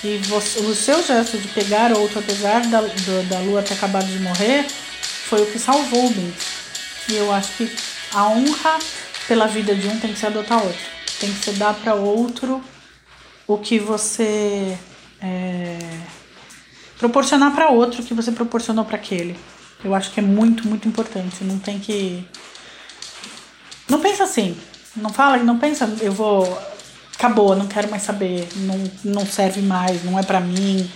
E 0.02 0.18
você, 0.28 0.60
o 0.60 0.74
seu 0.74 1.02
gesto 1.02 1.36
de 1.38 1.48
pegar 1.48 1.92
outro, 1.92 2.20
apesar 2.20 2.66
da, 2.66 2.80
do, 2.80 3.28
da 3.28 3.38
lua 3.40 3.62
ter 3.62 3.74
acabado 3.74 4.06
de 4.06 4.18
morrer, 4.18 4.66
foi 5.28 5.42
o 5.42 5.46
que 5.46 5.58
salvou 5.58 6.06
o 6.06 6.10
Bins. 6.10 6.34
E 7.08 7.16
eu 7.16 7.32
acho 7.32 7.52
que 7.52 7.70
a 8.12 8.28
honra 8.28 8.78
pela 9.26 9.46
vida 9.46 9.74
de 9.74 9.86
um 9.88 9.98
tem 9.98 10.12
que 10.12 10.18
ser 10.18 10.26
adotar 10.26 10.62
outro. 10.62 10.90
Tem 11.18 11.32
que 11.32 11.44
ser 11.44 11.52
dar 11.54 11.74
para 11.74 11.94
outro 11.94 12.62
o 13.46 13.58
que 13.58 13.78
você 13.78 14.78
é, 15.22 15.78
proporcionar 16.98 17.54
para 17.54 17.68
outro 17.68 18.02
o 18.02 18.04
que 18.04 18.14
você 18.14 18.32
proporcionou 18.32 18.84
para 18.84 18.96
aquele. 18.96 19.38
Eu 19.82 19.94
acho 19.94 20.10
que 20.12 20.20
é 20.20 20.22
muito, 20.22 20.68
muito 20.68 20.86
importante. 20.86 21.42
Não 21.42 21.58
tem 21.58 21.78
que. 21.78 22.26
Não 23.88 24.00
pensa 24.00 24.24
assim. 24.24 24.56
Não 24.96 25.10
fala, 25.10 25.38
não 25.38 25.58
pensa, 25.58 25.88
eu 26.00 26.12
vou. 26.12 26.60
Acabou, 27.14 27.54
não 27.54 27.66
quero 27.66 27.90
mais 27.90 28.02
saber. 28.02 28.48
Não, 28.56 28.90
não 29.04 29.26
serve 29.26 29.60
mais, 29.62 30.04
não 30.04 30.18
é 30.18 30.22
para 30.22 30.40
mim. 30.40 30.90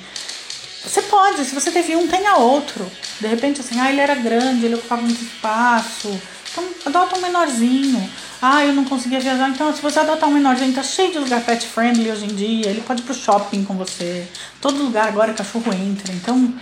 Você 0.84 1.00
pode, 1.02 1.44
se 1.44 1.54
você 1.54 1.70
teve 1.70 1.96
um, 1.96 2.06
tenha 2.06 2.36
outro. 2.36 2.86
De 3.20 3.26
repente, 3.26 3.60
assim, 3.60 3.80
ah, 3.80 3.90
ele 3.90 4.00
era 4.00 4.14
grande, 4.14 4.66
ele 4.66 4.74
ocupava 4.74 5.00
muito 5.00 5.22
espaço. 5.22 6.20
Então, 6.52 6.64
adota 6.84 7.16
um 7.16 7.22
menorzinho. 7.22 8.10
Ah, 8.40 8.64
eu 8.64 8.72
não 8.72 8.84
conseguia 8.84 9.20
viajar. 9.20 9.48
Então, 9.48 9.74
se 9.74 9.80
você 9.80 10.00
adotar 10.00 10.28
um 10.28 10.32
menorzinho, 10.32 10.72
tá 10.72 10.82
cheio 10.82 11.12
de 11.12 11.18
lugar 11.18 11.40
pet 11.42 11.66
friendly 11.66 12.10
hoje 12.10 12.24
em 12.24 12.34
dia. 12.34 12.70
Ele 12.70 12.82
pode 12.82 13.02
ir 13.02 13.04
pro 13.04 13.14
shopping 13.14 13.64
com 13.64 13.74
você. 13.74 14.26
Todo 14.60 14.82
lugar 14.82 15.08
agora 15.08 15.32
cachorro 15.32 15.72
entra. 15.72 16.12
Então, 16.12 16.52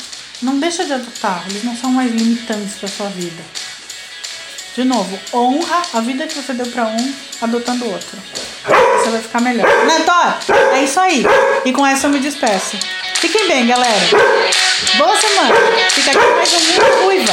não 0.43 0.59
deixa 0.59 0.85
de 0.85 0.93
adotar. 0.93 1.45
Eles 1.49 1.65
não 1.65 1.77
são 1.77 1.91
mais 1.91 2.13
limitantes 2.13 2.75
pra 2.75 2.89
sua 2.89 3.09
vida. 3.09 3.43
De 4.75 4.85
novo, 4.85 5.19
honra 5.35 5.83
a 5.93 6.01
vida 6.01 6.27
que 6.27 6.35
você 6.35 6.55
deu 6.55 6.67
para 6.67 6.87
um 6.87 7.15
adotando 7.43 7.85
o 7.85 7.93
outro. 7.93 8.19
Você 8.99 9.11
vai 9.11 9.21
ficar 9.21 9.41
melhor. 9.41 9.67
Né, 9.85 10.01
Tó? 10.01 10.55
É 10.75 10.83
isso 10.83 10.99
aí. 10.99 11.25
E 11.65 11.73
com 11.73 11.87
essa 11.87 12.07
eu 12.07 12.11
me 12.11 12.19
despeço. 12.19 12.79
Fiquem 13.15 13.49
bem, 13.49 13.67
galera. 13.67 14.01
Boa 14.97 15.17
semana. 15.17 15.55
Fica 15.91 16.11
aqui 16.11 16.31
mais 16.35 16.53
um 16.55 16.61
Mundo 16.61 17.05
Ruiva. 17.05 17.33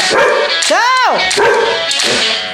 Tchau! 0.62 2.49